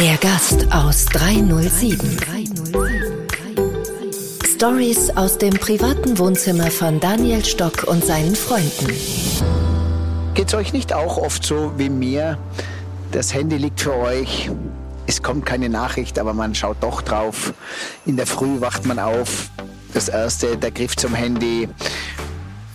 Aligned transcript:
Der 0.00 0.16
Gast 0.20 0.66
aus 0.72 1.04
307. 1.06 2.16
Stories 4.54 5.10
aus 5.10 5.36
dem 5.36 5.52
privaten 5.52 6.18
Wohnzimmer 6.18 6.70
von 6.70 6.98
Daniel 6.98 7.44
Stock 7.44 7.84
und 7.84 8.02
seinen 8.02 8.34
Freunden. 8.34 8.88
Geht's 10.32 10.54
euch 10.54 10.72
nicht 10.72 10.94
auch 10.94 11.18
oft 11.18 11.44
so 11.44 11.72
wie 11.76 11.90
mir? 11.90 12.38
Das 13.12 13.34
Handy 13.34 13.58
liegt 13.58 13.82
für 13.82 13.94
euch. 13.94 14.50
Es 15.06 15.22
kommt 15.22 15.44
keine 15.44 15.68
Nachricht, 15.68 16.18
aber 16.18 16.32
man 16.32 16.54
schaut 16.54 16.78
doch 16.80 17.02
drauf. 17.02 17.52
In 18.06 18.16
der 18.16 18.26
Früh 18.26 18.62
wacht 18.62 18.86
man 18.86 18.98
auf. 18.98 19.50
Das 19.92 20.08
erste, 20.08 20.56
der 20.56 20.70
Griff 20.70 20.96
zum 20.96 21.14
Handy. 21.14 21.68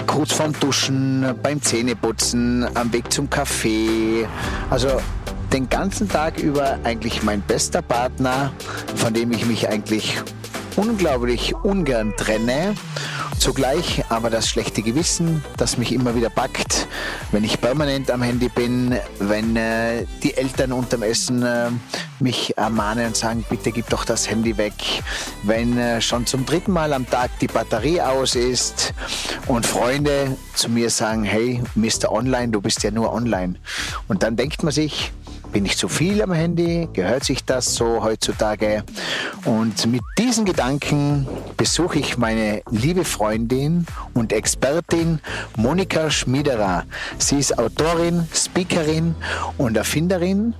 Kurz 0.09 0.33
vorm 0.33 0.53
Duschen, 0.59 1.35
beim 1.43 1.61
Zähneputzen, 1.61 2.67
am 2.75 2.91
Weg 2.91 3.13
zum 3.13 3.29
Kaffee. 3.29 4.27
Also 4.71 4.87
den 5.53 5.69
ganzen 5.69 6.09
Tag 6.09 6.39
über 6.39 6.79
eigentlich 6.83 7.21
mein 7.21 7.41
bester 7.41 7.83
Partner, 7.83 8.51
von 8.95 9.13
dem 9.13 9.31
ich 9.31 9.45
mich 9.45 9.69
eigentlich 9.69 10.17
unglaublich 10.75 11.53
ungern 11.61 12.11
trenne. 12.17 12.73
Zugleich 13.39 14.03
aber 14.09 14.29
das 14.29 14.49
schlechte 14.49 14.81
Gewissen, 14.81 15.41
das 15.55 15.77
mich 15.77 15.93
immer 15.93 16.13
wieder 16.13 16.29
packt, 16.29 16.87
wenn 17.31 17.45
ich 17.45 17.61
permanent 17.61 18.11
am 18.11 18.21
Handy 18.21 18.49
bin, 18.49 18.97
wenn 19.19 19.55
äh, 19.55 20.05
die 20.21 20.35
Eltern 20.35 20.73
unterm 20.73 21.03
Essen 21.03 21.41
äh, 21.43 21.69
mich 22.19 22.57
ermahnen 22.57 23.07
und 23.07 23.15
sagen, 23.15 23.45
bitte 23.49 23.71
gib 23.71 23.89
doch 23.89 24.03
das 24.03 24.29
Handy 24.29 24.57
weg, 24.57 24.73
wenn 25.43 25.77
äh, 25.77 26.01
schon 26.01 26.25
zum 26.25 26.45
dritten 26.45 26.73
Mal 26.73 26.91
am 26.91 27.09
Tag 27.09 27.31
die 27.39 27.47
Batterie 27.47 28.01
aus 28.01 28.35
ist 28.35 28.93
und 29.47 29.65
Freunde 29.65 30.35
zu 30.53 30.69
mir 30.69 30.89
sagen, 30.89 31.23
hey, 31.23 31.63
Mr. 31.75 32.11
Online, 32.11 32.49
du 32.49 32.59
bist 32.59 32.83
ja 32.83 32.91
nur 32.91 33.13
online. 33.13 33.55
Und 34.09 34.21
dann 34.21 34.35
denkt 34.35 34.63
man 34.63 34.73
sich, 34.73 35.13
bin 35.51 35.65
ich 35.65 35.77
zu 35.77 35.87
viel 35.87 36.21
am 36.21 36.31
Handy? 36.31 36.87
Gehört 36.93 37.23
sich 37.23 37.43
das 37.43 37.73
so 37.75 38.03
heutzutage? 38.03 38.83
Und 39.45 39.85
mit 39.87 40.01
diesen 40.17 40.45
Gedanken 40.45 41.27
besuche 41.57 41.99
ich 41.99 42.17
meine 42.17 42.61
liebe 42.69 43.03
Freundin 43.03 43.85
und 44.13 44.31
Expertin 44.31 45.19
Monika 45.57 46.11
Schmiederer. 46.11 46.85
Sie 47.17 47.39
ist 47.39 47.57
Autorin, 47.57 48.27
Speakerin 48.33 49.15
und 49.57 49.75
Erfinderin 49.75 50.53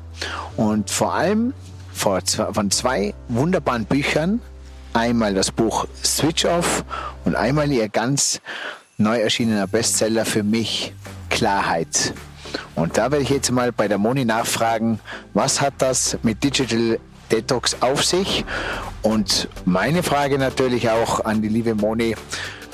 und 0.57 0.89
vor 0.89 1.13
allem 1.13 1.53
von 1.93 2.71
zwei 2.71 3.13
wunderbaren 3.27 3.85
Büchern. 3.85 4.41
Einmal 4.93 5.33
das 5.33 5.51
Buch 5.51 5.85
Switch 6.03 6.45
Off 6.45 6.83
und 7.25 7.35
einmal 7.35 7.71
ihr 7.71 7.89
ganz 7.89 8.41
neu 8.97 9.19
erschienener 9.19 9.67
Bestseller 9.67 10.25
für 10.25 10.43
mich 10.43 10.93
Klarheit. 11.29 12.13
Und 12.75 12.97
da 12.97 13.11
werde 13.11 13.23
ich 13.23 13.29
jetzt 13.29 13.51
mal 13.51 13.71
bei 13.71 13.87
der 13.87 13.97
Moni 13.97 14.25
nachfragen, 14.25 14.99
was 15.33 15.61
hat 15.61 15.73
das 15.79 16.17
mit 16.23 16.43
Digital 16.43 16.99
Detox 17.31 17.77
auf 17.81 18.03
sich? 18.03 18.45
Und 19.01 19.47
meine 19.65 20.03
Frage 20.03 20.37
natürlich 20.37 20.89
auch 20.89 21.23
an 21.25 21.41
die 21.41 21.49
liebe 21.49 21.75
Moni, 21.75 22.15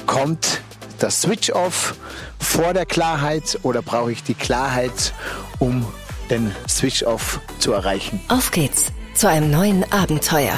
kommt 0.06 0.62
das 1.00 1.22
Switch-Off 1.22 1.96
vor 2.40 2.73
der 2.73 2.86
Klarheit 2.86 3.59
oder 3.64 3.81
brauche 3.81 4.12
ich 4.12 4.23
die 4.23 4.34
Klarheit, 4.34 5.14
um 5.59 5.86
den 6.30 6.56
Switch-Off 6.70 7.40
zu 7.59 7.73
erreichen? 7.73 8.20
Auf 8.30 8.52
geht's 8.52 8.92
zu 9.14 9.30
einem 9.30 9.52
neuen 9.52 9.92
Abenteuer. 9.92 10.58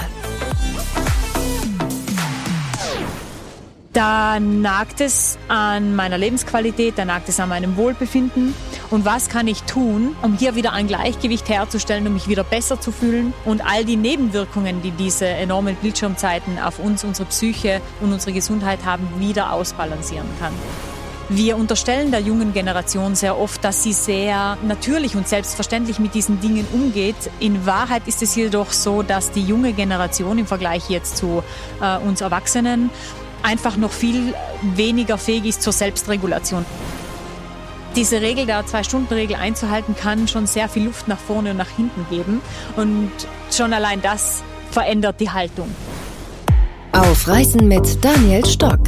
Da 3.93 4.39
nagt 4.39 5.01
es 5.01 5.39
an 5.47 5.95
meiner 5.95 6.19
Lebensqualität, 6.19 6.97
da 6.97 7.05
nagt 7.05 7.29
es 7.29 7.39
an 7.39 7.49
meinem 7.49 7.77
Wohlbefinden. 7.77 8.53
Und 8.89 9.03
was 9.03 9.27
kann 9.27 9.47
ich 9.47 9.63
tun, 9.63 10.15
um 10.21 10.37
hier 10.37 10.55
wieder 10.55 10.71
ein 10.71 10.87
Gleichgewicht 10.87 11.49
herzustellen, 11.49 12.07
um 12.07 12.13
mich 12.13 12.29
wieder 12.29 12.45
besser 12.45 12.79
zu 12.79 12.91
fühlen 12.91 13.33
und 13.43 13.61
all 13.65 13.83
die 13.83 13.97
Nebenwirkungen, 13.97 14.81
die 14.81 14.91
diese 14.91 15.27
enormen 15.27 15.75
Bildschirmzeiten 15.75 16.57
auf 16.57 16.79
uns, 16.79 17.03
unsere 17.03 17.27
Psyche 17.27 17.81
und 17.99 18.13
unsere 18.13 18.31
Gesundheit 18.31 18.79
haben, 18.85 19.07
wieder 19.19 19.51
ausbalancieren 19.51 20.27
kann. 20.39 20.53
Wir 21.29 21.57
unterstellen 21.57 22.11
der 22.11 22.21
jungen 22.21 22.53
Generation 22.53 23.13
sehr 23.13 23.37
oft, 23.37 23.61
dass 23.61 23.83
sie 23.83 23.91
sehr 23.91 24.57
natürlich 24.65 25.17
und 25.17 25.27
selbstverständlich 25.27 25.99
mit 25.99 26.15
diesen 26.15 26.39
Dingen 26.39 26.65
umgeht. 26.71 27.17
In 27.41 27.65
Wahrheit 27.65 28.03
ist 28.05 28.21
es 28.21 28.33
jedoch 28.35 28.71
so, 28.71 29.03
dass 29.03 29.31
die 29.31 29.43
junge 29.43 29.73
Generation 29.73 30.37
im 30.37 30.47
Vergleich 30.47 30.89
jetzt 30.89 31.17
zu 31.17 31.43
äh, 31.81 31.97
uns 31.97 32.21
Erwachsenen 32.21 32.89
einfach 33.43 33.75
noch 33.75 33.91
viel 33.91 34.33
weniger 34.61 35.17
fähig 35.17 35.45
ist 35.45 35.61
zur 35.61 35.73
Selbstregulation. 35.73 36.65
Diese 37.97 38.21
Regel 38.21 38.45
der 38.45 38.63
Zwei-Stunden-Regel 38.63 39.37
einzuhalten, 39.37 39.95
kann 39.95 40.27
schon 40.27 40.45
sehr 40.45 40.69
viel 40.69 40.83
Luft 40.83 41.07
nach 41.07 41.17
vorne 41.17 41.49
und 41.49 41.57
nach 41.57 41.69
hinten 41.69 42.05
geben. 42.11 42.41
Und 42.75 43.11
schon 43.51 43.73
allein 43.73 44.03
das 44.03 44.43
verändert 44.69 45.19
die 45.19 45.31
Haltung. 45.31 45.67
Auf 46.91 47.27
Reisen 47.27 47.67
mit 47.67 48.05
Daniel 48.05 48.45
Stock. 48.45 48.81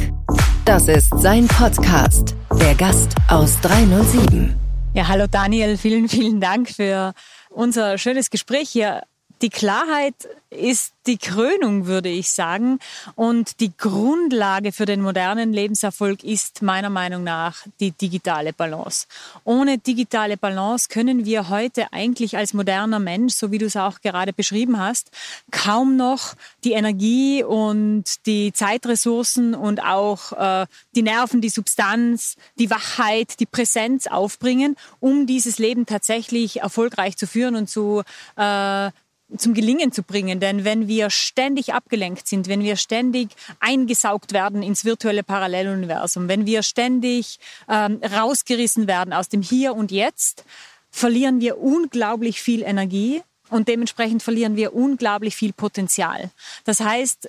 Das 0.64 0.86
ist 0.86 1.10
sein 1.18 1.48
Podcast. 1.48 2.36
Der 2.60 2.76
Gast 2.76 3.16
aus 3.26 3.60
307. 3.62 4.54
Ja, 4.94 5.08
hallo 5.08 5.26
Daniel, 5.28 5.76
vielen, 5.76 6.08
vielen 6.08 6.40
Dank 6.40 6.68
für 6.70 7.12
unser 7.48 7.98
schönes 7.98 8.30
Gespräch 8.30 8.68
hier 8.68 9.02
die 9.42 9.50
Klarheit 9.50 10.14
ist 10.50 10.92
die 11.06 11.16
Krönung, 11.16 11.86
würde 11.86 12.08
ich 12.08 12.30
sagen. 12.30 12.78
Und 13.14 13.60
die 13.60 13.72
Grundlage 13.76 14.72
für 14.72 14.84
den 14.84 15.00
modernen 15.00 15.52
Lebenserfolg 15.52 16.24
ist 16.24 16.60
meiner 16.62 16.90
Meinung 16.90 17.22
nach 17.22 17.66
die 17.78 17.92
digitale 17.92 18.52
Balance. 18.52 19.06
Ohne 19.44 19.78
digitale 19.78 20.36
Balance 20.36 20.88
können 20.88 21.24
wir 21.24 21.48
heute 21.48 21.92
eigentlich 21.92 22.36
als 22.36 22.52
moderner 22.52 22.98
Mensch, 22.98 23.34
so 23.34 23.50
wie 23.50 23.58
du 23.58 23.66
es 23.66 23.76
auch 23.76 24.00
gerade 24.00 24.32
beschrieben 24.32 24.78
hast, 24.78 25.10
kaum 25.52 25.96
noch 25.96 26.34
die 26.64 26.72
Energie 26.72 27.44
und 27.44 28.26
die 28.26 28.52
Zeitressourcen 28.52 29.54
und 29.54 29.82
auch 29.82 30.32
äh, 30.32 30.66
die 30.96 31.02
Nerven, 31.02 31.40
die 31.40 31.48
Substanz, 31.48 32.36
die 32.56 32.70
Wachheit, 32.70 33.38
die 33.40 33.46
Präsenz 33.46 34.06
aufbringen, 34.08 34.76
um 34.98 35.26
dieses 35.26 35.58
Leben 35.58 35.86
tatsächlich 35.86 36.60
erfolgreich 36.60 37.16
zu 37.16 37.26
führen 37.26 37.54
und 37.54 37.70
zu 37.70 38.02
äh, 38.36 38.90
zum 39.36 39.54
Gelingen 39.54 39.92
zu 39.92 40.02
bringen. 40.02 40.40
Denn 40.40 40.64
wenn 40.64 40.88
wir 40.88 41.10
ständig 41.10 41.72
abgelenkt 41.74 42.26
sind, 42.26 42.48
wenn 42.48 42.62
wir 42.62 42.76
ständig 42.76 43.30
eingesaugt 43.60 44.32
werden 44.32 44.62
ins 44.62 44.84
virtuelle 44.84 45.22
Paralleluniversum, 45.22 46.28
wenn 46.28 46.46
wir 46.46 46.62
ständig 46.62 47.38
ähm, 47.68 48.00
rausgerissen 48.02 48.86
werden 48.86 49.12
aus 49.12 49.28
dem 49.28 49.42
Hier 49.42 49.74
und 49.74 49.90
Jetzt, 49.90 50.44
verlieren 50.90 51.40
wir 51.40 51.58
unglaublich 51.58 52.40
viel 52.40 52.62
Energie 52.62 53.22
und 53.48 53.68
dementsprechend 53.68 54.22
verlieren 54.22 54.56
wir 54.56 54.74
unglaublich 54.74 55.36
viel 55.36 55.52
Potenzial. 55.52 56.30
Das 56.64 56.80
heißt, 56.80 57.28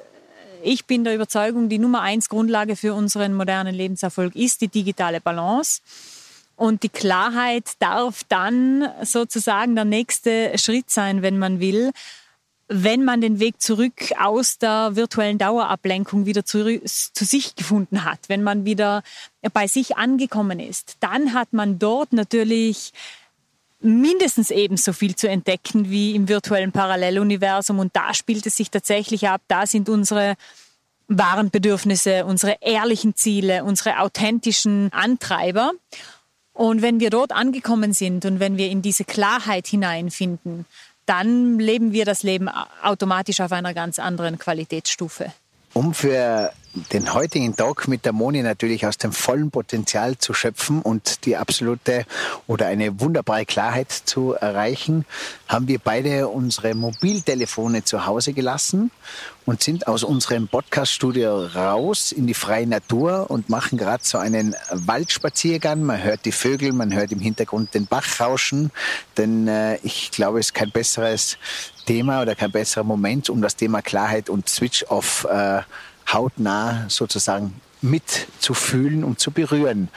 ich 0.64 0.86
bin 0.86 1.04
der 1.04 1.16
Überzeugung, 1.16 1.70
die 1.70 1.80
Nummer 1.80 2.02
eins 2.02 2.30
Grundlage 2.30 2.76
für 2.76 2.94
unseren 2.94 3.34
modernen 3.34 3.74
Lebenserfolg 3.74 4.36
ist 4.36 4.62
die 4.62 4.68
digitale 4.68 5.20
Balance. 5.20 5.82
Und 6.62 6.84
die 6.84 6.90
Klarheit 6.90 7.72
darf 7.80 8.24
dann 8.30 8.88
sozusagen 9.02 9.74
der 9.74 9.84
nächste 9.84 10.56
Schritt 10.60 10.92
sein, 10.92 11.24
wenn 11.24 11.40
man 11.40 11.60
will, 11.60 11.90
wenn 12.68 13.04
man 13.04 13.20
den 13.20 13.40
Weg 13.40 13.60
zurück 13.60 14.12
aus 14.20 14.60
der 14.60 14.96
virtuellen 14.96 15.40
Dauerablenkung 15.40 16.28
wieder 16.28 16.46
zu, 16.46 16.80
zu, 16.86 17.26
sich 17.26 17.56
gefunden 17.56 18.06
hat, 18.06 18.20
wenn 18.28 18.44
man 18.44 18.64
wieder 18.64 19.02
bei 19.54 19.66
sich 19.66 19.98
angekommen 19.98 20.60
ist, 20.60 20.98
dann 21.00 21.34
hat 21.34 21.52
man 21.52 21.80
dort 21.80 22.14
natürlich 22.14 22.94
mindestens 23.80 24.52
ebenso 24.52 24.94
viel 24.94 25.16
zu 25.16 25.28
entdecken 25.28 25.90
wie 25.90 26.14
im 26.14 26.30
virtuellen 26.30 26.72
Paralleluniversum. 26.72 27.80
Und 27.80 27.96
da 27.96 28.14
spielt 28.14 28.46
es 28.46 28.58
sich 28.58 28.70
tatsächlich 28.70 29.28
ab. 29.28 29.42
Da 29.48 29.66
sind 29.66 29.90
unsere 29.90 30.36
wahren 31.08 31.50
Bedürfnisse, 31.50 32.24
unsere 32.26 32.58
ehrlichen 32.62 33.16
Ziele, 33.16 33.64
unsere 33.64 33.98
authentischen 33.98 34.94
Antreiber. 34.94 35.72
Und 36.54 36.82
wenn 36.82 37.00
wir 37.00 37.10
dort 37.10 37.32
angekommen 37.32 37.94
sind 37.94 38.26
und 38.26 38.40
wenn 38.40 38.58
wir 38.58 38.70
in 38.70 38.82
diese 38.82 39.04
Klarheit 39.04 39.68
hineinfinden, 39.68 40.66
dann 41.06 41.60
leben 41.60 41.92
wir 41.94 42.06
das 42.06 42.24
Leben 42.24 42.50
automatisch 42.84 43.42
auf 43.42 43.52
einer 43.52 43.74
ganz 43.74 44.00
anderen 44.00 44.38
Qualitätsstufe. 44.38 45.32
Um 45.74 45.94
für 45.94 46.52
den 46.74 47.14
heutigen 47.14 47.56
Tag 47.56 47.88
mit 47.88 48.06
der 48.06 48.14
Moni 48.14 48.42
natürlich 48.42 48.86
aus 48.86 48.98
dem 48.98 49.12
vollen 49.12 49.52
Potenzial 49.52 50.18
zu 50.18 50.34
schöpfen 50.34 50.82
und 50.82 51.26
die 51.26 51.36
absolute 51.36 52.06
oder 52.48 52.68
eine 52.68 53.00
wunderbare 53.02 53.46
Klarheit 53.46 53.92
zu 53.92 54.34
erreichen, 54.34 55.06
haben 55.48 55.68
wir 55.68 55.80
beide 55.80 56.30
unsere 56.30 56.74
Mobiltelefone 56.74 57.84
zu 57.84 58.06
Hause 58.06 58.32
gelassen 58.34 58.92
und 59.46 59.62
sind 59.62 59.88
aus 59.88 60.04
unserem 60.04 60.48
Podcaststudio 60.48 61.46
raus 61.48 62.12
in 62.12 62.26
die 62.26 62.34
freie 62.34 62.68
Natur 62.68 63.30
und 63.30 63.50
machen 63.50 63.78
gerade 63.78 64.04
so 64.04 64.18
einen 64.18 64.56
Waldspaziergang. 64.72 65.84
Man 65.84 66.02
hört 66.02 66.26
die 66.26 66.32
Vögel, 66.32 66.72
man 66.72 66.94
hört 66.94 67.12
im 67.12 67.20
Hintergrund 67.20 67.74
den 67.74 67.88
Bach 67.88 68.20
rauschen, 68.20 68.72
denn 69.18 69.48
äh, 69.48 69.78
ich 69.84 70.12
glaube, 70.12 70.40
es 70.40 70.48
ist 70.48 70.54
kein 70.54 70.72
besseres 70.72 71.38
Thema 71.86 72.22
oder 72.22 72.36
kein 72.36 72.52
besserer 72.52 72.84
Moment, 72.84 73.30
um 73.30 73.42
das 73.42 73.56
Thema 73.56 73.82
Klarheit 73.82 74.30
und 74.30 74.48
Switch-Off 74.48 75.26
äh, 75.30 75.62
hautnah 76.14 76.86
sozusagen 76.90 77.54
mitzufühlen 77.82 79.04
und 79.04 79.20
zu 79.20 79.32
berühren. 79.32 79.90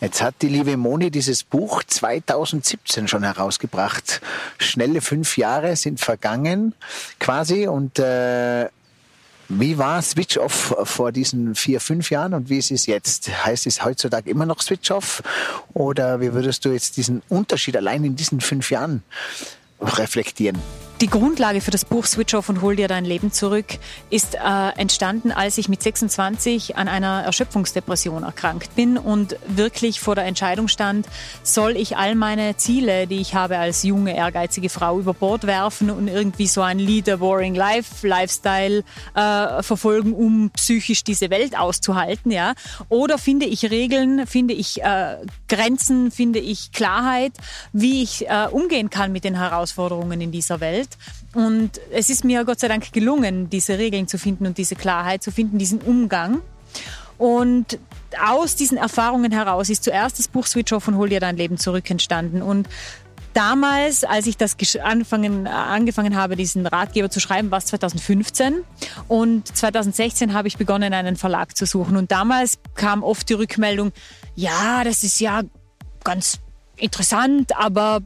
Jetzt 0.00 0.20
hat 0.20 0.34
die 0.42 0.48
liebe 0.48 0.76
Moni 0.76 1.10
dieses 1.10 1.44
Buch 1.44 1.82
2017 1.84 3.08
schon 3.08 3.22
herausgebracht. 3.22 4.20
Schnelle 4.58 5.00
fünf 5.00 5.38
Jahre 5.38 5.76
sind 5.76 6.00
vergangen 6.00 6.74
quasi 7.18 7.66
und 7.66 7.98
äh, 7.98 8.68
wie 9.48 9.78
war 9.78 10.00
Switch 10.02 10.38
Off 10.38 10.74
vor 10.84 11.12
diesen 11.12 11.54
vier, 11.54 11.80
fünf 11.80 12.10
Jahren 12.10 12.34
und 12.34 12.48
wie 12.48 12.58
ist 12.58 12.70
es 12.70 12.86
jetzt? 12.86 13.28
Heißt 13.44 13.66
es 13.66 13.84
heutzutage 13.84 14.30
immer 14.30 14.46
noch 14.46 14.60
Switch 14.60 14.90
Off? 14.90 15.22
Oder 15.74 16.20
wie 16.20 16.32
würdest 16.32 16.64
du 16.64 16.70
jetzt 16.70 16.96
diesen 16.96 17.22
Unterschied 17.28 17.76
allein 17.76 18.04
in 18.04 18.16
diesen 18.16 18.40
fünf 18.40 18.70
Jahren 18.70 19.02
reflektieren? 19.80 20.58
Die 21.02 21.08
Grundlage 21.08 21.60
für 21.60 21.72
das 21.72 21.84
Buch 21.84 22.06
Switch 22.06 22.32
Off 22.32 22.48
und 22.48 22.62
Hol 22.62 22.76
dir 22.76 22.86
dein 22.86 23.04
Leben 23.04 23.32
zurück 23.32 23.66
ist 24.08 24.36
äh, 24.36 24.68
entstanden, 24.76 25.32
als 25.32 25.58
ich 25.58 25.68
mit 25.68 25.82
26 25.82 26.76
an 26.76 26.86
einer 26.86 27.24
Erschöpfungsdepression 27.24 28.22
erkrankt 28.22 28.76
bin 28.76 28.96
und 28.96 29.34
wirklich 29.48 29.98
vor 29.98 30.14
der 30.14 30.26
Entscheidung 30.26 30.68
stand, 30.68 31.08
soll 31.42 31.76
ich 31.76 31.96
all 31.96 32.14
meine 32.14 32.56
Ziele, 32.56 33.08
die 33.08 33.20
ich 33.20 33.34
habe 33.34 33.58
als 33.58 33.82
junge, 33.82 34.16
ehrgeizige 34.16 34.68
Frau 34.68 35.00
über 35.00 35.12
Bord 35.12 35.44
werfen 35.44 35.90
und 35.90 36.06
irgendwie 36.06 36.46
so 36.46 36.62
ein 36.62 36.78
Lead 36.78 37.08
a 37.08 37.16
Boring 37.16 37.56
Life, 37.56 38.06
Lifestyle 38.06 38.84
äh, 39.16 39.60
verfolgen, 39.64 40.12
um 40.12 40.50
psychisch 40.50 41.02
diese 41.02 41.30
Welt 41.30 41.58
auszuhalten, 41.58 42.30
ja? 42.30 42.54
Oder 42.88 43.18
finde 43.18 43.46
ich 43.46 43.68
Regeln, 43.72 44.24
finde 44.28 44.54
ich 44.54 44.80
äh, 44.84 45.16
Grenzen, 45.48 46.12
finde 46.12 46.38
ich 46.38 46.70
Klarheit, 46.70 47.32
wie 47.72 48.04
ich 48.04 48.28
äh, 48.28 48.46
umgehen 48.48 48.88
kann 48.88 49.10
mit 49.10 49.24
den 49.24 49.36
Herausforderungen 49.36 50.20
in 50.20 50.30
dieser 50.30 50.60
Welt. 50.60 50.90
Und 51.34 51.80
es 51.90 52.10
ist 52.10 52.24
mir 52.24 52.44
Gott 52.44 52.60
sei 52.60 52.68
Dank 52.68 52.92
gelungen, 52.92 53.48
diese 53.50 53.78
Regeln 53.78 54.08
zu 54.08 54.18
finden 54.18 54.46
und 54.46 54.58
diese 54.58 54.76
Klarheit 54.76 55.22
zu 55.22 55.30
finden, 55.30 55.58
diesen 55.58 55.80
Umgang. 55.80 56.42
Und 57.18 57.78
aus 58.20 58.56
diesen 58.56 58.78
Erfahrungen 58.78 59.32
heraus 59.32 59.68
ist 59.70 59.84
zuerst 59.84 60.18
das 60.18 60.28
Buch 60.28 60.46
Switch 60.46 60.72
Off 60.72 60.88
und 60.88 60.96
Hol 60.96 61.08
dir 61.08 61.20
dein 61.20 61.36
Leben 61.36 61.56
zurück 61.56 61.88
entstanden. 61.90 62.42
Und 62.42 62.68
damals, 63.32 64.04
als 64.04 64.26
ich 64.26 64.36
das 64.36 64.56
angefangen, 64.76 65.46
angefangen 65.46 66.16
habe, 66.16 66.36
diesen 66.36 66.66
Ratgeber 66.66 67.10
zu 67.10 67.20
schreiben, 67.20 67.50
war 67.50 67.58
es 67.58 67.66
2015. 67.66 68.64
Und 69.08 69.56
2016 69.56 70.32
habe 70.32 70.48
ich 70.48 70.56
begonnen, 70.56 70.92
einen 70.92 71.16
Verlag 71.16 71.56
zu 71.56 71.66
suchen. 71.66 71.96
Und 71.96 72.10
damals 72.10 72.58
kam 72.74 73.02
oft 73.02 73.28
die 73.28 73.34
Rückmeldung, 73.34 73.92
ja, 74.34 74.84
das 74.84 75.02
ist 75.02 75.20
ja 75.20 75.42
ganz 76.04 76.40
interessant, 76.76 77.56
aber 77.56 78.00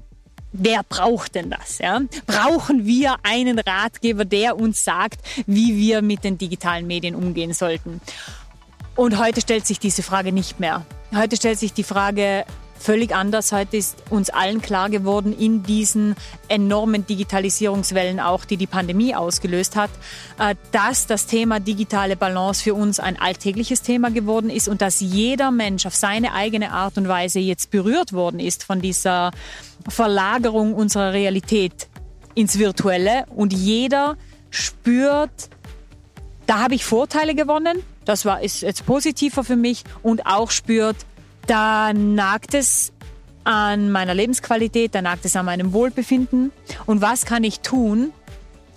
wer 0.58 0.82
braucht 0.88 1.34
denn 1.34 1.50
das? 1.50 1.78
Ja? 1.78 2.00
Brauchen 2.26 2.86
wir 2.86 3.16
einen 3.22 3.58
Ratgeber, 3.58 4.24
der 4.24 4.58
uns 4.58 4.84
sagt, 4.84 5.20
wie 5.46 5.76
wir 5.76 6.02
mit 6.02 6.24
den 6.24 6.38
digitalen 6.38 6.86
Medien 6.86 7.14
umgehen 7.14 7.52
sollten? 7.52 8.00
Und 8.94 9.18
heute 9.18 9.40
stellt 9.40 9.66
sich 9.66 9.78
diese 9.78 10.02
Frage 10.02 10.32
nicht 10.32 10.58
mehr. 10.58 10.84
Heute 11.14 11.36
stellt 11.36 11.58
sich 11.58 11.72
die 11.72 11.84
Frage, 11.84 12.44
völlig 12.78 13.14
anders. 13.14 13.52
Heute 13.52 13.76
ist 13.76 13.96
uns 14.10 14.30
allen 14.30 14.60
klar 14.60 14.90
geworden, 14.90 15.36
in 15.36 15.62
diesen 15.62 16.16
enormen 16.48 17.06
Digitalisierungswellen 17.06 18.20
auch, 18.20 18.44
die 18.44 18.56
die 18.56 18.66
Pandemie 18.66 19.14
ausgelöst 19.14 19.76
hat, 19.76 19.90
äh, 20.38 20.54
dass 20.72 21.06
das 21.06 21.26
Thema 21.26 21.60
digitale 21.60 22.16
Balance 22.16 22.62
für 22.62 22.74
uns 22.74 23.00
ein 23.00 23.18
alltägliches 23.18 23.82
Thema 23.82 24.10
geworden 24.10 24.50
ist 24.50 24.68
und 24.68 24.80
dass 24.80 25.00
jeder 25.00 25.50
Mensch 25.50 25.86
auf 25.86 25.94
seine 25.94 26.32
eigene 26.32 26.72
Art 26.72 26.98
und 26.98 27.08
Weise 27.08 27.40
jetzt 27.40 27.70
berührt 27.70 28.12
worden 28.12 28.40
ist 28.40 28.64
von 28.64 28.80
dieser 28.80 29.30
Verlagerung 29.88 30.74
unserer 30.74 31.12
Realität 31.12 31.88
ins 32.34 32.58
Virtuelle. 32.58 33.24
Und 33.34 33.52
jeder 33.52 34.16
spürt, 34.50 35.50
da 36.46 36.60
habe 36.60 36.74
ich 36.74 36.84
Vorteile 36.84 37.34
gewonnen, 37.34 37.82
das 38.04 38.24
war, 38.24 38.40
ist 38.40 38.62
jetzt 38.62 38.86
positiver 38.86 39.44
für 39.44 39.56
mich. 39.56 39.82
Und 40.02 40.26
auch 40.26 40.50
spürt, 40.50 40.96
da 41.46 41.92
nagt 41.92 42.54
es 42.54 42.92
an 43.44 43.90
meiner 43.90 44.14
Lebensqualität, 44.14 44.94
da 44.94 45.02
nagt 45.02 45.24
es 45.24 45.36
an 45.36 45.46
meinem 45.46 45.72
Wohlbefinden. 45.72 46.52
Und 46.84 47.00
was 47.00 47.24
kann 47.24 47.44
ich 47.44 47.60
tun, 47.60 48.12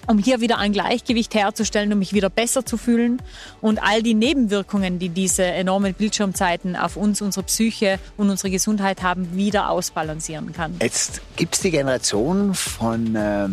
um 0.06 0.18
hier 0.18 0.42
wieder 0.42 0.57
ein 0.57 0.74
Gleichgewicht 0.74 1.33
herzustellen, 1.36 1.92
um 1.94 2.00
mich 2.00 2.13
wieder 2.13 2.30
besser 2.30 2.66
zu 2.66 2.77
fühlen 2.77 3.21
und 3.62 3.81
all 3.81 4.01
die 4.01 4.13
Nebenwirkungen, 4.13 5.00
die 5.00 5.10
diese 5.10 5.44
enormen 5.44 5.94
Bildschirmzeiten 5.94 6.75
auf 6.75 6.95
uns, 6.95 7.21
unsere 7.21 7.44
Psyche 7.44 8.00
und 8.18 8.30
unsere 8.30 8.50
Gesundheit 8.50 9.04
haben, 9.04 9.36
wieder 9.36 9.69
ausbalancieren 9.69 10.54
kann. 10.54 10.75
Jetzt 10.81 11.21
gibt 11.36 11.56
es 11.56 11.62
die 11.62 11.71
Generation 11.71 12.54
von 12.56 13.16
äh, 13.16 13.50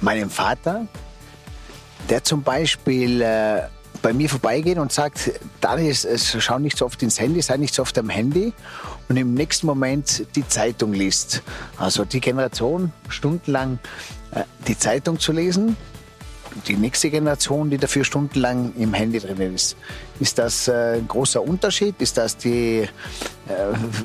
meinem 0.00 0.30
Vater, 0.30 0.86
der 2.08 2.22
zum 2.22 2.42
Beispiel 2.42 3.20
äh, 3.20 3.62
bei 4.04 4.12
mir 4.12 4.28
vorbeigeht 4.28 4.76
und 4.76 4.92
sagt, 4.92 5.32
Daniel, 5.62 5.94
schau 5.94 6.58
nicht 6.58 6.76
so 6.76 6.84
oft 6.84 7.02
ins 7.02 7.18
Handy, 7.18 7.40
sei 7.40 7.56
nicht 7.56 7.74
so 7.74 7.80
oft 7.80 7.96
am 7.96 8.10
Handy 8.10 8.52
und 9.08 9.16
im 9.16 9.32
nächsten 9.32 9.66
Moment 9.66 10.26
die 10.36 10.46
Zeitung 10.46 10.92
liest. 10.92 11.42
Also 11.78 12.04
die 12.04 12.20
Generation 12.20 12.92
stundenlang 13.08 13.78
äh, 14.32 14.42
die 14.68 14.78
Zeitung 14.78 15.18
zu 15.18 15.32
lesen, 15.32 15.78
die 16.68 16.76
nächste 16.76 17.08
Generation, 17.08 17.70
die 17.70 17.78
dafür 17.78 18.04
stundenlang 18.04 18.74
im 18.76 18.92
Handy 18.92 19.20
drin 19.20 19.54
ist. 19.54 19.74
Ist 20.20 20.38
das 20.38 20.68
äh, 20.68 20.98
ein 20.98 21.08
großer 21.08 21.42
Unterschied? 21.42 21.96
Ist 21.98 22.16
das 22.16 22.36
die 22.36 22.88
äh, 23.48 23.52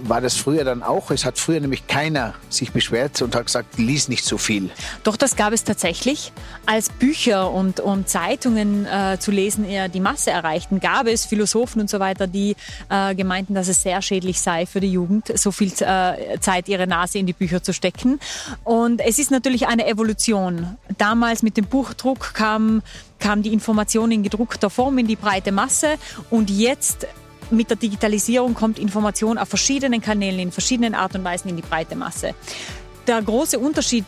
war 0.04 0.20
das 0.20 0.36
früher 0.36 0.66
dann 0.66 0.84
auch. 0.84 1.12
Es 1.12 1.24
hat 1.24 1.38
früher 1.38 1.62
nämlich 1.62 1.88
keiner 1.88 2.34
sich 2.50 2.74
beschwert 2.74 3.22
und 3.22 3.36
hat 3.36 3.46
gesagt, 3.46 3.78
lies 3.78 4.10
nicht 4.10 4.26
so 4.26 4.38
viel. 4.38 4.70
Doch, 5.04 5.16
das 5.16 5.38
gab 5.38 5.54
es 5.54 5.64
tatsächlich. 5.64 6.34
Als 6.66 6.90
Bücher 6.90 7.50
und, 7.52 7.80
und 7.80 8.10
Zeitungen 8.10 8.86
äh, 8.86 9.18
zu 9.18 9.32
lesen 9.32 9.64
eher 9.64 9.88
die 9.88 10.02
Masse 10.02 10.32
erreichten, 10.32 10.82
gab 10.82 11.08
es 11.08 11.26
Philosophen 11.26 11.80
und 11.80 11.90
so 11.90 12.02
weiter, 12.02 12.28
die 12.28 12.58
äh, 12.90 13.16
gemeinten, 13.16 13.54
dass 13.54 13.70
es 13.70 13.82
sehr 13.82 14.02
schädlich 14.02 14.42
sei 14.42 14.66
für 14.66 14.82
die 14.82 14.92
Jugend, 14.92 15.32
so 15.40 15.52
viel 15.52 15.72
äh, 15.80 16.40
Zeit 16.42 16.68
ihre 16.68 16.88
Nase 16.88 17.20
in 17.20 17.26
die 17.26 17.34
Bücher 17.34 17.64
zu 17.64 17.74
stecken. 17.74 18.20
Und 18.66 19.00
es 19.00 19.20
ist 19.20 19.32
natürlich 19.32 19.68
eine 19.68 19.88
Evolution. 19.88 20.78
Damals 20.98 21.44
mit 21.44 21.56
dem 21.56 21.66
Buchdruck 21.66 22.34
kam 22.34 22.82
kam 23.20 23.44
die 23.44 23.54
Information 23.54 24.12
in 24.12 24.24
gedruckter 24.24 24.70
Form 24.70 24.98
in 24.98 25.08
die 25.08 25.16
breite 25.16 25.52
Masse 25.52 25.98
und 26.30 26.50
jetzt 26.50 27.08
mit 27.52 27.70
der 27.70 27.78
Digitalisierung 27.78 28.54
kommt 28.54 28.80
Information 28.80 29.38
auf 29.38 29.50
verschiedenen 29.50 30.02
Kanälen, 30.02 30.40
in 30.40 30.52
verschiedenen 30.52 30.94
Art 30.94 31.16
und 31.16 31.24
Weisen 31.24 31.50
in 31.50 31.56
die 31.56 31.62
breite 31.62 31.96
Masse. 31.96 32.36
Der 33.10 33.24
große 33.24 33.58
Unterschied 33.58 34.06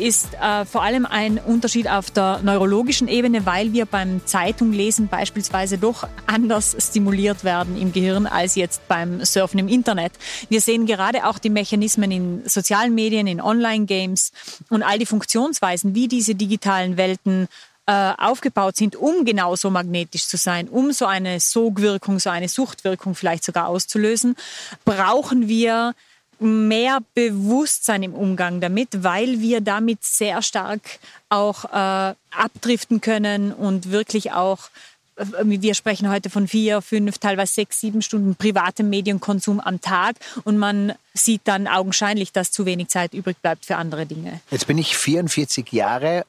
ist 0.00 0.28
äh, 0.34 0.64
vor 0.64 0.84
allem 0.84 1.06
ein 1.06 1.38
Unterschied 1.38 1.88
auf 1.88 2.12
der 2.12 2.38
neurologischen 2.44 3.08
Ebene, 3.08 3.44
weil 3.46 3.72
wir 3.72 3.84
beim 3.84 4.24
Zeitunglesen 4.26 5.08
beispielsweise 5.08 5.76
doch 5.76 6.06
anders 6.28 6.76
stimuliert 6.78 7.42
werden 7.42 7.76
im 7.76 7.92
Gehirn 7.92 8.28
als 8.28 8.54
jetzt 8.54 8.86
beim 8.86 9.24
Surfen 9.24 9.58
im 9.58 9.66
Internet. 9.66 10.12
Wir 10.50 10.60
sehen 10.60 10.86
gerade 10.86 11.26
auch 11.26 11.40
die 11.40 11.50
Mechanismen 11.50 12.12
in 12.12 12.48
sozialen 12.48 12.94
Medien, 12.94 13.26
in 13.26 13.40
Online-Games 13.40 14.30
und 14.70 14.84
all 14.84 15.00
die 15.00 15.06
Funktionsweisen, 15.06 15.96
wie 15.96 16.06
diese 16.06 16.36
digitalen 16.36 16.96
Welten 16.96 17.48
äh, 17.86 18.12
aufgebaut 18.16 18.76
sind, 18.76 18.96
um 18.96 19.24
genauso 19.24 19.70
magnetisch 19.70 20.26
zu 20.26 20.36
sein, 20.36 20.68
um 20.68 20.92
so 20.92 21.06
eine 21.06 21.40
Sogwirkung, 21.40 22.18
so 22.18 22.30
eine 22.30 22.48
Suchtwirkung 22.48 23.14
vielleicht 23.14 23.44
sogar 23.44 23.68
auszulösen, 23.68 24.36
brauchen 24.84 25.48
wir 25.48 25.94
mehr 26.40 26.98
Bewusstsein 27.14 28.02
im 28.02 28.14
Umgang 28.14 28.60
damit, 28.60 29.04
weil 29.04 29.40
wir 29.40 29.60
damit 29.60 30.04
sehr 30.04 30.42
stark 30.42 30.80
auch 31.28 31.64
äh, 31.66 32.14
abdriften 32.30 33.00
können 33.00 33.52
und 33.52 33.90
wirklich 33.90 34.32
auch 34.32 34.70
äh, 35.16 35.24
wir 35.44 35.74
sprechen 35.74 36.10
heute 36.10 36.30
von 36.30 36.48
vier, 36.48 36.82
fünf, 36.82 37.18
teilweise 37.18 37.54
sechs, 37.54 37.80
sieben 37.80 38.02
Stunden 38.02 38.34
privatem 38.34 38.90
Medienkonsum 38.90 39.60
am 39.60 39.80
Tag 39.80 40.16
und 40.44 40.58
man 40.58 40.94
sieht 41.12 41.42
dann 41.44 41.68
augenscheinlich, 41.68 42.32
dass 42.32 42.50
zu 42.50 42.66
wenig 42.66 42.88
Zeit 42.88 43.14
übrig 43.14 43.36
bleibt 43.38 43.66
für 43.66 43.76
andere 43.76 44.06
Dinge. 44.06 44.40
Jetzt 44.50 44.66
bin 44.66 44.78
ich 44.78 44.96
44 44.96 45.70
Jahre. 45.72 46.24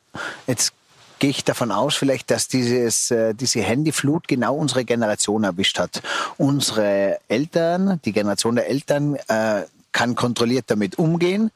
Jetzt 0.48 0.74
gehe 1.20 1.30
ich 1.30 1.44
davon 1.44 1.72
aus, 1.72 1.96
vielleicht, 1.96 2.32
dass 2.32 2.48
dieses, 2.48 3.12
äh, 3.12 3.34
diese 3.34 3.62
Handyflut 3.62 4.28
genau 4.28 4.56
unsere 4.56 4.86
Generation 4.86 5.44
erwischt 5.44 5.80
hat. 5.80 6.02
Unsere 6.38 7.20
Eltern, 7.28 8.00
die 8.06 8.12
Generation 8.12 8.56
der 8.56 8.70
Eltern, 8.70 9.16
äh, 9.28 9.64
kann 9.92 10.16
kontrolliert 10.16 10.66
damit 10.68 11.00
umgehen. 11.00 11.52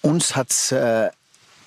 Uns 0.00 0.34
hat's 0.34 0.72
äh, 0.72 1.10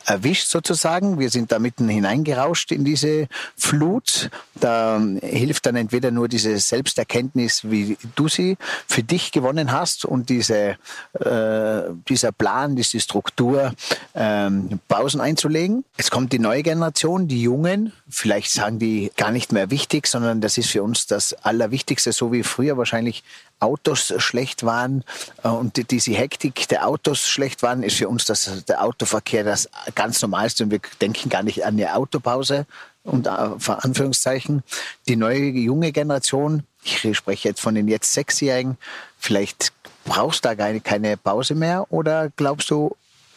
erwischt 0.05 0.47
sozusagen. 0.47 1.19
Wir 1.19 1.29
sind 1.29 1.51
da 1.51 1.59
mitten 1.59 1.89
hineingerauscht 1.89 2.71
in 2.71 2.85
diese 2.85 3.27
Flut. 3.57 4.29
Da 4.55 5.01
hilft 5.21 5.65
dann 5.65 5.75
entweder 5.75 6.11
nur 6.11 6.27
diese 6.27 6.57
Selbsterkenntnis, 6.57 7.69
wie 7.69 7.97
du 8.15 8.27
sie 8.27 8.57
für 8.87 9.03
dich 9.03 9.31
gewonnen 9.31 9.71
hast 9.71 10.05
und 10.05 10.29
diese, 10.29 10.77
äh, 11.13 11.81
dieser 12.07 12.31
Plan, 12.31 12.75
diese 12.75 12.99
Struktur, 12.99 13.73
ähm, 14.13 14.79
Pausen 14.87 15.21
einzulegen. 15.21 15.83
Es 15.97 16.11
kommt 16.11 16.31
die 16.33 16.39
neue 16.39 16.63
Generation, 16.63 17.27
die 17.27 17.41
Jungen. 17.41 17.91
Vielleicht 18.09 18.51
sagen 18.51 18.79
die 18.79 19.11
gar 19.17 19.31
nicht 19.31 19.51
mehr 19.51 19.71
wichtig, 19.71 20.07
sondern 20.07 20.41
das 20.41 20.57
ist 20.57 20.69
für 20.69 20.83
uns 20.83 21.07
das 21.07 21.33
Allerwichtigste, 21.33 22.11
so 22.11 22.31
wie 22.31 22.43
früher 22.43 22.77
wahrscheinlich 22.77 23.23
Autos 23.59 24.13
schlecht 24.17 24.63
waren 24.63 25.03
äh, 25.43 25.47
und 25.47 25.91
diese 25.91 26.13
Hektik 26.13 26.67
der 26.67 26.87
Autos 26.87 27.27
schlecht 27.27 27.63
waren, 27.63 27.83
ist 27.83 27.97
für 27.97 28.09
uns 28.09 28.25
das, 28.25 28.65
der 28.65 28.83
Autoverkehr 28.83 29.43
das 29.43 29.69
ganz 29.95 30.21
Normalste 30.21 30.63
und 30.63 30.71
wir 30.71 30.81
denken 31.01 31.29
gar 31.29 31.43
nicht 31.43 31.65
an 31.65 31.75
eine 31.75 31.95
Autopause 31.95 32.65
und 33.03 33.27
Anführungszeichen. 33.27 34.63
Die 35.07 35.15
neue 35.15 35.37
junge 35.37 35.91
Generation, 35.91 36.63
ich 36.83 37.17
spreche 37.17 37.49
jetzt 37.49 37.61
von 37.61 37.75
den 37.75 37.87
jetzt 37.87 38.13
Sechsjährigen, 38.13 38.77
vielleicht 39.17 39.73
brauchst 40.05 40.45
da 40.45 40.55
keine 40.55 41.17
Pause 41.17 41.55
mehr 41.55 41.85
oder 41.91 42.29
glaubst 42.35 42.69
du, 42.69 42.95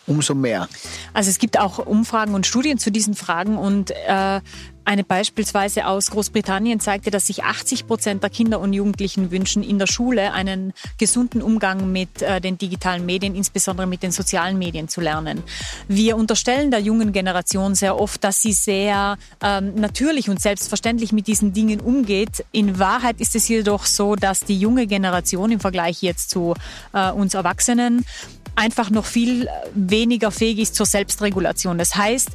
umso 0.08 0.34
mehr. 0.34 0.68
Also 1.12 1.30
es 1.30 1.38
gibt 1.38 1.58
auch 1.58 1.78
Umfragen 1.78 2.34
und 2.34 2.46
Studien 2.46 2.78
zu 2.78 2.90
diesen 2.90 3.14
Fragen 3.14 3.58
und 3.58 3.90
äh, 3.90 4.40
eine 4.88 5.04
beispielsweise 5.04 5.86
aus 5.86 6.10
Großbritannien 6.10 6.80
zeigte, 6.80 7.10
dass 7.10 7.26
sich 7.26 7.44
80 7.44 7.86
Prozent 7.86 8.22
der 8.22 8.30
Kinder 8.30 8.58
und 8.58 8.72
Jugendlichen 8.72 9.30
wünschen, 9.30 9.62
in 9.62 9.78
der 9.78 9.86
Schule 9.86 10.32
einen 10.32 10.72
gesunden 10.96 11.42
Umgang 11.42 11.92
mit 11.92 12.22
äh, 12.22 12.40
den 12.40 12.56
digitalen 12.56 13.04
Medien, 13.04 13.34
insbesondere 13.34 13.86
mit 13.86 14.02
den 14.02 14.12
sozialen 14.12 14.56
Medien 14.56 14.88
zu 14.88 15.02
lernen. 15.02 15.42
Wir 15.88 16.16
unterstellen 16.16 16.70
der 16.70 16.80
jungen 16.80 17.12
Generation 17.12 17.74
sehr 17.74 18.00
oft, 18.00 18.24
dass 18.24 18.40
sie 18.40 18.54
sehr 18.54 19.18
ähm, 19.42 19.74
natürlich 19.74 20.30
und 20.30 20.40
selbstverständlich 20.40 21.12
mit 21.12 21.26
diesen 21.26 21.52
Dingen 21.52 21.80
umgeht. 21.80 22.46
In 22.50 22.78
Wahrheit 22.78 23.20
ist 23.20 23.36
es 23.36 23.46
jedoch 23.46 23.84
so, 23.84 24.16
dass 24.16 24.40
die 24.40 24.58
junge 24.58 24.86
Generation 24.86 25.52
im 25.52 25.60
Vergleich 25.60 26.00
jetzt 26.00 26.30
zu 26.30 26.54
äh, 26.94 27.10
uns 27.10 27.34
Erwachsenen 27.34 28.06
einfach 28.54 28.88
noch 28.88 29.04
viel 29.04 29.48
weniger 29.74 30.30
fähig 30.30 30.58
ist 30.58 30.74
zur 30.74 30.86
Selbstregulation. 30.86 31.76
Das 31.76 31.94
heißt, 31.94 32.30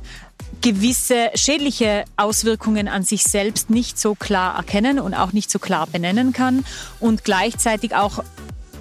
gewisse 0.63 1.29
schädliche 1.35 2.05
Auswirkungen 2.15 2.87
an 2.87 3.03
sich 3.03 3.23
selbst 3.23 3.69
nicht 3.69 3.99
so 3.99 4.15
klar 4.15 4.55
erkennen 4.55 4.97
und 4.97 5.13
auch 5.13 5.33
nicht 5.33 5.51
so 5.51 5.59
klar 5.59 5.87
benennen 5.87 6.31
kann 6.31 6.63
und 7.01 7.25
gleichzeitig 7.25 7.93
auch 7.93 8.23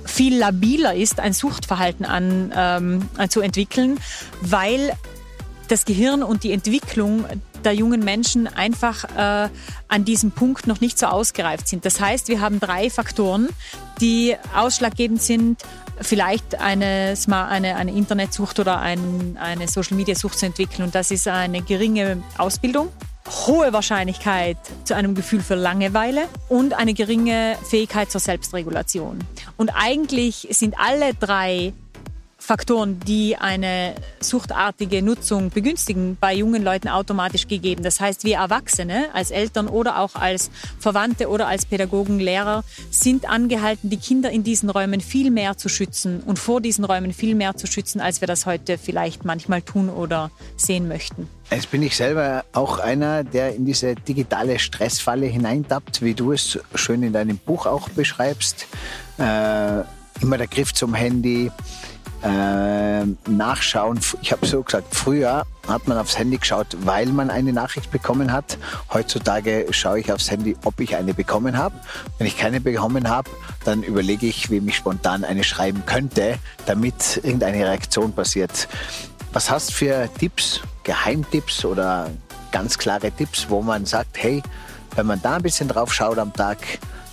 viel 0.04 0.38
labiler 0.38 0.94
ist, 0.94 1.18
ein 1.18 1.32
Suchtverhalten 1.32 2.06
an, 2.06 2.52
ähm, 2.56 3.08
zu 3.28 3.40
entwickeln, 3.40 3.98
weil 4.40 4.92
das 5.68 5.84
Gehirn 5.84 6.22
und 6.22 6.44
die 6.44 6.52
Entwicklung 6.52 7.24
der 7.64 7.72
jungen 7.72 8.04
Menschen 8.04 8.46
einfach 8.46 9.04
äh, 9.16 9.48
an 9.88 10.04
diesem 10.04 10.30
Punkt 10.30 10.66
noch 10.66 10.80
nicht 10.80 10.98
so 10.98 11.06
ausgereift 11.06 11.68
sind. 11.68 11.84
Das 11.84 12.00
heißt, 12.00 12.28
wir 12.28 12.40
haben 12.40 12.60
drei 12.60 12.90
Faktoren, 12.90 13.48
die 14.00 14.36
ausschlaggebend 14.54 15.22
sind, 15.22 15.62
vielleicht 16.02 16.60
eine, 16.60 17.14
eine, 17.28 17.76
eine 17.76 17.92
Internetsucht 17.92 18.58
oder 18.58 18.80
ein, 18.80 19.36
eine 19.40 19.68
Social-Media-Sucht 19.68 20.38
zu 20.38 20.46
entwickeln. 20.46 20.84
Und 20.84 20.94
das 20.94 21.10
ist 21.10 21.28
eine 21.28 21.62
geringe 21.62 22.22
Ausbildung, 22.38 22.88
hohe 23.46 23.72
Wahrscheinlichkeit 23.72 24.56
zu 24.84 24.94
einem 24.94 25.14
Gefühl 25.14 25.40
für 25.40 25.54
Langeweile 25.54 26.28
und 26.48 26.74
eine 26.74 26.94
geringe 26.94 27.56
Fähigkeit 27.68 28.10
zur 28.10 28.20
Selbstregulation. 28.20 29.18
Und 29.56 29.70
eigentlich 29.70 30.48
sind 30.50 30.74
alle 30.78 31.14
drei 31.14 31.72
Faktoren, 32.42 32.98
die 32.98 33.36
eine 33.36 33.94
suchtartige 34.18 35.00
Nutzung 35.00 35.50
begünstigen, 35.50 36.16
bei 36.20 36.34
jungen 36.34 36.64
Leuten 36.64 36.88
automatisch 36.88 37.46
gegeben. 37.46 37.84
Das 37.84 38.00
heißt, 38.00 38.24
wir 38.24 38.38
Erwachsene 38.38 39.06
als 39.14 39.30
Eltern 39.30 39.68
oder 39.68 40.00
auch 40.00 40.16
als 40.16 40.50
Verwandte 40.80 41.28
oder 41.28 41.46
als 41.46 41.64
Pädagogen, 41.66 42.18
Lehrer 42.18 42.64
sind 42.90 43.30
angehalten, 43.30 43.90
die 43.90 43.96
Kinder 43.96 44.30
in 44.30 44.42
diesen 44.42 44.70
Räumen 44.70 45.00
viel 45.00 45.30
mehr 45.30 45.56
zu 45.56 45.68
schützen 45.68 46.20
und 46.20 46.38
vor 46.38 46.60
diesen 46.60 46.84
Räumen 46.84 47.12
viel 47.12 47.36
mehr 47.36 47.56
zu 47.56 47.68
schützen, 47.68 48.00
als 48.00 48.20
wir 48.20 48.26
das 48.26 48.44
heute 48.44 48.76
vielleicht 48.76 49.24
manchmal 49.24 49.62
tun 49.62 49.88
oder 49.88 50.32
sehen 50.56 50.88
möchten. 50.88 51.28
Jetzt 51.52 51.70
bin 51.70 51.82
ich 51.84 51.96
selber 51.96 52.44
auch 52.52 52.80
einer, 52.80 53.22
der 53.22 53.54
in 53.54 53.66
diese 53.66 53.94
digitale 53.94 54.58
Stressfalle 54.58 55.26
hineintappt, 55.26 56.02
wie 56.02 56.14
du 56.14 56.32
es 56.32 56.58
schön 56.74 57.04
in 57.04 57.12
deinem 57.12 57.38
Buch 57.38 57.66
auch 57.66 57.88
beschreibst. 57.90 58.66
Äh, 59.18 59.82
immer 60.20 60.38
der 60.38 60.46
Griff 60.46 60.72
zum 60.72 60.94
Handy, 60.94 61.50
äh, 62.22 63.04
nachschauen. 63.28 64.00
Ich 64.20 64.32
habe 64.32 64.46
so 64.46 64.62
gesagt, 64.62 64.94
früher 64.94 65.44
hat 65.66 65.88
man 65.88 65.98
aufs 65.98 66.18
Handy 66.18 66.38
geschaut, 66.38 66.68
weil 66.84 67.06
man 67.06 67.30
eine 67.30 67.52
Nachricht 67.52 67.90
bekommen 67.90 68.32
hat. 68.32 68.58
Heutzutage 68.92 69.66
schaue 69.70 70.00
ich 70.00 70.12
aufs 70.12 70.30
Handy, 70.30 70.56
ob 70.64 70.80
ich 70.80 70.96
eine 70.96 71.14
bekommen 71.14 71.56
habe. 71.56 71.74
Wenn 72.18 72.26
ich 72.26 72.36
keine 72.36 72.60
bekommen 72.60 73.08
habe, 73.08 73.30
dann 73.64 73.82
überlege 73.82 74.26
ich, 74.26 74.50
wem 74.50 74.68
ich 74.68 74.76
spontan 74.76 75.24
eine 75.24 75.44
schreiben 75.44 75.84
könnte, 75.86 76.38
damit 76.66 77.18
irgendeine 77.22 77.66
Reaktion 77.66 78.12
passiert. 78.12 78.68
Was 79.32 79.50
hast 79.50 79.70
du 79.70 79.74
für 79.74 80.08
Tipps, 80.18 80.60
Geheimtipps 80.84 81.64
oder 81.64 82.10
ganz 82.50 82.78
klare 82.78 83.10
Tipps, 83.10 83.46
wo 83.48 83.62
man 83.62 83.86
sagt, 83.86 84.22
hey, 84.22 84.42
wenn 84.94 85.06
man 85.06 85.22
da 85.22 85.36
ein 85.36 85.42
bisschen 85.42 85.68
drauf 85.68 85.92
schaut 85.92 86.18
am 86.18 86.32
Tag, 86.32 86.58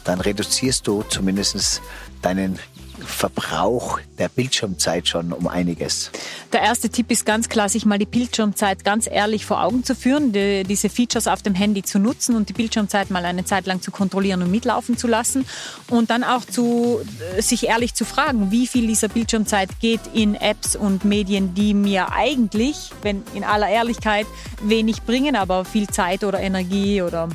dann 0.03 0.19
reduzierst 0.19 0.85
du 0.85 1.03
zumindest 1.03 1.81
deinen 2.21 2.59
Verbrauch 3.05 3.99
der 4.17 4.29
Bildschirmzeit 4.29 5.07
schon 5.07 5.33
um 5.33 5.47
einiges. 5.47 6.11
Der 6.53 6.61
erste 6.61 6.89
Tipp 6.89 7.11
ist 7.11 7.25
ganz 7.25 7.49
klar, 7.49 7.69
sich 7.69 7.85
mal 7.85 7.97
die 7.97 8.05
Bildschirmzeit 8.05 8.83
ganz 8.83 9.07
ehrlich 9.09 9.45
vor 9.45 9.63
Augen 9.63 9.83
zu 9.83 9.95
führen, 9.95 10.31
die, 10.31 10.63
diese 10.63 10.89
Features 10.89 11.27
auf 11.27 11.41
dem 11.41 11.55
Handy 11.55 11.83
zu 11.83 11.99
nutzen 11.99 12.35
und 12.35 12.49
die 12.49 12.53
Bildschirmzeit 12.53 13.09
mal 13.09 13.25
eine 13.25 13.45
Zeit 13.45 13.65
lang 13.65 13.81
zu 13.81 13.91
kontrollieren 13.91 14.41
und 14.41 14.51
mitlaufen 14.51 14.97
zu 14.97 15.07
lassen 15.07 15.45
und 15.89 16.09
dann 16.09 16.23
auch 16.23 16.45
zu, 16.45 16.99
äh, 17.37 17.41
sich 17.41 17.67
ehrlich 17.67 17.93
zu 17.93 18.05
fragen, 18.05 18.51
wie 18.51 18.67
viel 18.67 18.87
dieser 18.87 19.07
Bildschirmzeit 19.07 19.79
geht 19.79 20.01
in 20.13 20.35
Apps 20.35 20.75
und 20.75 21.05
Medien, 21.05 21.53
die 21.53 21.73
mir 21.73 22.11
eigentlich, 22.11 22.91
wenn 23.01 23.23
in 23.33 23.43
aller 23.43 23.69
Ehrlichkeit, 23.69 24.25
wenig 24.61 25.03
bringen, 25.03 25.35
aber 25.35 25.65
viel 25.65 25.87
Zeit 25.87 26.23
oder 26.23 26.39
Energie 26.39 27.01
oder 27.01 27.29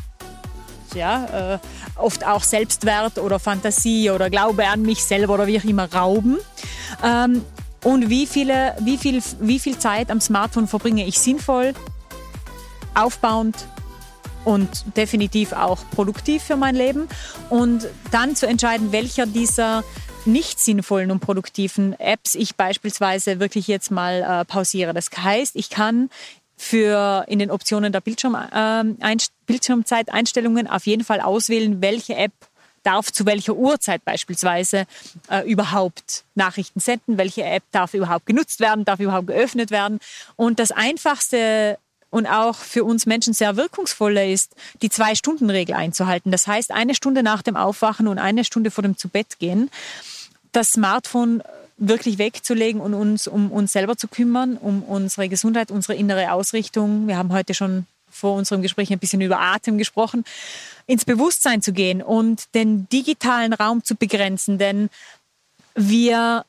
ja, 0.95 1.55
äh, 1.55 1.59
oft 1.97 2.27
auch 2.27 2.43
Selbstwert 2.43 3.19
oder 3.19 3.39
Fantasie 3.39 4.11
oder 4.11 4.31
Glaube 4.31 4.67
an 4.67 4.83
mich 4.83 5.05
selber 5.05 5.35
oder 5.35 5.47
wie 5.47 5.59
auch 5.59 5.65
immer 5.65 5.93
rauben. 5.93 6.39
Ähm, 7.03 7.43
und 7.83 8.09
wie, 8.09 8.27
viele, 8.27 8.75
wie, 8.81 8.97
viel, 8.97 9.23
wie 9.41 9.59
viel 9.59 9.79
Zeit 9.79 10.11
am 10.11 10.21
Smartphone 10.21 10.67
verbringe 10.67 11.07
ich 11.07 11.19
sinnvoll, 11.19 11.75
aufbauend 12.95 13.67
und 14.45 14.97
definitiv 14.97 15.53
auch 15.53 15.79
produktiv 15.91 16.43
für 16.43 16.57
mein 16.57 16.75
Leben. 16.75 17.09
Und 17.51 17.87
dann 18.11 18.37
zu 18.37 18.47
entscheiden, 18.47 18.93
welcher 18.93 19.27
dieser 19.27 19.85
nicht 20.27 20.59
sinnvollen 20.59 21.11
und 21.11 21.21
produktiven 21.21 21.99
Apps 22.01 22.35
ich 22.35 22.57
beispielsweise 22.57 23.41
wirklich 23.41 23.69
jetzt 23.69 23.91
mal 23.91 24.23
äh, 24.23 24.45
pausiere. 24.45 24.95
Das 24.95 25.11
heißt, 25.15 25.57
ich 25.57 25.69
kann 25.69 26.09
für 26.65 27.25
in 27.29 27.39
den 27.39 27.51
Optionen 27.51 27.93
der 27.93 28.01
Bildschirm, 28.01 28.35
äh, 28.35 29.17
Bildschirmzeiteinstellungen 29.47 30.67
auf 30.67 30.87
jeden 30.87 31.05
Fall 31.05 31.21
auswählen, 31.21 31.83
welche 31.83 32.15
App 32.17 32.33
darf 32.83 33.13
zu 33.13 33.27
welcher 33.27 33.55
Uhrzeit 33.55 34.05
beispielsweise 34.05 34.87
äh, 35.29 35.49
überhaupt 35.51 36.25
Nachrichten 36.35 36.81
senden, 36.81 37.19
welche 37.19 37.45
App 37.45 37.63
darf 37.71 37.95
überhaupt 37.95 38.27
genutzt 38.27 38.61
werden, 38.61 38.85
darf 38.85 39.01
überhaupt 39.01 39.27
geöffnet 39.27 39.71
werden. 39.71 40.01
Und 40.37 40.59
das 40.59 40.71
Einfachste 40.71 41.79
und 42.11 42.27
auch 42.27 42.57
für 42.57 42.85
uns 42.85 43.07
Menschen 43.07 43.35
sehr 43.35 43.57
wirkungsvolle 43.57 44.31
ist, 44.31 44.55
die 44.83 44.89
Zwei-Stunden-Regel 44.89 45.75
einzuhalten. 45.75 46.31
Das 46.31 46.47
heißt, 46.47 46.71
eine 46.71 46.95
Stunde 46.95 47.23
nach 47.23 47.43
dem 47.43 47.57
Aufwachen 47.57 48.07
und 48.07 48.19
eine 48.19 48.45
Stunde 48.45 48.71
vor 48.71 48.83
dem 48.83 48.97
Zubettgehen 48.97 49.71
das 50.53 50.73
Smartphone 50.73 51.43
wirklich 51.77 52.19
wegzulegen 52.19 52.81
und 52.81 52.95
uns 52.95 53.27
um 53.27 53.51
uns 53.51 53.73
selber 53.73 53.97
zu 53.97 54.09
kümmern, 54.09 54.57
um 54.57 54.83
unsere 54.83 55.29
Gesundheit, 55.29 55.71
unsere 55.71 55.95
innere 55.95 56.33
Ausrichtung. 56.33 57.09
Wir 57.09 57.17
haben 57.17 57.33
heute 57.33 57.55
schon 57.55 57.87
vor 58.11 58.37
unserem 58.37 58.63
Gespräch 58.63 58.93
ein 58.93 58.99
bisschen 59.01 59.21
über 59.21 59.41
Atem 59.41 59.77
gesprochen, 59.77 60.25
ins 60.87 61.05
Bewusstsein 61.05 61.63
zu 61.63 61.73
gehen 61.73 62.01
und 62.01 62.55
den 62.55 62.89
digitalen 62.89 63.53
Raum 63.53 63.83
zu 63.83 63.97
begrenzen, 63.97 64.59
denn 64.59 64.89
wir 65.75 66.45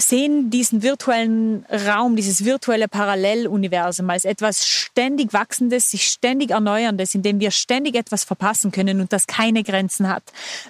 sehen 0.00 0.48
diesen 0.48 0.82
virtuellen 0.82 1.66
Raum, 1.66 2.14
dieses 2.14 2.44
virtuelle 2.44 2.86
Paralleluniversum 2.86 4.08
als 4.08 4.24
etwas 4.24 4.66
ständig 4.66 5.32
wachsendes, 5.32 5.90
sich 5.90 6.06
ständig 6.06 6.50
erneuerndes, 6.50 7.14
in 7.14 7.22
dem 7.22 7.40
wir 7.40 7.50
ständig 7.50 7.96
etwas 7.96 8.22
verpassen 8.24 8.70
können 8.70 9.00
und 9.00 9.12
das 9.12 9.26
keine 9.26 9.64
Grenzen 9.64 10.08
hat. 10.08 10.22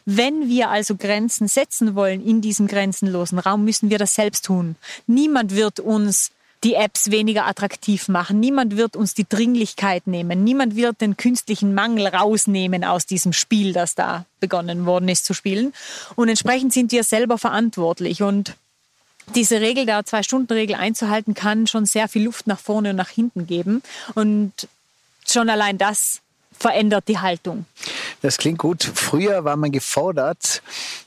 Wenn 0.07 0.49
wir 0.49 0.71
also 0.71 0.97
Grenzen 0.97 1.47
setzen 1.47 1.95
wollen 1.95 2.25
in 2.25 2.41
diesem 2.41 2.67
grenzenlosen 2.67 3.39
Raum, 3.39 3.65
müssen 3.65 3.91
wir 3.91 3.99
das 3.99 4.15
selbst 4.15 4.47
tun. 4.47 4.77
Niemand 5.07 5.55
wird 5.55 5.79
uns 5.79 6.31
die 6.65 6.75
Apps 6.75 7.11
weniger 7.11 7.47
attraktiv 7.47 8.09
machen. 8.09 8.41
Niemand 8.41 8.77
wird 8.77 8.97
uns 8.97 9.15
die 9.15 9.29
Dringlichkeit 9.29 10.07
nehmen. 10.07 10.43
Niemand 10.43 10.75
wird 10.75 11.01
den 11.01 11.17
künstlichen 11.17 11.75
Mangel 11.75 12.09
rausnehmen 12.09 12.83
aus 12.83 13.07
diesem 13.07 13.33
Spiel, 13.33 13.73
das 13.73 13.95
da 13.95 14.25
begonnen 14.41 14.87
worden 14.87 15.09
ist 15.09 15.25
zu 15.25 15.35
spielen. 15.35 15.73
Und 16.17 16.29
entsprechend 16.29 16.73
sind 16.73 16.91
wir 16.91 17.05
selber 17.05 17.39
verantwortlich. 17.39 18.23
Und 18.23 18.57
diese 19.35 19.61
Regel 19.61 19.87
der 19.87 20.05
Zwei-Stunden-Regel 20.05 20.77
einzuhalten, 20.77 21.35
kann 21.35 21.67
schon 21.67 21.87
sehr 21.87 22.09
viel 22.09 22.25
Luft 22.25 22.47
nach 22.47 22.59
vorne 22.59 22.91
und 22.91 22.97
nach 22.97 23.09
hinten 23.09 23.47
geben. 23.47 23.83
Und 24.15 24.53
schon 25.27 25.51
allein 25.51 25.79
das 25.79 26.21
verändert 26.59 27.05
die 27.09 27.19
Haltung. 27.19 27.67
Das 28.21 28.37
klingt 28.37 28.59
gut. 28.59 28.83
Früher 28.83 29.45
war 29.45 29.57
man 29.57 29.71
gefordert, 29.71 30.63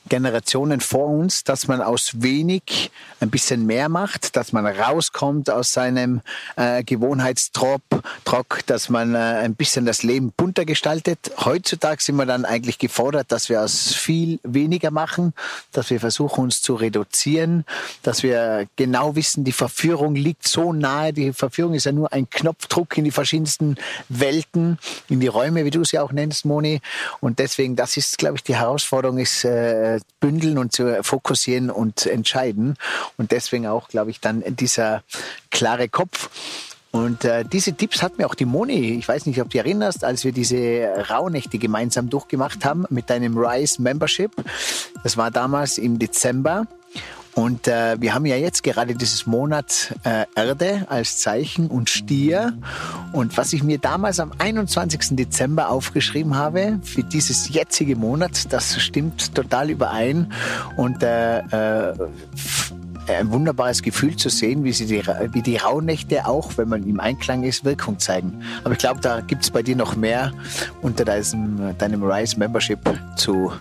Generationen 0.08 0.80
vor 0.80 1.08
uns, 1.08 1.44
dass 1.44 1.68
man 1.68 1.80
aus 1.82 2.22
wenig 2.22 2.90
ein 3.20 3.30
bisschen 3.30 3.66
mehr 3.66 3.88
macht, 3.88 4.36
dass 4.36 4.52
man 4.52 4.66
rauskommt 4.66 5.50
aus 5.50 5.72
seinem 5.72 6.22
äh, 6.56 6.82
Gewohnheitstrop, 6.82 7.82
Trock, 8.24 8.60
dass 8.66 8.88
man 8.88 9.14
äh, 9.14 9.18
ein 9.18 9.54
bisschen 9.54 9.86
das 9.86 10.02
Leben 10.02 10.32
bunter 10.36 10.64
gestaltet. 10.64 11.32
Heutzutage 11.38 12.02
sind 12.02 12.16
wir 12.16 12.26
dann 12.26 12.44
eigentlich 12.44 12.78
gefordert, 12.78 13.30
dass 13.30 13.48
wir 13.48 13.62
aus 13.62 13.94
viel 13.94 14.40
weniger 14.42 14.90
machen, 14.90 15.34
dass 15.72 15.90
wir 15.90 16.00
versuchen, 16.00 16.44
uns 16.44 16.62
zu 16.62 16.74
reduzieren, 16.74 17.64
dass 18.02 18.22
wir 18.22 18.66
genau 18.76 19.16
wissen, 19.16 19.44
die 19.44 19.52
Verführung 19.52 20.14
liegt 20.14 20.48
so 20.48 20.72
nahe. 20.72 21.12
Die 21.12 21.32
Verführung 21.32 21.74
ist 21.74 21.84
ja 21.84 21.92
nur 21.92 22.12
ein 22.12 22.28
Knopfdruck 22.28 22.96
in 22.98 23.04
die 23.04 23.10
verschiedensten 23.10 23.76
Welten, 24.08 24.78
in 25.08 25.20
die 25.20 25.28
Räume 25.28 25.64
wie 25.64 25.70
du 25.70 25.84
sie 25.84 25.98
auch 25.98 26.12
nennst, 26.12 26.44
Moni. 26.44 26.80
Und 27.20 27.38
deswegen, 27.38 27.76
das 27.76 27.96
ist, 27.96 28.18
glaube 28.18 28.36
ich, 28.36 28.42
die 28.42 28.56
Herausforderung, 28.56 29.18
ist 29.18 29.44
äh, 29.44 30.00
bündeln 30.20 30.58
und 30.58 30.72
zu 30.72 31.02
fokussieren 31.02 31.70
und 31.70 32.06
entscheiden. 32.06 32.76
Und 33.16 33.32
deswegen 33.32 33.66
auch, 33.66 33.88
glaube 33.88 34.10
ich, 34.10 34.20
dann 34.20 34.42
dieser 34.46 35.02
klare 35.50 35.88
Kopf. 35.88 36.30
Und 36.92 37.24
äh, 37.24 37.44
diese 37.44 37.72
Tipps 37.72 38.02
hat 38.02 38.18
mir 38.18 38.26
auch 38.26 38.34
die 38.34 38.44
Moni, 38.44 38.98
ich 38.98 39.08
weiß 39.08 39.24
nicht, 39.24 39.40
ob 39.40 39.48
du 39.48 39.52
dich 39.52 39.60
erinnerst, 39.60 40.04
als 40.04 40.24
wir 40.24 40.32
diese 40.32 41.06
Rauhnächte 41.08 41.58
gemeinsam 41.58 42.10
durchgemacht 42.10 42.66
haben 42.66 42.84
mit 42.90 43.08
deinem 43.08 43.36
Rise 43.38 43.80
Membership. 43.80 44.30
Das 45.02 45.16
war 45.16 45.30
damals 45.30 45.78
im 45.78 45.98
Dezember. 45.98 46.66
Und 47.34 47.66
äh, 47.66 47.96
wir 47.98 48.14
haben 48.14 48.26
ja 48.26 48.36
jetzt 48.36 48.62
gerade 48.62 48.94
dieses 48.94 49.26
Monat 49.26 49.94
äh, 50.04 50.26
Erde 50.34 50.86
als 50.88 51.18
Zeichen 51.18 51.68
und 51.68 51.88
Stier. 51.88 52.52
Und 53.12 53.36
was 53.36 53.52
ich 53.52 53.62
mir 53.62 53.78
damals 53.78 54.20
am 54.20 54.32
21. 54.36 55.16
Dezember 55.16 55.70
aufgeschrieben 55.70 56.36
habe 56.36 56.78
für 56.82 57.02
dieses 57.02 57.48
jetzige 57.48 57.96
Monat, 57.96 58.52
das 58.52 58.80
stimmt 58.80 59.34
total 59.34 59.70
überein. 59.70 60.32
Und 60.76 61.02
äh, 61.02 61.38
äh, 61.38 61.94
ein 63.08 63.30
wunderbares 63.32 63.82
Gefühl 63.82 64.16
zu 64.16 64.28
sehen, 64.28 64.64
wie, 64.64 64.72
sie 64.72 64.86
die, 64.86 65.02
wie 65.32 65.42
die 65.42 65.56
Rauhnächte 65.56 66.26
auch, 66.26 66.56
wenn 66.56 66.68
man 66.68 66.86
im 66.86 67.00
Einklang 67.00 67.42
ist, 67.42 67.64
Wirkung 67.64 67.98
zeigen. 67.98 68.42
Aber 68.62 68.72
ich 68.72 68.78
glaube, 68.78 69.00
da 69.00 69.20
gibt 69.20 69.42
es 69.42 69.50
bei 69.50 69.62
dir 69.62 69.76
noch 69.76 69.96
mehr 69.96 70.32
unter 70.82 71.04
deinem, 71.04 71.76
deinem 71.78 72.02
Rise 72.04 72.38
Membership 72.38 72.78
zu, 73.16 73.52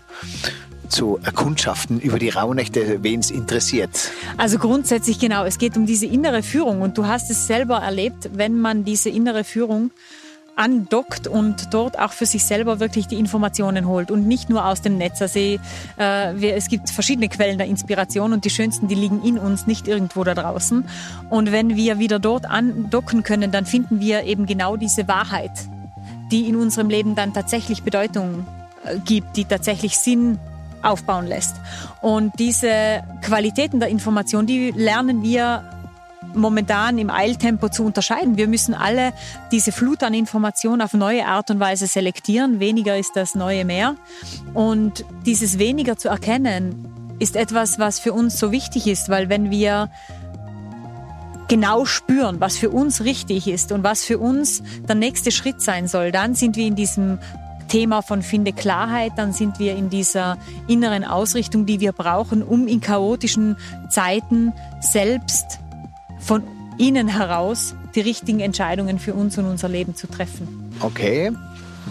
zu 0.92 1.20
erkundschaften 1.24 2.00
über 2.00 2.20
die 2.20 2.30
Rauhnächte, 2.30 3.00
wen 3.02 3.20
es 3.20 3.32
interessiert? 3.32 4.12
Also 4.38 4.60
grundsätzlich 4.60 5.20
genau, 5.20 5.46
es 5.46 5.58
geht 5.58 5.78
um 5.78 5.86
diese 5.86 6.06
innere 6.06 6.44
Führung 6.44 6.82
und 6.82 6.98
du 6.98 7.08
hast 7.08 7.32
es 7.32 7.48
selber 7.48 7.78
erlebt, 7.78 8.30
wenn 8.34 8.60
man 8.60 8.84
diese 8.84 9.10
innere 9.10 9.44
Führung 9.44 9.92
andockt 10.56 11.28
und 11.28 11.74
dort 11.74 11.98
auch 11.98 12.12
für 12.12 12.26
sich 12.26 12.44
selber 12.44 12.80
wirklich 12.80 13.08
die 13.08 13.18
Informationen 13.18 13.88
holt 13.88 14.12
und 14.12 14.28
nicht 14.28 14.50
nur 14.50 14.66
aus 14.66 14.82
dem 14.82 14.98
Netz. 14.98 15.22
Also 15.22 15.40
äh, 15.40 15.58
wir, 15.98 16.56
es 16.56 16.68
gibt 16.68 16.90
verschiedene 16.90 17.30
Quellen 17.30 17.58
der 17.58 17.68
Inspiration 17.68 18.34
und 18.34 18.46
die 18.46 18.50
schönsten, 18.50 18.88
die 18.88 18.96
liegen 18.96 19.24
in 19.24 19.38
uns, 19.38 19.66
nicht 19.66 19.88
irgendwo 19.88 20.24
da 20.24 20.36
draußen. 20.36 20.86
Und 21.30 21.52
wenn 21.52 21.76
wir 21.76 22.00
wieder 22.00 22.20
dort 22.20 22.46
andocken 22.46 23.24
können, 23.24 23.52
dann 23.52 23.66
finden 23.66 24.00
wir 24.00 24.24
eben 24.24 24.46
genau 24.46 24.76
diese 24.78 25.08
Wahrheit, 25.08 25.52
die 26.32 26.48
in 26.48 26.56
unserem 26.56 26.90
Leben 26.90 27.16
dann 27.16 27.34
tatsächlich 27.34 27.84
Bedeutung 27.84 28.46
äh, 28.86 28.98
gibt, 29.00 29.38
die 29.38 29.46
tatsächlich 29.46 29.98
Sinn 29.98 30.38
aufbauen 30.84 31.28
lässt. 31.28 31.56
Und 32.02 32.34
diese 32.40 33.04
Qualitäten 33.22 33.80
der 33.80 33.90
Information, 33.90 34.46
die 34.46 34.72
lernen 34.72 35.24
wir 35.24 35.64
momentan 36.34 36.98
im 36.98 37.10
Eiltempo 37.10 37.70
zu 37.70 37.84
unterscheiden. 37.84 38.38
Wir 38.38 38.48
müssen 38.48 38.74
alle 38.74 39.14
diese 39.52 39.72
Flut 39.72 40.04
an 40.04 40.14
Informationen 40.14 40.82
auf 40.82 40.94
neue 40.94 41.26
Art 41.26 41.50
und 41.52 41.60
Weise 41.60 41.88
selektieren. 41.88 42.60
Weniger 42.60 42.98
ist 42.98 43.16
das 43.16 43.36
neue 43.36 43.66
mehr. 43.66 43.96
Und 44.54 45.06
dieses 45.26 45.60
weniger 45.60 45.98
zu 45.98 46.10
erkennen, 46.10 46.88
ist 47.20 47.36
etwas, 47.36 47.80
was 47.80 48.00
für 48.00 48.14
uns 48.14 48.40
so 48.40 48.52
wichtig 48.52 48.88
ist, 48.88 49.10
weil 49.10 49.30
wenn 49.30 49.52
wir 49.52 49.92
genau 51.48 51.86
spüren, 51.86 52.40
was 52.40 52.58
für 52.58 52.70
uns 52.70 53.04
richtig 53.04 53.48
ist 53.48 53.72
und 53.72 53.84
was 53.84 54.06
für 54.06 54.18
uns 54.18 54.64
der 54.88 54.96
nächste 54.96 55.32
Schritt 55.32 55.62
sein 55.62 55.88
soll, 55.88 56.12
dann 56.12 56.34
sind 56.34 56.56
wir 56.56 56.66
in 56.66 56.76
diesem 56.76 57.20
Thema 57.72 58.02
von 58.02 58.22
Finde 58.22 58.52
Klarheit, 58.52 59.14
dann 59.16 59.32
sind 59.32 59.58
wir 59.58 59.78
in 59.78 59.90
dieser 59.90 60.38
inneren 60.68 61.06
Ausrichtung, 61.06 61.66
die 61.66 61.80
wir 61.80 61.94
brauchen, 61.94 62.44
um 62.44 62.68
in 62.68 62.82
chaotischen 62.82 63.56
Zeiten 63.90 64.52
selbst 64.82 65.60
von 66.20 66.44
innen 66.78 67.08
heraus 67.08 67.74
die 67.96 68.02
richtigen 68.02 68.42
Entscheidungen 68.42 69.00
für 69.00 69.14
uns 69.14 69.38
und 69.38 69.46
unser 69.46 69.70
Leben 69.70 69.96
zu 69.96 70.08
treffen. 70.08 70.74
Okay. 70.82 71.32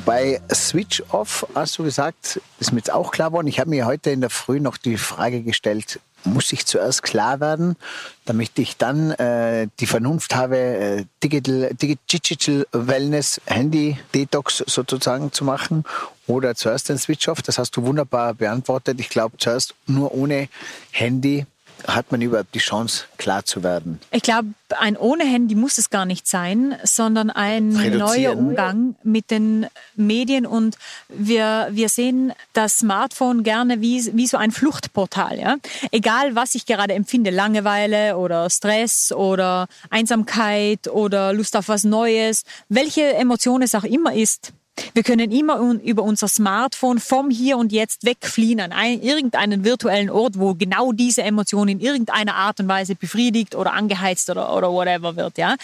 Bei 0.05 0.39
Switch 0.53 1.03
Off 1.09 1.47
hast 1.55 1.79
du 1.79 1.83
gesagt, 1.83 2.43
ist 2.59 2.73
mir 2.73 2.79
jetzt 2.79 2.93
auch 2.93 3.11
klar 3.11 3.31
geworden, 3.31 3.47
ich 3.47 3.59
habe 3.59 3.71
mir 3.71 3.87
heute 3.87 4.11
in 4.11 4.21
der 4.21 4.31
Früh 4.31 4.61
noch 4.61 4.77
die 4.77 4.99
Frage 4.99 5.43
gestellt, 5.43 5.99
muss 6.25 6.53
ich 6.53 6.67
zuerst 6.67 7.03
klar 7.03 7.41
werden, 7.41 7.77
damit 8.25 8.59
ich 8.59 8.77
dann 8.77 9.13
äh, 9.13 9.69
die 9.81 9.87
Vernunft 9.87 10.35
habe, 10.35 10.57
äh, 10.57 11.05
Digital, 11.23 11.75
Digital 11.75 12.67
Wellness, 12.73 13.41
Handy 13.47 13.99
Detox 14.15 14.65
sozusagen 14.67 15.33
zu 15.33 15.45
machen 15.45 15.85
oder 16.27 16.55
zuerst 16.55 16.89
den 16.89 16.99
Switch 16.99 17.29
Off? 17.29 17.43
Das 17.43 17.59
hast 17.59 17.77
du 17.77 17.83
wunderbar 17.83 18.35
beantwortet. 18.35 19.01
Ich 19.01 19.09
glaube, 19.09 19.39
zuerst 19.39 19.75
nur 19.87 20.15
ohne 20.15 20.49
Handy 20.91 21.47
hat 21.87 22.11
man 22.13 22.21
überhaupt 22.21 22.55
die 22.55 22.59
Chance, 22.59 23.05
klar 23.19 23.45
zu 23.45 23.63
werden? 23.63 24.01
Ich 24.11 24.23
glaube, 24.23 24.49
ein 24.79 24.97
ohne 24.97 25.25
Handy 25.25 25.55
muss 25.55 25.79
es 25.79 25.91
gar 25.91 26.05
nicht 26.05 26.27
sein, 26.27 26.77
sondern 26.85 27.31
ein 27.31 27.71
neuer 27.71 28.37
Umgang 28.37 28.95
mit 29.03 29.31
den 29.31 29.67
Medien. 29.97 30.47
Und 30.47 30.77
wir, 31.09 31.69
wir 31.71 31.89
sehen 31.89 32.33
das 32.53 32.79
Smartphone 32.79 33.43
gerne 33.43 33.81
wie, 33.81 34.11
wie 34.15 34.27
so 34.27 34.37
ein 34.37 34.51
Fluchtportal. 34.51 35.39
Ja? 35.39 35.57
Egal, 35.91 36.35
was 36.35 36.55
ich 36.55 36.67
gerade 36.67 36.95
empfinde, 36.95 37.31
Langeweile 37.31 38.17
oder 38.17 38.49
Stress 38.51 39.13
oder 39.13 39.67
Einsamkeit 39.91 40.89
oder 40.89 41.33
Lust 41.33 41.57
auf 41.57 41.69
was 41.69 41.85
Neues, 41.85 42.45
welche 42.69 43.15
Emotion 43.15 43.63
es 43.63 43.75
auch 43.75 43.85
immer 43.85 44.15
ist, 44.15 44.53
wir 44.95 45.03
können 45.03 45.31
immer 45.31 45.59
über 45.83 46.03
unser 46.03 46.29
Smartphone 46.29 46.99
vom 46.99 47.31
Hier 47.31 47.57
und 47.57 47.73
Jetzt 47.73 48.05
wegfliehen 48.05 48.61
an 48.61 48.73
einen, 48.73 49.03
irgendeinen 49.03 49.65
virtuellen 49.65 50.11
Ort, 50.11 50.39
wo 50.39 50.55
genau 50.55 50.93
diese 50.93 51.23
Emotion 51.23 51.69
in 51.69 51.81
irgendeiner 51.81 52.35
Art 52.35 52.61
und 52.61 52.69
Weise 52.69 52.95
befriedigt 52.95 53.55
oder 53.55 53.73
angeheizt 53.73 54.31
oder, 54.31 54.55
oder 54.55 54.71
whatever 54.73 55.17
wird, 55.17 55.39
ja. 55.39 55.57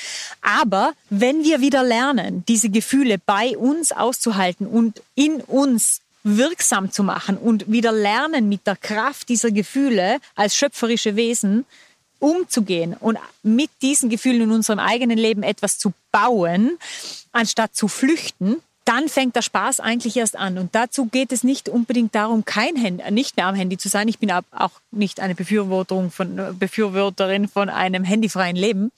Aber 0.43 0.93
wenn 1.11 1.45
wir 1.45 1.61
wieder 1.61 1.83
lernen, 1.83 2.45
diese 2.49 2.71
Gefühle 2.71 3.19
bei 3.25 3.57
uns 3.57 3.93
auszuhalten 3.93 4.67
und 4.67 5.03
in 5.15 5.41
uns 5.41 6.01
wirksam 6.27 6.91
zu 6.91 7.05
machen 7.05 7.37
und 7.37 7.71
wieder 7.71 7.93
lernen, 7.93 8.49
mit 8.49 8.67
der 8.67 8.77
Kraft 8.77 9.29
dieser 9.29 9.53
Gefühle 9.53 10.19
als 10.35 10.57
schöpferische 10.57 11.15
Wesen 11.15 11.65
umzugehen 12.19 12.97
und 12.99 13.19
mit 13.43 13.71
diesen 13.83 14.11
Gefühlen 14.11 14.43
in 14.43 14.51
unserem 14.51 14.79
eigenen 14.79 15.19
Leben 15.19 15.43
etwas 15.43 15.79
zu 15.79 15.93
bauen, 16.11 16.79
anstatt 17.33 17.77
zu 17.77 17.89
flüchten, 17.89 18.57
dann 18.87 19.09
fängt 19.09 19.37
der 19.37 19.43
Spaß 19.43 19.81
eigentlich 19.81 20.17
erst 20.17 20.37
an. 20.37 20.57
Und 20.57 20.75
dazu 20.75 21.07
geht 21.07 21.33
es 21.33 21.45
nicht 21.45 21.69
unbedingt 21.69 22.15
darum, 22.15 22.45
kein 22.45 22.77
Handy, 22.77 23.03
äh, 23.03 23.11
nicht 23.11 23.37
mehr 23.37 23.47
am 23.47 23.55
Handy 23.55 23.77
zu 23.77 23.89
sein. 23.89 24.09
Ich 24.09 24.19
bin 24.19 24.31
auch 24.31 24.71
nicht 24.91 25.21
eine 25.21 25.35
Befürwortung 25.35 26.11
von, 26.11 26.57
Befürworterin 26.59 27.49
von 27.49 27.69
einem 27.69 28.05
handyfreien 28.05 28.57
Leben, 28.57 28.93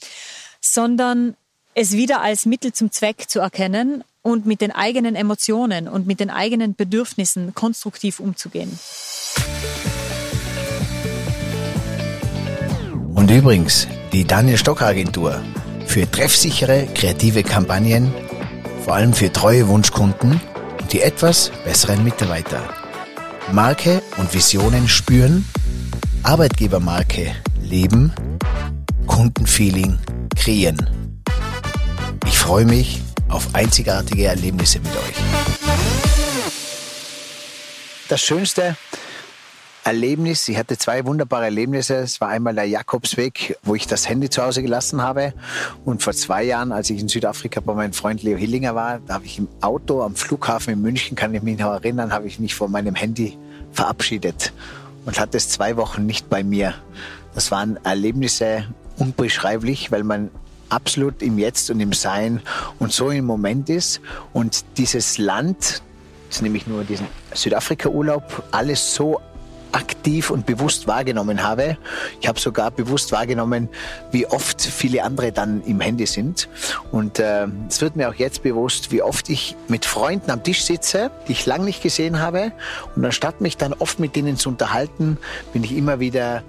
sondern 0.61 1.35
es 1.75 1.93
wieder 1.93 2.21
als 2.21 2.45
Mittel 2.45 2.73
zum 2.73 2.93
Zweck 2.93 3.29
zu 3.29 3.41
erkennen 3.41 4.05
und 4.23 4.47
mit 4.47 4.61
den 4.61 4.73
eigenen 4.73 5.15
Emotionen 5.15 5.89
und 5.89 6.07
mit 6.07 6.21
den 6.21 6.29
eigenen 6.29 6.75
Bedürfnissen 6.75 7.55
konstruktiv 7.55 8.21
umzugehen. 8.21 8.79
Und 13.15 13.31
übrigens, 13.31 13.89
die 14.13 14.25
Daniel 14.25 14.59
Stock 14.59 14.83
Agentur 14.83 15.43
für 15.87 16.11
treffsichere 16.11 16.87
kreative 16.95 17.43
Kampagnen 17.43 18.13
vor 18.89 18.97
allem 18.97 19.13
für 19.13 19.31
treue 19.31 19.69
Wunschkunden 19.69 20.41
und 20.81 20.93
die 20.95 21.03
etwas 21.03 21.53
besseren 21.63 22.03
Mitarbeiter. 22.05 22.63
Marke 23.53 24.01
und 24.17 24.33
Visionen 24.33 24.89
spüren, 24.89 25.47
Arbeitgebermarke 26.23 27.35
leben, 27.61 28.15
Kundenfeeling 29.07 29.99
kreieren. 30.35 30.79
Ich 32.27 32.39
freue 32.39 32.65
mich 32.65 33.03
auf 33.29 33.55
einzigartige 33.55 34.25
Erlebnisse 34.25 34.79
mit 34.79 34.93
euch. 34.93 35.17
Das 38.09 38.23
Schönste 38.23 38.75
Erlebnis. 39.89 40.47
Ich 40.51 40.59
hatte 40.59 40.77
zwei 40.77 41.07
wunderbare 41.07 41.45
Erlebnisse. 41.45 41.95
Es 41.95 42.21
war 42.21 42.29
einmal 42.29 42.55
der 42.55 42.67
Jakobsweg, 42.67 43.57
wo 43.63 43.75
ich 43.75 43.87
das 43.87 44.07
Handy 44.07 44.29
zu 44.29 44.43
Hause 44.43 44.61
gelassen 44.61 45.01
habe. 45.01 45.33
Und 45.87 46.03
vor 46.03 46.13
zwei 46.13 46.45
Jahren, 46.45 46.73
als 46.73 46.91
ich 46.91 47.01
in 47.01 47.09
Südafrika 47.09 47.61
bei 47.61 47.73
meinem 47.73 47.95
Freund 47.95 48.23
Leo 48.23 48.37
Hillinger 48.37 48.75
war, 48.75 49.01
da 49.07 49.15
habe 49.15 49.25
ich 49.25 49.39
im 49.39 49.49
Auto 49.63 50.03
am 50.03 50.15
Flughafen 50.15 50.75
in 50.75 50.83
München, 50.83 51.17
kann 51.17 51.35
ich 51.35 51.43
mich 51.43 51.59
noch 51.59 51.73
erinnern, 51.73 52.13
habe 52.13 52.27
ich 52.27 52.39
mich 52.39 52.55
von 52.55 52.71
meinem 52.71 52.95
Handy 52.95 53.39
verabschiedet 53.73 54.53
und 55.07 55.19
hatte 55.19 55.39
es 55.39 55.49
zwei 55.49 55.79
Wochen 55.79 56.05
nicht 56.05 56.29
bei 56.29 56.45
mir. 56.45 56.75
Das 57.35 57.51
waren 57.51 57.79
Erlebnisse 57.83 58.67
unbeschreiblich, 58.99 59.91
weil 59.91 60.05
man 60.05 60.31
absolut 60.69 61.23
im 61.23 61.39
Jetzt 61.39 61.71
und 61.71 61.81
im 61.81 61.95
Sein 61.95 62.43
und 62.79 62.93
so 62.93 63.09
im 63.09 63.25
Moment 63.25 63.71
ist 63.71 64.03
und 64.35 64.67
dieses 64.77 65.17
Land, 65.17 65.83
das 66.29 66.43
nehme 66.43 66.59
ich 66.59 66.67
nur 66.67 66.85
diesen 66.85 67.07
Südafrika-Urlaub, 67.33 68.43
alles 68.51 68.95
so 68.95 69.19
aktiv 69.73 70.31
und 70.31 70.47
bewusst 70.47 70.87
wahrgenommen 70.87 71.43
habe. 71.43 71.77
Ich 72.21 72.29
habe 72.29 72.41
sogar 72.41 72.71
bewusst 72.71 73.13
wahrgenommen, 73.13 73.69
wie 74.11 74.27
oft 74.27 74.63
viele 74.63 75.03
andere 75.03 75.33
dann 75.33 75.63
im 75.65 75.81
Handy 75.81 76.07
sind. 76.07 76.49
Und 76.93 77.19
äh, 77.19 77.47
es 77.69 77.81
wird 77.81 77.97
mir 77.97 78.09
auch 78.09 78.15
jetzt 78.15 78.43
bewusst, 78.43 78.93
wie 78.93 79.03
oft 79.03 79.29
ich 79.29 79.57
mit 79.69 79.85
Freunden 79.85 80.31
am 80.31 80.43
Tisch 80.43 80.63
sitze, 80.63 81.11
die 81.27 81.33
ich 81.33 81.47
lange 81.47 81.65
nicht 81.65 81.83
gesehen 81.83 82.21
habe. 82.21 82.53
Und 82.97 83.05
anstatt 83.05 83.41
mich 83.41 83.57
dann 83.57 83.73
oft 83.73 83.99
mit 83.99 84.17
denen 84.17 84.37
zu 84.37 84.49
unterhalten, 84.49 85.19
bin 85.53 85.65
ich 85.65 85.77
immer 85.77 86.01
wieder 86.01 86.43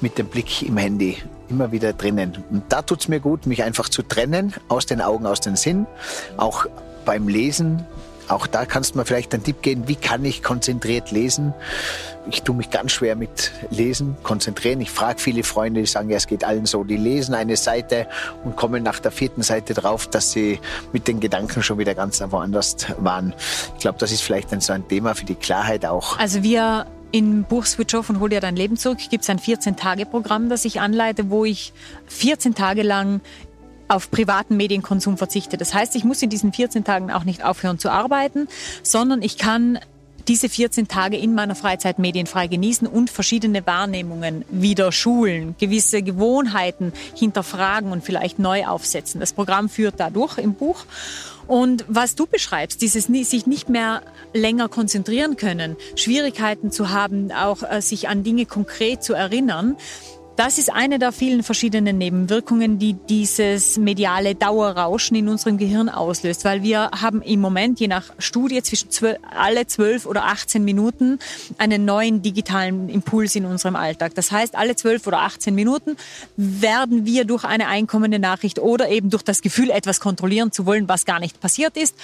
mit 0.00 0.18
dem 0.18 0.26
Blick 0.26 0.62
im 0.62 0.76
Handy 0.76 1.16
immer 1.48 1.72
wieder 1.72 1.92
drinnen. 1.92 2.44
Und 2.50 2.64
da 2.70 2.82
tut 2.82 3.00
es 3.00 3.08
mir 3.08 3.20
gut, 3.20 3.46
mich 3.46 3.62
einfach 3.62 3.88
zu 3.88 4.02
trennen, 4.02 4.52
aus 4.68 4.86
den 4.86 5.00
Augen, 5.00 5.26
aus 5.26 5.40
den 5.40 5.56
Sinn. 5.56 5.86
Auch 6.36 6.66
beim 7.04 7.28
Lesen 7.28 7.86
auch 8.28 8.46
da 8.46 8.64
kannst 8.64 8.94
du 8.94 8.98
mir 8.98 9.04
vielleicht 9.04 9.32
einen 9.34 9.44
Tipp 9.44 9.62
geben, 9.62 9.88
wie 9.88 9.96
kann 9.96 10.24
ich 10.24 10.42
konzentriert 10.42 11.10
lesen? 11.10 11.54
Ich 12.28 12.42
tue 12.42 12.56
mich 12.56 12.70
ganz 12.70 12.92
schwer 12.92 13.14
mit 13.14 13.52
Lesen, 13.70 14.16
konzentrieren. 14.24 14.80
Ich 14.80 14.90
frage 14.90 15.20
viele 15.20 15.44
Freunde, 15.44 15.80
die 15.80 15.86
sagen, 15.86 16.10
ja, 16.10 16.16
es 16.16 16.26
geht 16.26 16.42
allen 16.42 16.66
so. 16.66 16.82
Die 16.82 16.96
lesen 16.96 17.34
eine 17.34 17.56
Seite 17.56 18.08
und 18.44 18.56
kommen 18.56 18.82
nach 18.82 18.98
der 18.98 19.12
vierten 19.12 19.42
Seite 19.42 19.74
drauf, 19.74 20.08
dass 20.08 20.32
sie 20.32 20.58
mit 20.92 21.06
den 21.06 21.20
Gedanken 21.20 21.62
schon 21.62 21.78
wieder 21.78 21.94
ganz 21.94 22.20
woanders 22.20 22.76
waren. 22.98 23.32
Ich 23.74 23.80
glaube, 23.80 23.98
das 23.98 24.10
ist 24.10 24.22
vielleicht 24.22 24.50
dann 24.50 24.60
so 24.60 24.72
ein 24.72 24.86
Thema 24.88 25.14
für 25.14 25.24
die 25.24 25.36
Klarheit 25.36 25.86
auch. 25.86 26.18
Also 26.18 26.42
wir 26.42 26.86
im 27.12 27.44
Buch 27.44 27.64
Switch 27.64 27.94
Off 27.94 28.10
und 28.10 28.20
Hol 28.20 28.28
dir 28.28 28.40
dein 28.40 28.56
Leben 28.56 28.76
zurück 28.76 28.98
gibt 29.10 29.22
es 29.22 29.30
ein 29.30 29.38
14-Tage-Programm, 29.38 30.48
das 30.48 30.64
ich 30.64 30.80
anleite, 30.80 31.30
wo 31.30 31.44
ich 31.44 31.72
14 32.08 32.54
Tage 32.54 32.82
lang 32.82 33.20
auf 33.88 34.10
privaten 34.10 34.56
Medienkonsum 34.56 35.16
verzichte. 35.16 35.56
Das 35.56 35.74
heißt, 35.74 35.96
ich 35.96 36.04
muss 36.04 36.22
in 36.22 36.30
diesen 36.30 36.52
14 36.52 36.84
Tagen 36.84 37.10
auch 37.10 37.24
nicht 37.24 37.44
aufhören 37.44 37.78
zu 37.78 37.90
arbeiten, 37.90 38.48
sondern 38.82 39.22
ich 39.22 39.38
kann 39.38 39.78
diese 40.28 40.48
14 40.48 40.88
Tage 40.88 41.16
in 41.16 41.34
meiner 41.34 41.54
Freizeit 41.54 41.98
medienfrei 41.98 42.48
genießen 42.48 42.86
und 42.86 43.10
verschiedene 43.10 43.64
Wahrnehmungen 43.66 44.44
wieder 44.50 44.90
schulen, 44.90 45.54
gewisse 45.58 46.02
Gewohnheiten 46.02 46.92
hinterfragen 47.14 47.92
und 47.92 48.02
vielleicht 48.02 48.38
neu 48.38 48.66
aufsetzen. 48.66 49.20
Das 49.20 49.32
Programm 49.32 49.68
führt 49.68 49.94
dadurch 49.98 50.38
im 50.38 50.54
Buch. 50.54 50.84
Und 51.46 51.84
was 51.86 52.16
du 52.16 52.26
beschreibst, 52.26 52.82
dieses 52.82 53.04
sich 53.04 53.46
nicht 53.46 53.68
mehr 53.68 54.02
länger 54.34 54.68
konzentrieren 54.68 55.36
können, 55.36 55.76
Schwierigkeiten 55.94 56.72
zu 56.72 56.90
haben, 56.90 57.30
auch 57.30 57.62
äh, 57.62 57.80
sich 57.80 58.08
an 58.08 58.24
Dinge 58.24 58.46
konkret 58.46 59.04
zu 59.04 59.14
erinnern, 59.14 59.76
das 60.36 60.58
ist 60.58 60.70
eine 60.70 60.98
der 60.98 61.12
vielen 61.12 61.42
verschiedenen 61.42 61.96
Nebenwirkungen, 61.96 62.78
die 62.78 62.92
dieses 62.92 63.78
mediale 63.78 64.34
Dauerrauschen 64.34 65.16
in 65.16 65.28
unserem 65.28 65.56
Gehirn 65.56 65.88
auslöst, 65.88 66.44
weil 66.44 66.62
wir 66.62 66.90
haben 67.00 67.22
im 67.22 67.40
Moment 67.40 67.80
je 67.80 67.88
nach 67.88 68.04
Studie 68.18 68.62
zwischen 68.62 68.90
12, 68.90 69.18
alle 69.30 69.66
12 69.66 70.04
oder 70.04 70.24
18 70.26 70.62
Minuten 70.62 71.18
einen 71.56 71.86
neuen 71.86 72.20
digitalen 72.20 72.88
Impuls 72.90 73.34
in 73.34 73.46
unserem 73.46 73.76
Alltag. 73.76 74.14
Das 74.14 74.30
heißt, 74.30 74.56
alle 74.56 74.76
12 74.76 75.06
oder 75.06 75.20
18 75.20 75.54
Minuten 75.54 75.96
werden 76.36 77.06
wir 77.06 77.24
durch 77.24 77.44
eine 77.44 77.68
einkommende 77.68 78.18
Nachricht 78.18 78.58
oder 78.58 78.90
eben 78.90 79.08
durch 79.08 79.22
das 79.22 79.40
Gefühl, 79.40 79.70
etwas 79.70 80.00
kontrollieren 80.00 80.52
zu 80.52 80.66
wollen, 80.66 80.88
was 80.88 81.06
gar 81.06 81.18
nicht 81.18 81.40
passiert 81.40 81.76
ist, 81.76 81.96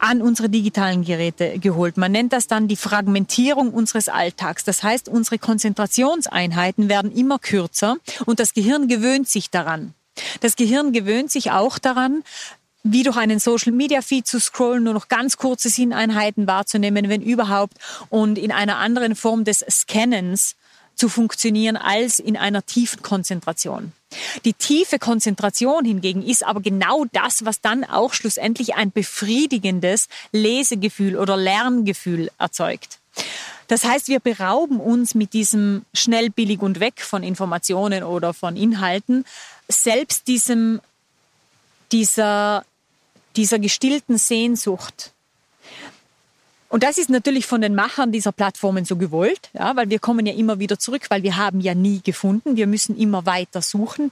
an 0.00 0.22
unsere 0.22 0.48
digitalen 0.48 1.04
Geräte 1.04 1.58
geholt. 1.58 1.96
Man 1.96 2.12
nennt 2.12 2.32
das 2.32 2.46
dann 2.46 2.68
die 2.68 2.76
Fragmentierung 2.76 3.72
unseres 3.72 4.08
Alltags. 4.08 4.64
Das 4.64 4.82
heißt, 4.82 5.08
unsere 5.08 5.38
Konzentrationseinheiten 5.38 6.88
werden 6.88 7.12
immer 7.12 7.38
kürzer 7.38 7.96
und 8.26 8.40
das 8.40 8.54
Gehirn 8.54 8.88
gewöhnt 8.88 9.28
sich 9.28 9.50
daran. 9.50 9.94
Das 10.40 10.56
Gehirn 10.56 10.92
gewöhnt 10.92 11.30
sich 11.30 11.50
auch 11.50 11.78
daran, 11.78 12.22
wie 12.82 13.02
durch 13.02 13.16
einen 13.16 13.38
Social 13.38 13.72
Media 13.72 14.02
Feed 14.02 14.26
zu 14.26 14.40
scrollen, 14.40 14.84
nur 14.84 14.94
noch 14.94 15.08
ganz 15.08 15.36
kurze 15.36 15.68
Sinneinheiten 15.68 16.46
wahrzunehmen, 16.46 17.08
wenn 17.08 17.22
überhaupt, 17.22 17.74
und 18.08 18.38
in 18.38 18.52
einer 18.52 18.78
anderen 18.78 19.14
Form 19.14 19.44
des 19.44 19.64
Scannens 19.68 20.56
zu 20.94 21.08
funktionieren 21.08 21.76
als 21.76 22.18
in 22.18 22.36
einer 22.36 22.64
tiefen 22.64 23.02
Konzentration. 23.02 23.92
Die 24.44 24.54
tiefe 24.54 24.98
Konzentration 24.98 25.84
hingegen 25.84 26.22
ist 26.22 26.44
aber 26.44 26.60
genau 26.60 27.04
das, 27.12 27.44
was 27.44 27.60
dann 27.60 27.84
auch 27.84 28.14
schlussendlich 28.14 28.74
ein 28.74 28.90
befriedigendes 28.90 30.08
Lesegefühl 30.32 31.16
oder 31.16 31.36
Lerngefühl 31.36 32.30
erzeugt. 32.38 32.98
Das 33.66 33.84
heißt, 33.84 34.08
wir 34.08 34.20
berauben 34.20 34.80
uns 34.80 35.14
mit 35.14 35.34
diesem 35.34 35.84
schnell, 35.92 36.30
billig 36.30 36.60
und 36.62 36.80
weg 36.80 37.02
von 37.02 37.22
Informationen 37.22 38.02
oder 38.02 38.32
von 38.32 38.56
Inhalten 38.56 39.26
selbst 39.68 40.26
diesem, 40.26 40.80
dieser, 41.92 42.64
dieser 43.36 43.58
gestillten 43.58 44.16
Sehnsucht 44.16 45.12
und 46.68 46.82
das 46.82 46.98
ist 46.98 47.08
natürlich 47.08 47.46
von 47.46 47.62
den 47.62 47.74
Machern 47.74 48.12
dieser 48.12 48.32
Plattformen 48.32 48.84
so 48.84 48.96
gewollt, 48.96 49.50
ja, 49.54 49.74
weil 49.74 49.88
wir 49.88 49.98
kommen 49.98 50.26
ja 50.26 50.34
immer 50.34 50.58
wieder 50.58 50.78
zurück, 50.78 51.06
weil 51.08 51.22
wir 51.22 51.36
haben 51.36 51.60
ja 51.60 51.74
nie 51.74 52.00
gefunden. 52.02 52.56
Wir 52.56 52.66
müssen 52.66 52.96
immer 52.98 53.24
weiter 53.24 53.62
suchen. 53.62 54.10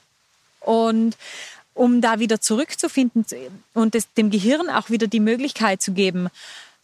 Und 0.60 1.16
um 1.74 2.00
da 2.00 2.18
wieder 2.18 2.40
zurückzufinden 2.40 3.26
und 3.74 3.94
es, 3.94 4.12
dem 4.14 4.30
Gehirn 4.30 4.70
auch 4.70 4.88
wieder 4.88 5.06
die 5.06 5.20
Möglichkeit 5.20 5.82
zu 5.82 5.92
geben, 5.92 6.28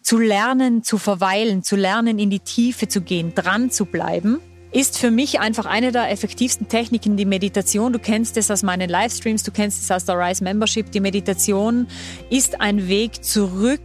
zu 0.02 0.18
lernen, 0.18 0.84
zu 0.84 0.98
verweilen, 0.98 1.62
zu 1.62 1.76
lernen, 1.76 2.18
in 2.18 2.28
die 2.28 2.40
Tiefe 2.40 2.88
zu 2.88 3.00
gehen, 3.00 3.34
dran 3.34 3.70
zu 3.70 3.86
bleiben, 3.86 4.40
ist 4.72 4.98
für 4.98 5.10
mich 5.10 5.38
einfach 5.38 5.66
eine 5.66 5.92
der 5.92 6.10
effektivsten 6.10 6.66
Techniken 6.66 7.16
die 7.18 7.26
Meditation. 7.26 7.92
Du 7.92 7.98
kennst 7.98 8.38
es 8.38 8.50
aus 8.50 8.62
meinen 8.62 8.88
Livestreams, 8.88 9.42
du 9.42 9.50
kennst 9.50 9.82
es 9.82 9.90
aus 9.90 10.06
der 10.06 10.18
Rise 10.18 10.42
Membership. 10.42 10.90
Die 10.90 11.00
Meditation 11.00 11.86
ist 12.30 12.60
ein 12.60 12.88
Weg 12.88 13.22
zurück 13.22 13.80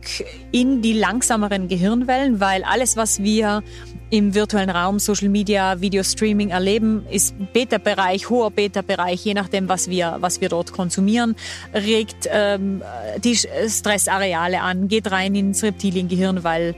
in 0.52 0.82
die 0.82 0.94
langsameren 0.94 1.68
Gehirnwellen, 1.68 2.40
weil 2.40 2.64
alles, 2.64 2.96
was 2.96 3.22
wir 3.22 3.64
im 4.10 4.34
virtuellen 4.34 4.70
Raum, 4.70 5.00
Social 5.00 5.28
Media, 5.28 5.82
Video 5.82 6.02
Streaming 6.04 6.52
erleben, 6.52 7.06
ist 7.12 7.36
Beta-Bereich, 7.52 8.30
hoher 8.30 8.52
Beta-Bereich, 8.52 9.26
je 9.26 9.34
nachdem, 9.34 9.68
was 9.68 9.90
wir, 9.90 10.18
was 10.22 10.40
wir 10.40 10.48
dort 10.48 10.72
konsumieren, 10.72 11.36
regt 11.74 12.30
ähm, 12.32 12.82
die 13.22 13.36
Stressareale 13.36 14.62
an, 14.62 14.88
geht 14.88 15.12
rein 15.12 15.36
ins 15.36 15.62
Reptiliengehirn, 15.64 16.46
weil 16.46 16.76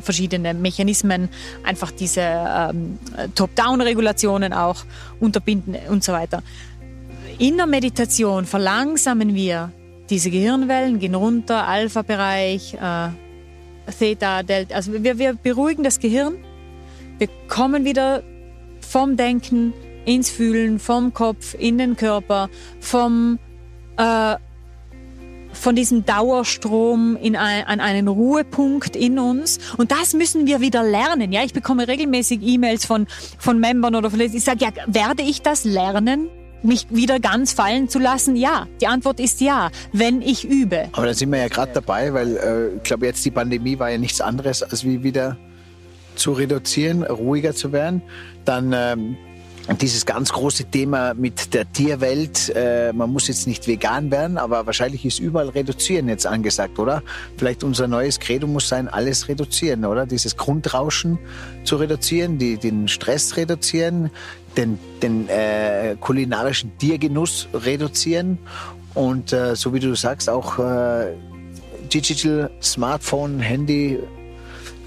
verschiedene 0.00 0.54
Mechanismen, 0.54 1.28
einfach 1.64 1.90
diese 1.90 2.20
ähm, 2.20 2.98
Top-Down-Regulationen 3.34 4.52
auch 4.52 4.84
unterbinden 5.20 5.76
und 5.88 6.04
so 6.04 6.12
weiter. 6.12 6.42
In 7.38 7.56
der 7.56 7.66
Meditation 7.66 8.46
verlangsamen 8.46 9.34
wir 9.34 9.72
diese 10.10 10.30
Gehirnwellen, 10.30 10.98
gehen 10.98 11.14
runter, 11.14 11.66
Alpha-Bereich, 11.66 12.74
äh, 12.74 13.08
Theta, 13.98 14.42
Delta. 14.42 14.74
Also 14.74 14.92
wir, 15.02 15.18
wir 15.18 15.34
beruhigen 15.34 15.82
das 15.82 15.98
Gehirn. 15.98 16.36
Wir 17.18 17.28
kommen 17.48 17.84
wieder 17.84 18.22
vom 18.80 19.16
Denken 19.16 19.72
ins 20.04 20.30
Fühlen, 20.30 20.78
vom 20.78 21.12
Kopf 21.12 21.54
in 21.54 21.78
den 21.78 21.96
Körper, 21.96 22.48
vom 22.80 23.38
äh, 23.96 24.36
von 25.52 25.74
diesem 25.74 26.04
Dauerstrom 26.04 27.16
in 27.16 27.36
ein, 27.36 27.64
an 27.64 27.80
einen 27.80 28.08
Ruhepunkt 28.08 28.96
in 28.96 29.18
uns. 29.18 29.58
Und 29.76 29.90
das 29.90 30.14
müssen 30.14 30.46
wir 30.46 30.60
wieder 30.60 30.82
lernen. 30.82 31.32
Ja, 31.32 31.42
ich 31.44 31.52
bekomme 31.52 31.88
regelmäßig 31.88 32.40
E-Mails 32.42 32.86
von, 32.86 33.06
von 33.38 33.58
Membern 33.58 33.94
oder 33.94 34.10
von, 34.10 34.20
ich 34.20 34.44
sage, 34.44 34.64
ja, 34.64 34.70
werde 34.86 35.22
ich 35.22 35.42
das 35.42 35.64
lernen? 35.64 36.28
mich 36.62 36.86
wieder 36.90 37.20
ganz 37.20 37.52
fallen 37.52 37.88
zu 37.88 37.98
lassen? 37.98 38.34
Ja, 38.36 38.66
die 38.80 38.88
Antwort 38.88 39.20
ist 39.20 39.40
ja, 39.40 39.70
wenn 39.92 40.22
ich 40.22 40.44
übe. 40.44 40.88
Aber 40.92 41.06
da 41.06 41.14
sind 41.14 41.30
wir 41.30 41.38
ja 41.38 41.48
gerade 41.48 41.72
dabei, 41.72 42.12
weil 42.12 42.36
äh, 42.36 42.76
ich 42.76 42.82
glaube, 42.82 43.06
jetzt 43.06 43.24
die 43.24 43.30
Pandemie 43.30 43.78
war 43.78 43.90
ja 43.90 43.98
nichts 43.98 44.20
anderes, 44.20 44.62
als 44.62 44.84
wie 44.84 45.02
wieder 45.02 45.36
zu 46.16 46.32
reduzieren, 46.32 47.04
ruhiger 47.04 47.54
zu 47.54 47.72
werden. 47.72 48.02
Dann 48.44 48.72
ähm, 48.74 49.16
dieses 49.76 50.06
ganz 50.06 50.32
große 50.32 50.64
Thema 50.64 51.12
mit 51.14 51.52
der 51.52 51.70
Tierwelt, 51.70 52.50
äh, 52.54 52.92
man 52.92 53.10
muss 53.10 53.28
jetzt 53.28 53.46
nicht 53.46 53.66
vegan 53.66 54.10
werden, 54.10 54.38
aber 54.38 54.64
wahrscheinlich 54.64 55.04
ist 55.04 55.18
überall 55.18 55.50
reduzieren 55.50 56.08
jetzt 56.08 56.26
angesagt, 56.26 56.78
oder? 56.78 57.02
Vielleicht 57.36 57.62
unser 57.62 57.86
neues 57.86 58.18
Credo 58.18 58.46
muss 58.46 58.68
sein, 58.68 58.88
alles 58.88 59.28
reduzieren, 59.28 59.84
oder? 59.84 60.06
Dieses 60.06 60.36
Grundrauschen 60.36 61.18
zu 61.64 61.76
reduzieren, 61.76 62.38
die, 62.38 62.56
den 62.56 62.88
Stress 62.88 63.36
reduzieren, 63.36 64.10
den, 64.56 64.78
den 65.02 65.28
äh, 65.28 65.96
kulinarischen 66.00 66.76
Tiergenuss 66.78 67.48
reduzieren 67.52 68.38
und 68.94 69.32
äh, 69.32 69.54
so 69.54 69.74
wie 69.74 69.80
du 69.80 69.94
sagst, 69.94 70.30
auch 70.30 70.58
äh, 70.58 71.14
Digital, 71.92 72.50
Smartphone, 72.62 73.38
Handy, 73.40 73.98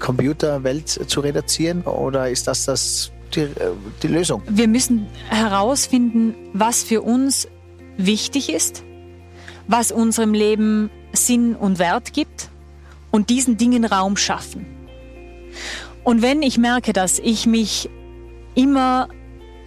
Computerwelt 0.00 0.88
zu 0.88 1.20
reduzieren? 1.20 1.82
Oder 1.82 2.28
ist 2.28 2.48
das 2.48 2.64
das 2.64 3.11
die, 3.34 3.40
äh, 3.40 3.72
die 4.02 4.08
Lösung. 4.08 4.42
Wir 4.48 4.68
müssen 4.68 5.06
herausfinden, 5.28 6.34
was 6.52 6.82
für 6.82 7.02
uns 7.02 7.48
wichtig 7.96 8.52
ist, 8.52 8.84
was 9.66 9.92
unserem 9.92 10.34
Leben 10.34 10.90
Sinn 11.12 11.54
und 11.54 11.78
Wert 11.78 12.12
gibt 12.12 12.48
und 13.10 13.30
diesen 13.30 13.56
Dingen 13.56 13.84
Raum 13.84 14.16
schaffen. 14.16 14.66
Und 16.04 16.22
wenn 16.22 16.42
ich 16.42 16.58
merke, 16.58 16.92
dass 16.92 17.18
ich 17.18 17.46
mich 17.46 17.88
immer 18.54 19.08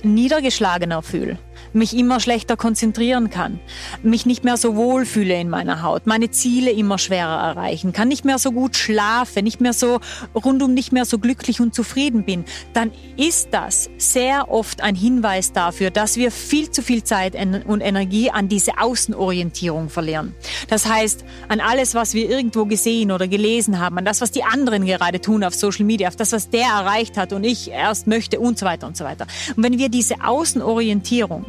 niedergeschlagener 0.04 1.02
fühle, 1.02 1.40
mich 1.76 1.96
immer 1.96 2.20
schlechter 2.20 2.58
konzentrieren 2.58 3.30
kann, 3.30 3.60
mich 4.02 4.26
nicht 4.26 4.44
mehr 4.44 4.58
so 4.58 4.76
wohl 4.76 5.06
fühle 5.06 5.40
in 5.40 5.50
meiner 5.50 5.82
Haut, 5.82 6.08
meine 6.08 6.32
Ziele 6.32 6.72
immer 6.72 6.98
schwerer 6.98 7.42
erreichen, 7.50 7.94
kann 7.94 8.08
nicht 8.08 8.26
mehr 8.26 8.40
so 8.40 8.52
gut 8.52 8.76
schlafen, 8.76 9.44
nicht 9.44 9.62
mehr 9.62 9.74
so 9.74 10.00
rundum 10.34 10.74
nicht 10.74 10.92
mehr 10.92 11.06
so 11.06 11.20
glücklich 11.20 11.60
und 11.60 11.76
zufrieden 11.76 12.24
bin, 12.24 12.46
dann 12.74 12.92
ist 13.18 13.50
das 13.52 13.90
sehr 13.98 14.50
oft 14.50 14.82
ein 14.82 14.96
Hinweis 14.96 15.54
dafür, 15.54 15.92
dass 15.92 16.18
wir 16.18 16.32
viel 16.32 16.72
zu 16.72 16.82
viel 16.82 17.04
Zeit 17.04 17.36
und 17.66 17.82
Energie 17.82 18.32
an 18.32 18.48
diese 18.48 18.80
Außenorientierung 18.80 19.90
verlieren. 19.90 20.34
Das 20.70 20.88
heißt, 20.88 21.26
an 21.48 21.60
alles, 21.60 21.96
was 21.96 22.14
wir 22.14 22.30
irgendwo 22.30 22.66
gesehen 22.66 23.12
oder 23.12 23.28
gelesen 23.28 23.80
haben, 23.80 23.98
an 23.98 24.06
das, 24.06 24.22
was 24.22 24.32
die 24.32 24.44
anderen 24.44 24.86
gerade 24.86 25.20
tun 25.22 25.44
auf 25.44 25.54
Social 25.54 25.86
Media, 25.86 26.08
auf 26.08 26.16
das, 26.16 26.32
was 26.32 26.50
der 26.50 26.68
erreicht 26.68 27.18
hat 27.18 27.34
und 27.34 27.44
ich 27.44 27.70
erst 27.72 28.08
möchte 28.08 28.40
und 28.40 28.58
so 28.58 28.66
weiter 28.66 28.88
und 28.88 28.98
so 28.98 29.04
weiter. 29.04 29.28
Und 29.56 29.64
wenn 29.64 29.78
wir 29.78 29.90
diese 29.90 30.16
Außenorientierung 30.24 31.46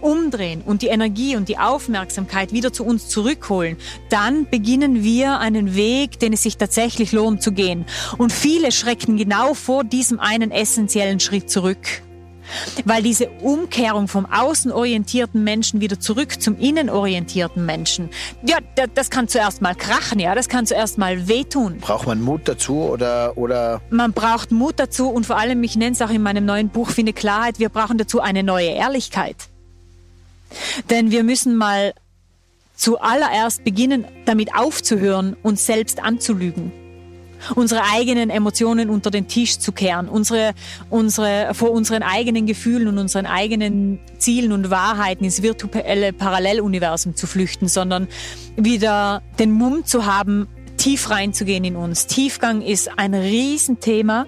umdrehen 0.00 0.62
und 0.64 0.82
die 0.82 0.88
Energie 0.88 1.36
und 1.36 1.48
die 1.48 1.58
Aufmerksamkeit 1.58 2.52
wieder 2.52 2.72
zu 2.72 2.84
uns 2.84 3.08
zurückholen, 3.08 3.76
dann 4.08 4.48
beginnen 4.48 5.02
wir 5.02 5.38
einen 5.38 5.74
Weg, 5.74 6.18
den 6.20 6.32
es 6.32 6.42
sich 6.42 6.56
tatsächlich 6.56 7.12
lohnt 7.12 7.42
zu 7.42 7.52
gehen. 7.52 7.84
Und 8.18 8.32
viele 8.32 8.72
schrecken 8.72 9.16
genau 9.16 9.54
vor 9.54 9.84
diesem 9.84 10.20
einen 10.20 10.50
essentiellen 10.50 11.20
Schritt 11.20 11.50
zurück. 11.50 12.02
Weil 12.84 13.02
diese 13.02 13.28
Umkehrung 13.42 14.08
vom 14.08 14.26
außenorientierten 14.26 15.42
Menschen 15.44 15.80
wieder 15.80 16.00
zurück 16.00 16.40
zum 16.40 16.58
innenorientierten 16.58 17.64
Menschen, 17.64 18.10
ja, 18.44 18.58
das 18.94 19.10
kann 19.10 19.28
zuerst 19.28 19.62
mal 19.62 19.74
krachen, 19.74 20.18
ja, 20.18 20.34
das 20.34 20.48
kann 20.48 20.66
zuerst 20.66 20.98
mal 20.98 21.28
wehtun. 21.28 21.78
Braucht 21.78 22.06
man 22.06 22.20
Mut 22.20 22.42
dazu 22.46 22.82
oder, 22.82 23.36
oder? 23.36 23.80
Man 23.90 24.12
braucht 24.12 24.50
Mut 24.50 24.74
dazu 24.78 25.10
und 25.10 25.26
vor 25.26 25.38
allem, 25.38 25.62
ich 25.62 25.76
nenne 25.76 25.92
es 25.92 26.02
auch 26.02 26.10
in 26.10 26.22
meinem 26.22 26.44
neuen 26.44 26.70
Buch 26.70 26.90
Finde 26.90 27.12
Klarheit, 27.12 27.58
wir 27.58 27.68
brauchen 27.68 27.98
dazu 27.98 28.20
eine 28.20 28.42
neue 28.42 28.70
Ehrlichkeit. 28.70 29.49
Denn 30.88 31.10
wir 31.10 31.24
müssen 31.24 31.56
mal 31.56 31.94
zuallererst 32.74 33.64
beginnen, 33.64 34.06
damit 34.24 34.54
aufzuhören, 34.54 35.36
uns 35.42 35.66
selbst 35.66 36.02
anzulügen 36.02 36.72
unsere 37.54 37.82
eigenen 37.92 38.30
Emotionen 38.30 38.90
unter 38.90 39.10
den 39.10 39.28
Tisch 39.28 39.58
zu 39.58 39.72
kehren, 39.72 40.08
unsere, 40.08 40.52
unsere, 40.88 41.54
vor 41.54 41.70
unseren 41.70 42.02
eigenen 42.02 42.46
Gefühlen 42.46 42.88
und 42.88 42.98
unseren 42.98 43.26
eigenen 43.26 43.98
Zielen 44.18 44.52
und 44.52 44.70
Wahrheiten 44.70 45.24
ins 45.24 45.42
virtuelle 45.42 46.12
Paralleluniversum 46.12 47.16
zu 47.16 47.26
flüchten, 47.26 47.68
sondern 47.68 48.08
wieder 48.56 49.22
den 49.38 49.52
Mumm 49.52 49.84
zu 49.84 50.06
haben, 50.06 50.48
tief 50.76 51.10
reinzugehen 51.10 51.64
in 51.64 51.76
uns. 51.76 52.06
Tiefgang 52.06 52.62
ist 52.62 52.98
ein 52.98 53.14
Riesenthema. 53.14 54.26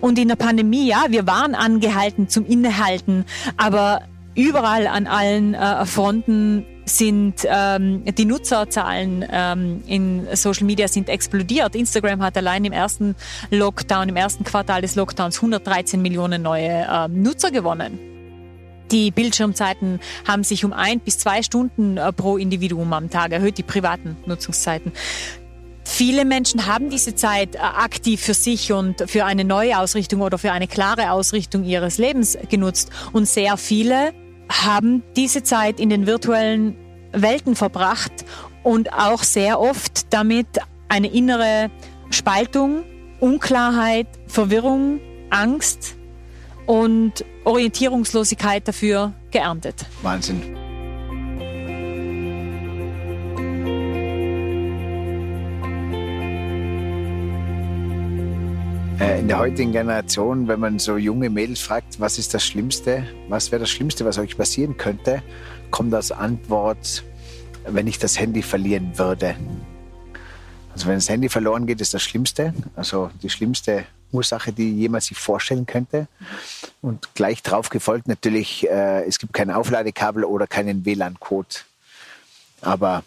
Und 0.00 0.18
in 0.18 0.28
der 0.28 0.36
Pandemie, 0.36 0.86
ja, 0.86 1.06
wir 1.10 1.26
waren 1.26 1.54
angehalten 1.54 2.30
zum 2.30 2.46
Innehalten, 2.46 3.26
aber 3.58 4.00
überall 4.38 4.86
an 4.86 5.08
allen 5.08 5.54
äh, 5.54 5.84
Fronten 5.84 6.64
sind 6.84 7.44
ähm, 7.44 8.04
die 8.04 8.24
Nutzerzahlen 8.24 9.26
ähm, 9.30 9.82
in 9.86 10.28
Social 10.34 10.64
Media 10.64 10.86
sind 10.86 11.08
explodiert. 11.08 11.74
Instagram 11.74 12.22
hat 12.22 12.36
allein 12.36 12.64
im 12.64 12.72
ersten 12.72 13.16
Lockdown, 13.50 14.08
im 14.08 14.16
ersten 14.16 14.44
Quartal 14.44 14.80
des 14.80 14.94
Lockdowns 14.94 15.36
113 15.36 16.00
Millionen 16.00 16.40
neue 16.40 16.86
ähm, 16.88 17.20
Nutzer 17.22 17.50
gewonnen. 17.50 17.98
Die 18.92 19.10
Bildschirmzeiten 19.10 20.00
haben 20.26 20.44
sich 20.44 20.64
um 20.64 20.72
ein 20.72 21.00
bis 21.00 21.18
zwei 21.18 21.42
Stunden 21.42 21.98
äh, 21.98 22.12
pro 22.12 22.36
Individuum 22.36 22.92
am 22.92 23.10
Tag 23.10 23.32
erhöht, 23.32 23.58
die 23.58 23.64
privaten 23.64 24.16
Nutzungszeiten. 24.24 24.92
Viele 25.84 26.24
Menschen 26.24 26.66
haben 26.66 26.90
diese 26.90 27.16
Zeit 27.16 27.56
äh, 27.56 27.58
aktiv 27.58 28.20
für 28.20 28.34
sich 28.34 28.72
und 28.72 29.10
für 29.10 29.24
eine 29.24 29.44
neue 29.44 29.78
Ausrichtung 29.78 30.20
oder 30.20 30.38
für 30.38 30.52
eine 30.52 30.68
klare 30.68 31.10
Ausrichtung 31.10 31.64
ihres 31.64 31.98
Lebens 31.98 32.38
genutzt. 32.48 32.90
Und 33.12 33.26
sehr 33.26 33.56
viele 33.56 34.12
haben 34.48 35.02
diese 35.16 35.42
Zeit 35.42 35.80
in 35.80 35.90
den 35.90 36.06
virtuellen 36.06 36.76
Welten 37.12 37.54
verbracht 37.54 38.24
und 38.62 38.92
auch 38.92 39.22
sehr 39.22 39.60
oft 39.60 40.12
damit 40.12 40.46
eine 40.88 41.08
innere 41.08 41.70
Spaltung, 42.10 42.84
Unklarheit, 43.20 44.06
Verwirrung, 44.26 45.00
Angst 45.30 45.96
und 46.66 47.24
Orientierungslosigkeit 47.44 48.66
dafür 48.66 49.14
geerntet. 49.30 49.86
Wahnsinn. 50.02 50.67
In 59.00 59.28
der 59.28 59.38
heutigen 59.38 59.72
Generation, 59.72 60.48
wenn 60.48 60.58
man 60.58 60.78
so 60.78 60.96
junge 60.96 61.30
Mädels 61.30 61.60
fragt, 61.60 62.00
was 62.00 62.18
ist 62.18 62.34
das 62.34 62.44
Schlimmste, 62.44 63.06
was 63.28 63.52
wäre 63.52 63.60
das 63.60 63.70
Schlimmste, 63.70 64.04
was 64.04 64.18
euch 64.18 64.36
passieren 64.36 64.76
könnte, 64.76 65.22
kommt 65.70 65.94
als 65.94 66.10
Antwort, 66.10 67.04
wenn 67.64 67.86
ich 67.86 67.98
das 67.98 68.18
Handy 68.18 68.42
verlieren 68.42 68.98
würde. 68.98 69.36
Also 70.72 70.86
wenn 70.86 70.96
das 70.96 71.08
Handy 71.08 71.28
verloren 71.28 71.66
geht, 71.66 71.80
ist 71.80 71.94
das 71.94 72.02
Schlimmste, 72.02 72.54
also 72.74 73.10
die 73.22 73.30
schlimmste 73.30 73.84
Ursache, 74.10 74.52
die 74.52 74.72
jemand 74.74 75.04
sich 75.04 75.18
vorstellen 75.18 75.66
könnte. 75.66 76.08
Und 76.80 77.14
gleich 77.14 77.42
drauf 77.42 77.68
gefolgt 77.68 78.08
natürlich, 78.08 78.68
äh, 78.68 79.04
es 79.04 79.18
gibt 79.18 79.32
kein 79.32 79.50
Aufladekabel 79.50 80.24
oder 80.24 80.46
keinen 80.46 80.84
WLAN-Code. 80.84 81.56
Aber 82.62 83.04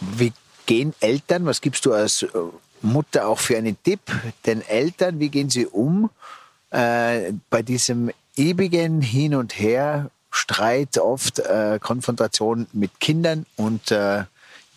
wie 0.00 0.32
gehen 0.66 0.94
Eltern, 1.00 1.44
was 1.44 1.60
gibst 1.60 1.84
du 1.86 1.92
als 1.92 2.22
äh, 2.22 2.28
Mutter 2.82 3.28
auch 3.28 3.38
für 3.38 3.56
einen 3.56 3.76
Tipp 3.82 4.00
den 4.46 4.62
Eltern? 4.62 5.20
Wie 5.20 5.28
gehen 5.28 5.50
sie 5.50 5.66
um 5.66 6.10
äh, 6.70 7.32
bei 7.50 7.62
diesem 7.62 8.10
ewigen 8.36 9.00
Hin 9.00 9.34
und 9.34 9.58
Her, 9.58 10.10
Streit, 10.30 10.98
oft 10.98 11.38
äh, 11.40 11.78
Konfrontation 11.80 12.66
mit 12.72 13.00
Kindern 13.00 13.46
und 13.56 13.90
äh, 13.90 14.24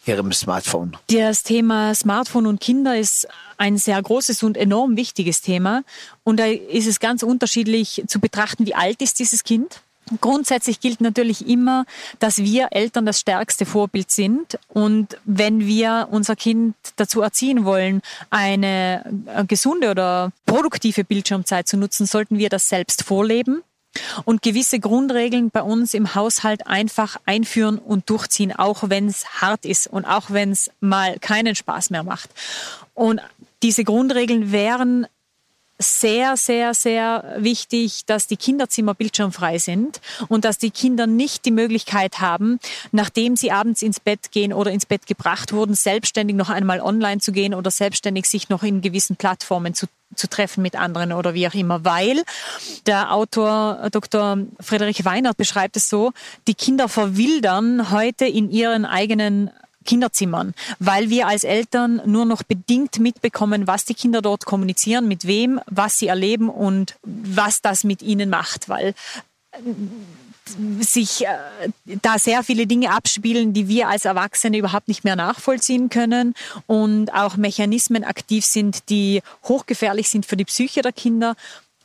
ihrem 0.06 0.32
Smartphone? 0.34 0.98
Das 1.08 1.44
Thema 1.44 1.96
Smartphone 1.96 2.48
und 2.48 2.60
Kinder 2.60 2.98
ist 2.98 3.28
ein 3.58 3.78
sehr 3.78 4.02
großes 4.02 4.44
und 4.44 4.58
enorm 4.58 4.98
wichtiges 4.98 5.42
Thema. 5.42 5.84
Und 6.24 6.40
da 6.40 6.46
ist 6.46 6.88
es 6.88 7.00
ganz 7.00 7.24
unterschiedlich 7.24 8.04
zu 8.08 8.20
betrachten, 8.20 8.66
wie 8.66 8.76
alt 8.76 9.02
ist 9.02 9.20
dieses 9.20 9.44
Kind 9.44 9.82
Grundsätzlich 10.22 10.80
gilt 10.80 11.02
natürlich 11.02 11.48
immer, 11.48 11.86
dass 12.20 12.38
wir 12.38 12.68
Eltern 12.72 13.06
das 13.06 13.20
stärkste 13.20 13.66
Vorbild 13.66 14.12
sind. 14.12 14.60
Und 14.68 15.18
wenn 15.26 15.66
wir 15.66 16.10
unser 16.12 16.36
Kind 16.36 16.76
dazu 16.96 17.22
erziehen 17.22 17.66
wollen, 17.66 18.02
eine 18.30 19.04
äh, 19.26 19.46
gesunde 19.46 19.90
oder 19.90 20.32
produktive 20.46 21.04
Bildschirmzeit 21.04 21.68
zu 21.68 21.78
nutzen, 21.78 22.06
sollten 22.06 22.38
wir 22.38 22.50
das 22.50 22.70
selbst 22.70 23.04
vorleben 23.04 23.64
und 24.26 24.42
gewisse 24.42 24.80
Grundregeln 24.80 25.50
bei 25.50 25.62
uns 25.62 25.94
im 25.94 26.16
Haushalt 26.16 26.68
einfach 26.68 27.18
einführen 27.26 27.78
und 27.80 28.10
durchziehen, 28.10 28.54
auch 28.54 28.90
wenn 28.90 29.08
es 29.08 29.42
hart 29.42 29.66
ist 29.66 29.88
und 29.88 30.06
auch 30.06 30.30
wenn 30.30 30.52
es 30.52 30.70
mal 30.80 31.18
keinen 31.20 31.56
Spaß 31.56 31.90
mehr 31.90 32.04
macht. 32.04 32.30
Und 32.94 33.22
diese 33.64 33.84
Grundregeln 33.84 34.52
wären 34.52 35.08
sehr, 35.78 36.38
sehr, 36.38 36.74
sehr 36.74 37.36
wichtig, 37.38 38.06
dass 38.06 38.28
die 38.28 38.38
Kinderzimmer 38.38 38.94
bildschirmfrei 38.94 39.58
sind 39.58 40.00
und 40.30 40.46
dass 40.46 40.58
die 40.58 40.72
Kinder 40.72 41.06
nicht 41.08 41.46
die 41.46 41.52
Möglichkeit 41.52 42.20
haben, 42.20 42.60
nachdem 42.92 43.36
sie 43.36 43.52
abends 43.52 43.82
ins 43.82 44.00
Bett 44.00 44.32
gehen 44.32 44.54
oder 44.54 44.72
ins 44.72 44.86
Bett 44.86 45.06
gebracht 45.06 45.52
wurden, 45.52 45.76
selbstständig 45.76 46.36
noch 46.36 46.50
einmal 46.50 46.80
online 46.80 47.20
zu 47.20 47.32
gehen 47.32 47.54
oder 47.54 47.72
selbstständig 47.72 48.26
sich 48.26 48.50
noch 48.50 48.64
in 48.64 48.82
gewissen 48.82 49.16
Plattformen 49.16 49.74
zu 49.74 49.88
zu 50.14 50.30
treffen 50.30 50.62
mit 50.62 50.76
anderen 50.76 51.12
oder 51.12 51.34
wie 51.34 51.48
auch 51.48 51.54
immer, 51.54 51.84
weil 51.84 52.24
der 52.86 53.12
Autor 53.14 53.90
Dr. 53.92 54.38
Friedrich 54.60 55.04
Weinert 55.04 55.36
beschreibt 55.36 55.76
es 55.76 55.90
so, 55.90 56.14
die 56.48 56.54
Kinder 56.54 56.88
verwildern 56.88 57.92
heute 57.92 58.26
in 58.26 58.50
ihren 58.50 58.86
eigenen 58.86 59.50
Kinderzimmern, 59.86 60.54
weil 60.80 61.10
wir 61.10 61.28
als 61.28 61.44
Eltern 61.44 62.02
nur 62.06 62.26
noch 62.26 62.44
bedingt 62.44 63.00
mitbekommen, 63.00 63.68
was 63.68 63.86
die 63.86 63.94
Kinder 63.94 64.22
dort 64.22 64.46
kommunizieren, 64.46 65.08
mit 65.08 65.26
wem, 65.26 65.60
was 65.68 65.98
sie 65.98 66.08
erleben 66.08 66.50
und 66.50 66.96
was 67.04 67.62
das 67.62 67.84
mit 67.84 68.02
ihnen 68.02 68.30
macht, 68.30 68.68
weil 68.68 68.94
äh, 69.52 69.60
sich 70.80 71.26
äh, 71.26 71.28
da 72.02 72.20
sehr 72.20 72.44
viele 72.44 72.68
Dinge 72.68 72.92
abspielen, 72.92 73.54
die 73.54 73.68
wir 73.68 73.88
als 73.88 74.06
Erwachsene 74.06 74.58
überhaupt 74.58 74.88
nicht 74.88 75.04
mehr 75.04 75.16
nachvollziehen 75.16 75.90
können 75.90 76.36
und 76.68 77.12
auch 77.14 77.36
Mechanismen 77.36 78.04
aktiv 78.04 78.46
sind, 78.46 78.90
die 78.90 79.22
hochgefährlich 79.44 80.10
sind 80.10 80.26
für 80.26 80.38
die 80.38 80.46
Psyche 80.46 80.82
der 80.82 80.92
Kinder 80.92 81.36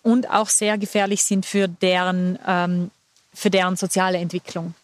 und 0.03 0.31
auch 0.31 0.49
sehr 0.49 0.77
gefährlich 0.79 1.25
sind 1.25 1.47
für 1.47 1.69
deren 1.69 2.39
ähm, 2.47 2.91
für 3.33 3.51
deren 3.51 3.77
soziale 3.77 4.19
Entwicklung. 4.19 4.75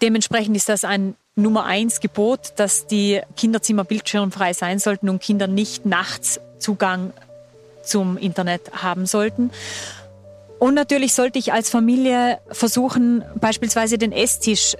Dementsprechend 0.00 0.56
ist 0.56 0.68
das 0.68 0.84
ein 0.84 1.16
Nummer 1.36 1.64
eins 1.66 2.00
Gebot, 2.00 2.54
dass 2.56 2.86
die 2.86 3.20
Kinderzimmer 3.36 3.84
bildschirmfrei 3.84 4.54
sein 4.54 4.78
sollten 4.78 5.10
und 5.10 5.20
Kinder 5.20 5.46
nicht 5.46 5.84
nachts 5.84 6.40
Zugang 6.58 7.12
zum 7.82 8.16
Internet 8.16 8.82
haben 8.82 9.04
sollten. 9.04 9.50
Und 10.58 10.72
natürlich 10.72 11.12
sollte 11.12 11.38
ich 11.38 11.52
als 11.52 11.68
Familie 11.68 12.38
versuchen, 12.50 13.22
beispielsweise 13.38 13.98
den 13.98 14.12
Esstisch 14.12 14.76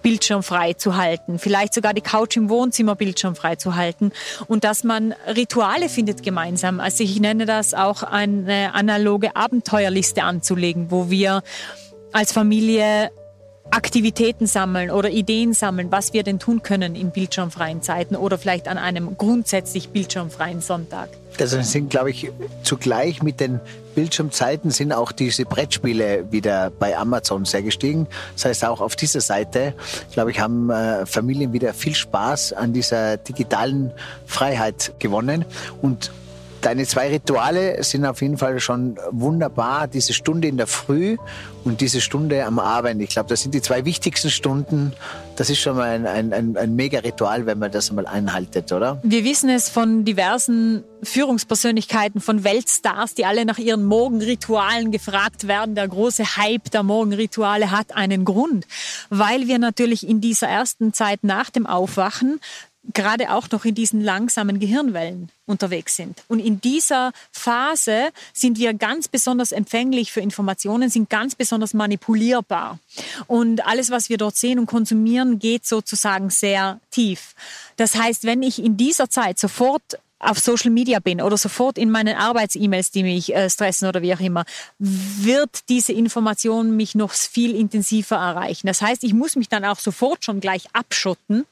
bildschirmfrei 0.00 0.72
zu 0.72 0.96
halten, 0.96 1.38
vielleicht 1.38 1.74
sogar 1.74 1.92
die 1.92 2.00
Couch 2.00 2.36
im 2.36 2.48
Wohnzimmer 2.48 2.94
bildschirmfrei 2.94 3.56
zu 3.56 3.74
halten 3.76 4.12
und 4.46 4.64
dass 4.64 4.84
man 4.84 5.14
Rituale 5.26 5.90
findet 5.90 6.22
gemeinsam. 6.22 6.80
Also 6.80 7.04
ich 7.04 7.20
nenne 7.20 7.44
das 7.44 7.74
auch 7.74 8.02
eine 8.02 8.74
analoge 8.74 9.36
Abenteuerliste 9.36 10.22
anzulegen, 10.22 10.90
wo 10.90 11.10
wir 11.10 11.42
als 12.12 12.32
Familie 12.32 13.10
Aktivitäten 13.70 14.46
sammeln 14.46 14.90
oder 14.90 15.10
Ideen 15.10 15.52
sammeln, 15.52 15.92
was 15.92 16.12
wir 16.12 16.22
denn 16.22 16.38
tun 16.38 16.62
können 16.62 16.94
in 16.94 17.10
bildschirmfreien 17.10 17.82
Zeiten 17.82 18.16
oder 18.16 18.38
vielleicht 18.38 18.66
an 18.68 18.78
einem 18.78 19.16
grundsätzlich 19.16 19.90
bildschirmfreien 19.90 20.60
Sonntag. 20.60 21.10
Also 21.38 21.60
sind, 21.62 21.90
glaube 21.90 22.10
ich, 22.10 22.30
zugleich 22.62 23.22
mit 23.22 23.40
den 23.40 23.60
Bildschirmzeiten 23.94 24.70
sind 24.70 24.92
auch 24.92 25.12
diese 25.12 25.44
Brettspiele 25.44 26.30
wieder 26.30 26.70
bei 26.70 26.96
Amazon 26.96 27.44
sehr 27.44 27.62
gestiegen. 27.62 28.06
Das 28.34 28.44
heißt, 28.44 28.64
auch 28.64 28.80
auf 28.80 28.96
dieser 28.96 29.20
Seite, 29.20 29.74
glaube 30.12 30.30
ich, 30.30 30.40
haben 30.40 30.70
äh, 30.70 31.04
Familien 31.04 31.52
wieder 31.52 31.74
viel 31.74 31.94
Spaß 31.94 32.52
an 32.52 32.72
dieser 32.72 33.16
digitalen 33.16 33.92
Freiheit 34.26 34.92
gewonnen. 34.98 35.44
Und 35.82 36.10
deine 36.60 36.86
zwei 36.86 37.08
Rituale 37.08 37.82
sind 37.82 38.04
auf 38.04 38.22
jeden 38.22 38.38
Fall 38.38 38.60
schon 38.60 38.98
wunderbar. 39.10 39.88
Diese 39.88 40.12
Stunde 40.12 40.48
in 40.48 40.56
der 40.56 40.66
Früh 40.66 41.16
und 41.64 41.80
diese 41.80 42.00
Stunde 42.00 42.44
am 42.44 42.58
Abend. 42.58 43.02
Ich 43.02 43.10
glaube, 43.10 43.28
das 43.28 43.42
sind 43.42 43.54
die 43.54 43.62
zwei 43.62 43.84
wichtigsten 43.84 44.30
Stunden. 44.30 44.92
Das 45.36 45.50
ist 45.50 45.60
schon 45.60 45.76
mal 45.76 45.90
ein, 45.90 46.06
ein, 46.06 46.32
ein, 46.32 46.56
ein 46.56 46.74
mega 46.74 46.98
Ritual, 47.00 47.46
wenn 47.46 47.58
man 47.58 47.70
das 47.70 47.90
einmal 47.90 48.06
einhaltet, 48.06 48.72
oder? 48.72 49.00
Wir 49.02 49.24
wissen 49.24 49.50
es 49.50 49.68
von 49.68 50.04
diversen 50.04 50.82
Führungspersönlichkeiten, 51.02 52.20
von 52.20 52.42
Weltstars, 52.42 53.14
die 53.14 53.24
alle 53.24 53.44
nach 53.44 53.58
ihren 53.58 53.84
Morgenritualen 53.84 54.90
gefragt 54.90 55.46
werden. 55.46 55.74
Der 55.74 55.86
große 55.86 56.36
Hype 56.36 56.70
der 56.70 56.82
Morgenrituale 56.82 57.70
hat 57.70 57.94
einen 57.94 58.24
Grund, 58.24 58.66
weil 59.10 59.46
wir 59.46 59.58
natürlich 59.58 60.08
in 60.08 60.20
dieser 60.20 60.48
ersten 60.48 60.92
Zeit 60.92 61.22
nach 61.22 61.50
dem 61.50 61.66
Aufwachen 61.66 62.40
gerade 62.94 63.30
auch 63.30 63.50
noch 63.50 63.64
in 63.64 63.74
diesen 63.74 64.00
langsamen 64.00 64.60
Gehirnwellen 64.60 65.30
unterwegs 65.46 65.96
sind. 65.96 66.22
Und 66.28 66.40
in 66.40 66.60
dieser 66.60 67.12
Phase 67.32 68.10
sind 68.32 68.58
wir 68.58 68.74
ganz 68.74 69.08
besonders 69.08 69.52
empfänglich 69.52 70.12
für 70.12 70.20
Informationen, 70.20 70.88
sind 70.88 71.10
ganz 71.10 71.34
besonders 71.34 71.74
manipulierbar. 71.74 72.78
Und 73.26 73.66
alles, 73.66 73.90
was 73.90 74.08
wir 74.08 74.16
dort 74.16 74.36
sehen 74.36 74.58
und 74.58 74.66
konsumieren, 74.66 75.38
geht 75.38 75.66
sozusagen 75.66 76.30
sehr 76.30 76.80
tief. 76.90 77.34
Das 77.76 77.94
heißt, 77.94 78.24
wenn 78.24 78.42
ich 78.42 78.62
in 78.62 78.76
dieser 78.76 79.10
Zeit 79.10 79.38
sofort 79.38 79.98
auf 80.20 80.38
Social 80.38 80.70
Media 80.70 80.98
bin 80.98 81.20
oder 81.22 81.36
sofort 81.36 81.78
in 81.78 81.90
meinen 81.90 82.16
Arbeits-E-Mails, 82.16 82.90
die 82.90 83.02
mich 83.02 83.34
äh, 83.34 83.48
stressen 83.48 83.88
oder 83.88 84.02
wie 84.02 84.14
auch 84.14 84.20
immer, 84.20 84.44
wird 84.78 85.68
diese 85.68 85.92
Information 85.92 86.76
mich 86.76 86.94
noch 86.94 87.12
viel 87.12 87.54
intensiver 87.54 88.16
erreichen. 88.16 88.66
Das 88.66 88.82
heißt, 88.82 89.04
ich 89.04 89.14
muss 89.14 89.36
mich 89.36 89.48
dann 89.48 89.64
auch 89.64 89.78
sofort 89.78 90.24
schon 90.24 90.40
gleich 90.40 90.66
abschotten 90.72 91.46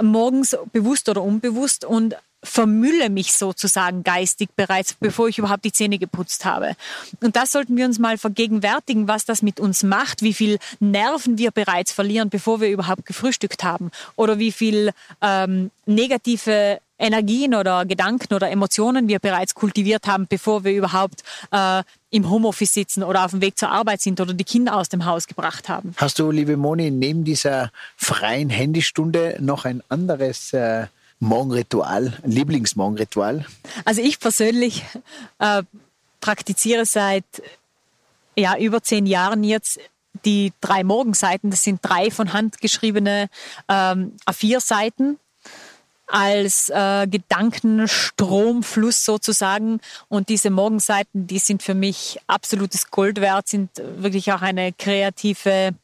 morgens 0.00 0.56
bewusst 0.72 1.08
oder 1.08 1.22
unbewusst 1.22 1.84
und 1.84 2.16
vermülle 2.42 3.10
mich 3.10 3.32
sozusagen 3.32 4.04
geistig 4.04 4.50
bereits, 4.54 4.94
bevor 4.94 5.28
ich 5.28 5.38
überhaupt 5.38 5.64
die 5.64 5.72
Zähne 5.72 5.98
geputzt 5.98 6.44
habe. 6.44 6.76
Und 7.22 7.36
das 7.36 7.52
sollten 7.52 7.76
wir 7.76 7.84
uns 7.84 7.98
mal 7.98 8.16
vergegenwärtigen, 8.16 9.08
was 9.08 9.24
das 9.24 9.42
mit 9.42 9.58
uns 9.58 9.82
macht, 9.82 10.22
wie 10.22 10.34
viel 10.34 10.58
Nerven 10.78 11.38
wir 11.38 11.50
bereits 11.50 11.92
verlieren, 11.92 12.30
bevor 12.30 12.60
wir 12.60 12.70
überhaupt 12.70 13.06
gefrühstückt 13.06 13.64
haben 13.64 13.90
oder 14.16 14.38
wie 14.38 14.52
viel 14.52 14.92
ähm, 15.20 15.70
negative 15.86 16.80
Energien 16.98 17.54
oder 17.54 17.86
Gedanken 17.86 18.34
oder 18.34 18.50
Emotionen 18.50 19.08
wir 19.08 19.20
bereits 19.20 19.54
kultiviert 19.54 20.06
haben, 20.06 20.26
bevor 20.28 20.64
wir 20.64 20.72
überhaupt 20.72 21.22
äh, 21.52 21.82
im 22.10 22.28
Homeoffice 22.28 22.74
sitzen 22.74 23.02
oder 23.02 23.24
auf 23.24 23.30
dem 23.30 23.40
Weg 23.40 23.56
zur 23.56 23.70
Arbeit 23.70 24.00
sind 24.00 24.20
oder 24.20 24.34
die 24.34 24.44
Kinder 24.44 24.76
aus 24.76 24.88
dem 24.88 25.04
Haus 25.04 25.26
gebracht 25.26 25.68
haben. 25.68 25.94
Hast 25.96 26.18
du, 26.18 26.30
liebe 26.30 26.56
Moni, 26.56 26.90
neben 26.90 27.24
dieser 27.24 27.70
freien 27.96 28.50
Handystunde 28.50 29.36
noch 29.40 29.64
ein 29.64 29.82
anderes 29.88 30.52
äh, 30.52 30.86
Morgenritual, 31.20 32.18
ein 32.22 32.30
Lieblingsmorgenritual? 32.30 33.44
Also 33.84 34.02
ich 34.02 34.20
persönlich 34.20 34.84
äh, 35.38 35.62
praktiziere 36.20 36.86
seit 36.86 37.24
ja, 38.36 38.56
über 38.56 38.82
zehn 38.82 39.06
Jahren 39.06 39.42
jetzt 39.42 39.80
die 40.24 40.52
drei 40.60 40.84
Morgenseiten. 40.84 41.50
Das 41.50 41.62
sind 41.64 41.80
drei 41.82 42.10
von 42.10 42.32
Hand 42.32 42.60
geschriebene 42.60 43.28
ähm, 43.68 44.16
A4-Seiten 44.26 45.18
als 46.06 46.70
äh, 46.70 47.06
Gedankenstromfluss 47.06 49.04
sozusagen. 49.04 49.80
Und 50.08 50.28
diese 50.30 50.50
Morgenseiten, 50.50 51.26
die 51.26 51.38
sind 51.38 51.62
für 51.62 51.74
mich 51.74 52.18
absolutes 52.26 52.90
Gold 52.90 53.20
wert, 53.20 53.48
sind 53.48 53.70
wirklich 53.76 54.32
auch 54.32 54.42
eine 54.42 54.72
kreative. 54.72 55.74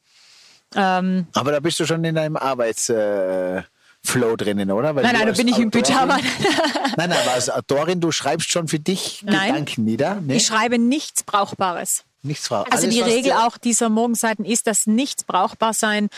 Ähm 0.75 1.27
Aber 1.35 1.53
da 1.53 1.61
bist 1.61 1.79
du 1.79 1.87
schon 1.87 2.03
in 2.05 2.15
deinem 2.15 2.37
Arbeits. 2.37 2.89
Äh 2.89 3.63
Flow 4.05 4.37
drinnen, 4.37 4.71
oder? 4.71 4.95
Weil 4.95 5.03
nein, 5.03 5.15
nein, 5.15 5.27
da 5.27 5.33
bin 5.33 5.49
ich 5.49 5.59
im 5.59 5.71
Pyjama. 5.71 6.19
nein, 6.97 7.09
nein, 7.09 7.13
aber 7.13 7.33
als 7.33 7.49
Autorin, 7.51 8.01
du 8.01 8.13
schreibst 8.13 8.51
schon 8.51 8.69
für 8.69 8.79
dich 8.79 9.23
nein, 9.25 9.49
Gedanken 9.49 9.85
nieder. 9.85 10.21
Nee? 10.21 10.37
Ich 10.37 10.47
schreibe 10.47 10.79
nichts 10.79 11.23
Brauchbares. 11.23 12.05
Nichts 12.23 12.49
Brauchbares. 12.49 12.85
Also 12.85 12.89
die 12.91 13.01
Regel 13.01 13.33
auch 13.33 13.57
dieser 13.57 13.89
Morgenseiten 13.89 14.45
ist, 14.45 14.67
dass 14.67 14.87
nichts 14.87 15.25
brauchbar 15.25 15.73
sein 15.73 16.11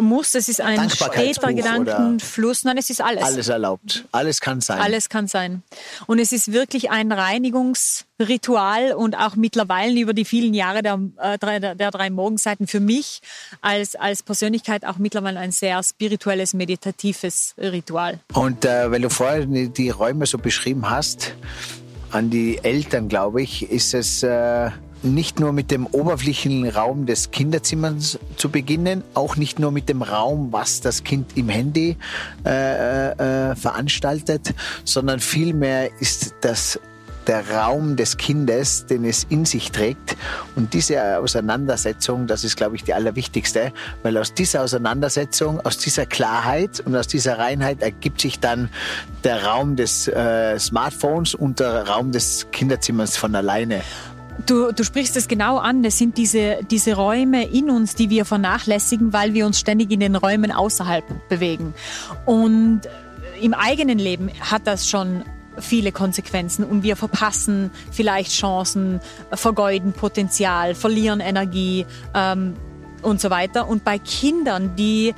muss. 0.00 0.34
Es 0.34 0.48
ist 0.48 0.60
ein 0.60 0.88
steter 0.90 1.52
Gedankenfluss. 1.52 2.64
Nein, 2.64 2.78
es 2.78 2.90
ist 2.90 3.00
alles. 3.00 3.24
Alles 3.24 3.48
erlaubt. 3.48 4.04
Alles 4.12 4.40
kann 4.40 4.60
sein. 4.60 4.80
Alles 4.80 5.08
kann 5.08 5.26
sein. 5.26 5.62
Und 6.06 6.18
es 6.18 6.32
ist 6.32 6.52
wirklich 6.52 6.90
ein 6.90 7.12
Reinigungsritual 7.12 8.92
und 8.92 9.16
auch 9.16 9.36
mittlerweile 9.36 10.00
über 10.00 10.14
die 10.14 10.24
vielen 10.24 10.54
Jahre 10.54 10.82
der, 10.82 11.00
äh, 11.20 11.38
der, 11.38 11.74
der 11.74 11.90
drei 11.90 12.10
Morgenseiten 12.10 12.66
für 12.66 12.80
mich 12.80 13.20
als, 13.60 13.94
als 13.94 14.22
Persönlichkeit 14.22 14.84
auch 14.84 14.98
mittlerweile 14.98 15.40
ein 15.40 15.52
sehr 15.52 15.82
spirituelles, 15.82 16.54
meditatives 16.54 17.54
Ritual. 17.58 18.20
Und 18.34 18.64
äh, 18.64 18.90
weil 18.90 19.00
du 19.00 19.10
vorher 19.10 19.46
die 19.46 19.90
Räume 19.90 20.26
so 20.26 20.38
beschrieben 20.38 20.88
hast, 20.88 21.34
an 22.10 22.30
die 22.30 22.58
Eltern, 22.62 23.08
glaube 23.08 23.42
ich, 23.42 23.70
ist 23.70 23.94
es... 23.94 24.22
Äh 24.22 24.70
nicht 25.02 25.40
nur 25.40 25.52
mit 25.52 25.70
dem 25.70 25.86
oberflächlichen 25.86 26.68
Raum 26.68 27.06
des 27.06 27.30
Kinderzimmers 27.30 28.18
zu 28.36 28.50
beginnen, 28.50 29.02
auch 29.14 29.36
nicht 29.36 29.58
nur 29.58 29.70
mit 29.70 29.88
dem 29.88 30.02
Raum, 30.02 30.52
was 30.52 30.80
das 30.80 31.04
Kind 31.04 31.36
im 31.36 31.48
Handy 31.48 31.96
äh, 32.44 33.50
äh, 33.50 33.56
veranstaltet, 33.56 34.54
sondern 34.84 35.20
vielmehr 35.20 35.90
ist 36.00 36.34
das 36.40 36.80
der 37.28 37.48
Raum 37.50 37.94
des 37.96 38.16
Kindes, 38.16 38.86
den 38.86 39.04
es 39.04 39.24
in 39.28 39.44
sich 39.44 39.70
trägt. 39.70 40.16
Und 40.56 40.72
diese 40.72 41.18
Auseinandersetzung, 41.18 42.26
das 42.26 42.42
ist, 42.42 42.56
glaube 42.56 42.76
ich, 42.76 42.84
die 42.84 42.94
allerwichtigste, 42.94 43.72
weil 44.02 44.16
aus 44.16 44.32
dieser 44.32 44.62
Auseinandersetzung, 44.62 45.60
aus 45.60 45.76
dieser 45.76 46.06
Klarheit 46.06 46.80
und 46.80 46.96
aus 46.96 47.06
dieser 47.06 47.38
Reinheit 47.38 47.82
ergibt 47.82 48.22
sich 48.22 48.40
dann 48.40 48.70
der 49.24 49.44
Raum 49.44 49.76
des 49.76 50.08
äh, 50.08 50.58
Smartphones 50.58 51.34
und 51.34 51.60
der 51.60 51.86
Raum 51.86 52.12
des 52.12 52.46
Kinderzimmers 52.50 53.18
von 53.18 53.34
alleine. 53.34 53.82
Du, 54.48 54.72
du 54.72 54.82
sprichst 54.82 55.14
es 55.16 55.28
genau 55.28 55.58
an. 55.58 55.82
Das 55.82 55.98
sind 55.98 56.16
diese, 56.16 56.60
diese 56.70 56.94
Räume 56.94 57.46
in 57.46 57.68
uns, 57.68 57.94
die 57.94 58.08
wir 58.08 58.24
vernachlässigen, 58.24 59.12
weil 59.12 59.34
wir 59.34 59.44
uns 59.44 59.60
ständig 59.60 59.90
in 59.90 60.00
den 60.00 60.16
Räumen 60.16 60.52
außerhalb 60.52 61.04
bewegen. 61.28 61.74
Und 62.24 62.80
im 63.42 63.52
eigenen 63.52 63.98
Leben 63.98 64.30
hat 64.40 64.66
das 64.66 64.88
schon 64.88 65.22
viele 65.58 65.92
Konsequenzen 65.92 66.64
und 66.64 66.82
wir 66.82 66.96
verpassen 66.96 67.70
vielleicht 67.90 68.32
Chancen, 68.32 69.00
vergeuden 69.32 69.92
Potenzial, 69.92 70.74
verlieren 70.74 71.20
Energie 71.20 71.84
ähm, 72.14 72.54
und 73.02 73.20
so 73.20 73.28
weiter. 73.28 73.68
Und 73.68 73.84
bei 73.84 73.98
Kindern, 73.98 74.76
die 74.76 75.14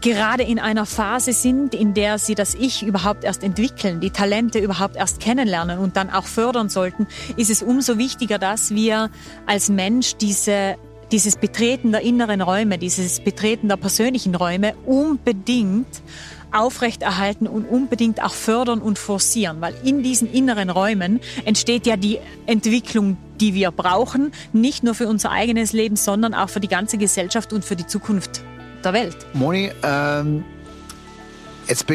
gerade 0.00 0.42
in 0.42 0.58
einer 0.58 0.86
Phase 0.86 1.32
sind, 1.32 1.74
in 1.74 1.94
der 1.94 2.18
sie 2.18 2.34
das 2.34 2.54
Ich 2.54 2.82
überhaupt 2.82 3.24
erst 3.24 3.42
entwickeln, 3.42 4.00
die 4.00 4.10
Talente 4.10 4.58
überhaupt 4.58 4.96
erst 4.96 5.20
kennenlernen 5.20 5.78
und 5.78 5.96
dann 5.96 6.10
auch 6.10 6.24
fördern 6.24 6.68
sollten, 6.68 7.06
ist 7.36 7.50
es 7.50 7.62
umso 7.62 7.98
wichtiger, 7.98 8.38
dass 8.38 8.70
wir 8.70 9.10
als 9.46 9.68
Mensch 9.68 10.16
diese 10.16 10.76
dieses 11.12 11.36
Betreten 11.36 11.92
der 11.92 12.00
inneren 12.00 12.40
Räume, 12.40 12.78
dieses 12.78 13.20
Betreten 13.20 13.68
der 13.68 13.76
persönlichen 13.76 14.34
Räume 14.34 14.74
unbedingt 14.86 15.86
aufrechterhalten 16.52 17.46
und 17.46 17.64
unbedingt 17.64 18.22
auch 18.22 18.32
fördern 18.32 18.80
und 18.80 18.98
forcieren, 18.98 19.60
weil 19.60 19.74
in 19.84 20.02
diesen 20.02 20.32
inneren 20.32 20.70
Räumen 20.70 21.20
entsteht 21.44 21.86
ja 21.86 21.96
die 21.96 22.18
Entwicklung, 22.46 23.16
die 23.40 23.54
wir 23.54 23.70
brauchen, 23.70 24.32
nicht 24.52 24.82
nur 24.82 24.94
für 24.94 25.06
unser 25.06 25.30
eigenes 25.30 25.72
Leben, 25.72 25.96
sondern 25.96 26.34
auch 26.34 26.48
für 26.48 26.60
die 26.60 26.68
ganze 26.68 26.98
Gesellschaft 26.98 27.52
und 27.52 27.64
für 27.64 27.76
die 27.76 27.86
Zukunft 27.86 28.42
der 28.86 28.92
Welt. 28.92 29.16
Moni, 29.32 29.70
ähm, 29.82 30.44
jetzt 31.68 31.86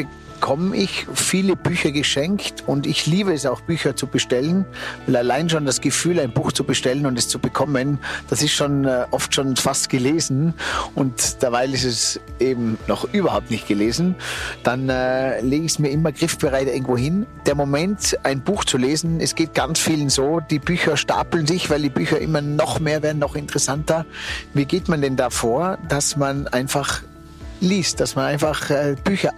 bekomme 0.42 0.76
ich 0.76 1.06
viele 1.14 1.54
Bücher 1.54 1.92
geschenkt 1.92 2.64
und 2.66 2.84
ich 2.88 3.06
liebe 3.06 3.32
es 3.32 3.46
auch, 3.46 3.60
Bücher 3.60 3.94
zu 3.94 4.08
bestellen, 4.08 4.64
weil 5.06 5.14
allein 5.14 5.48
schon 5.48 5.64
das 5.66 5.80
Gefühl, 5.80 6.18
ein 6.18 6.32
Buch 6.32 6.50
zu 6.50 6.64
bestellen 6.64 7.06
und 7.06 7.16
es 7.16 7.28
zu 7.28 7.38
bekommen, 7.38 8.00
das 8.28 8.42
ist 8.42 8.50
schon 8.50 8.84
äh, 8.84 9.06
oft 9.12 9.32
schon 9.32 9.54
fast 9.54 9.88
gelesen 9.88 10.54
und 10.96 11.40
derweil 11.44 11.72
ist 11.72 11.84
es 11.84 12.20
eben 12.40 12.76
noch 12.88 13.04
überhaupt 13.14 13.52
nicht 13.52 13.68
gelesen. 13.68 14.16
Dann 14.64 14.88
äh, 14.88 15.40
lege 15.42 15.64
ich 15.64 15.72
es 15.74 15.78
mir 15.78 15.90
immer 15.90 16.10
griffbereit 16.10 16.66
irgendwo 16.66 16.96
hin. 16.96 17.24
Der 17.46 17.54
Moment, 17.54 18.18
ein 18.24 18.42
Buch 18.42 18.64
zu 18.64 18.78
lesen, 18.78 19.20
es 19.20 19.36
geht 19.36 19.54
ganz 19.54 19.78
vielen 19.78 20.10
so, 20.10 20.40
die 20.40 20.58
Bücher 20.58 20.96
stapeln 20.96 21.46
sich, 21.46 21.70
weil 21.70 21.82
die 21.82 21.88
Bücher 21.88 22.18
immer 22.18 22.40
noch 22.40 22.80
mehr 22.80 23.04
werden, 23.04 23.20
noch 23.20 23.36
interessanter. 23.36 24.06
Wie 24.54 24.64
geht 24.64 24.88
man 24.88 25.02
denn 25.02 25.14
da 25.14 25.30
vor, 25.30 25.78
dass 25.88 26.16
man 26.16 26.48
einfach 26.48 27.02
liest, 27.62 28.00
dass 28.00 28.16
man 28.16 28.26
einfach 28.26 28.68
äh, 28.70 28.96
Bücher 29.02 29.32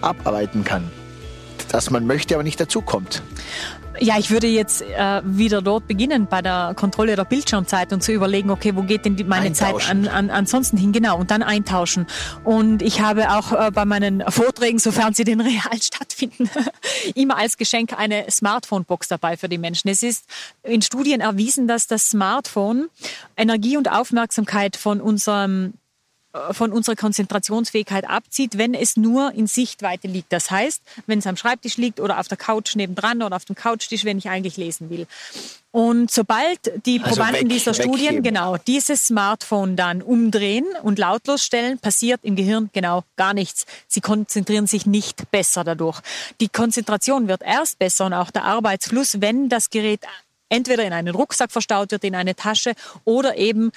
abarbeiten 0.00 0.64
kann. 0.64 0.90
Dass 1.70 1.90
man 1.90 2.06
möchte, 2.06 2.34
aber 2.34 2.42
nicht 2.42 2.60
dazukommt. 2.60 3.22
Ja, 4.00 4.16
ich 4.18 4.30
würde 4.30 4.46
jetzt 4.46 4.82
äh, 4.82 5.22
wieder 5.24 5.60
dort 5.60 5.88
beginnen 5.88 6.26
bei 6.26 6.40
der 6.40 6.72
Kontrolle 6.76 7.16
der 7.16 7.24
Bildschirmzeit 7.24 7.92
und 7.92 8.02
zu 8.02 8.12
überlegen, 8.12 8.50
okay, 8.50 8.76
wo 8.76 8.82
geht 8.82 9.04
denn 9.04 9.16
die, 9.16 9.24
meine 9.24 9.52
Zeit 9.52 9.88
an, 9.90 10.06
an, 10.06 10.30
ansonsten 10.30 10.76
hin? 10.76 10.92
Genau, 10.92 11.18
und 11.18 11.30
dann 11.30 11.42
eintauschen. 11.42 12.06
Und 12.44 12.82
ich 12.82 13.00
habe 13.00 13.32
auch 13.32 13.52
äh, 13.52 13.70
bei 13.72 13.84
meinen 13.84 14.22
Vorträgen, 14.28 14.78
sofern 14.78 15.14
sie 15.14 15.24
denn 15.24 15.40
real 15.40 15.62
stattfinden, 15.82 16.48
immer 17.14 17.36
als 17.36 17.56
Geschenk 17.56 17.98
eine 17.98 18.30
Smartphone-Box 18.30 19.08
dabei 19.08 19.36
für 19.36 19.48
die 19.48 19.58
Menschen. 19.58 19.88
Es 19.88 20.02
ist 20.02 20.26
in 20.62 20.82
Studien 20.82 21.20
erwiesen, 21.20 21.66
dass 21.66 21.86
das 21.86 22.10
Smartphone 22.10 22.88
Energie 23.36 23.76
und 23.76 23.90
Aufmerksamkeit 23.90 24.76
von 24.76 25.00
unserem 25.00 25.74
von 26.52 26.72
unserer 26.72 26.96
Konzentrationsfähigkeit 26.96 28.08
abzieht, 28.08 28.58
wenn 28.58 28.74
es 28.74 28.96
nur 28.96 29.32
in 29.32 29.46
Sichtweite 29.46 30.08
liegt. 30.08 30.32
Das 30.32 30.50
heißt, 30.50 30.82
wenn 31.06 31.18
es 31.18 31.26
am 31.26 31.36
Schreibtisch 31.36 31.76
liegt 31.76 32.00
oder 32.00 32.18
auf 32.18 32.28
der 32.28 32.36
Couch 32.36 32.76
nebendran 32.76 33.22
oder 33.22 33.36
auf 33.36 33.44
dem 33.44 33.56
Couchtisch, 33.56 34.04
wenn 34.04 34.18
ich 34.18 34.28
eigentlich 34.28 34.56
lesen 34.56 34.90
will. 34.90 35.06
Und 35.70 36.10
sobald 36.10 36.86
die 36.86 36.98
also 36.98 37.10
Probanden 37.10 37.42
weg, 37.42 37.48
dieser 37.50 37.74
Studien 37.74 38.08
wegheben. 38.08 38.22
genau 38.22 38.56
dieses 38.56 39.06
Smartphone 39.06 39.76
dann 39.76 40.02
umdrehen 40.02 40.66
und 40.82 40.98
lautlos 40.98 41.44
stellen, 41.44 41.78
passiert 41.78 42.20
im 42.22 42.36
Gehirn 42.36 42.70
genau 42.72 43.04
gar 43.16 43.34
nichts. 43.34 43.66
Sie 43.86 44.00
konzentrieren 44.00 44.66
sich 44.66 44.86
nicht 44.86 45.30
besser 45.30 45.64
dadurch. 45.64 46.00
Die 46.40 46.48
Konzentration 46.48 47.28
wird 47.28 47.42
erst 47.42 47.78
besser 47.78 48.06
und 48.06 48.14
auch 48.14 48.30
der 48.30 48.44
Arbeitsfluss, 48.44 49.20
wenn 49.20 49.48
das 49.48 49.68
Gerät 49.70 50.00
entweder 50.48 50.84
in 50.84 50.92
einen 50.92 51.14
Rucksack 51.14 51.52
verstaut 51.52 51.90
wird, 51.90 52.04
in 52.04 52.14
eine 52.14 52.34
Tasche 52.34 52.72
oder 53.04 53.36
eben 53.36 53.70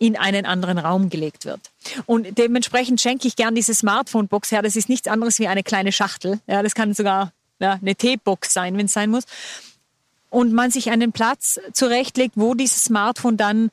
in 0.00 0.16
einen 0.16 0.46
anderen 0.46 0.78
Raum 0.78 1.10
gelegt 1.10 1.44
wird. 1.44 1.60
Und 2.06 2.38
dementsprechend 2.38 3.00
schenke 3.00 3.28
ich 3.28 3.36
gern 3.36 3.54
diese 3.54 3.74
Smartphone-Box 3.74 4.50
her. 4.50 4.62
Das 4.62 4.74
ist 4.74 4.88
nichts 4.88 5.06
anderes 5.06 5.38
wie 5.38 5.46
eine 5.46 5.62
kleine 5.62 5.92
Schachtel. 5.92 6.40
Ja, 6.46 6.62
das 6.62 6.74
kann 6.74 6.94
sogar 6.94 7.32
ja, 7.60 7.78
eine 7.80 7.94
Teebox 7.94 8.52
sein, 8.52 8.76
wenn 8.78 8.86
es 8.86 8.94
sein 8.94 9.10
muss. 9.10 9.24
Und 10.30 10.54
man 10.54 10.70
sich 10.70 10.90
einen 10.90 11.12
Platz 11.12 11.60
zurechtlegt, 11.74 12.32
wo 12.36 12.54
dieses 12.54 12.84
Smartphone 12.84 13.36
dann 13.36 13.70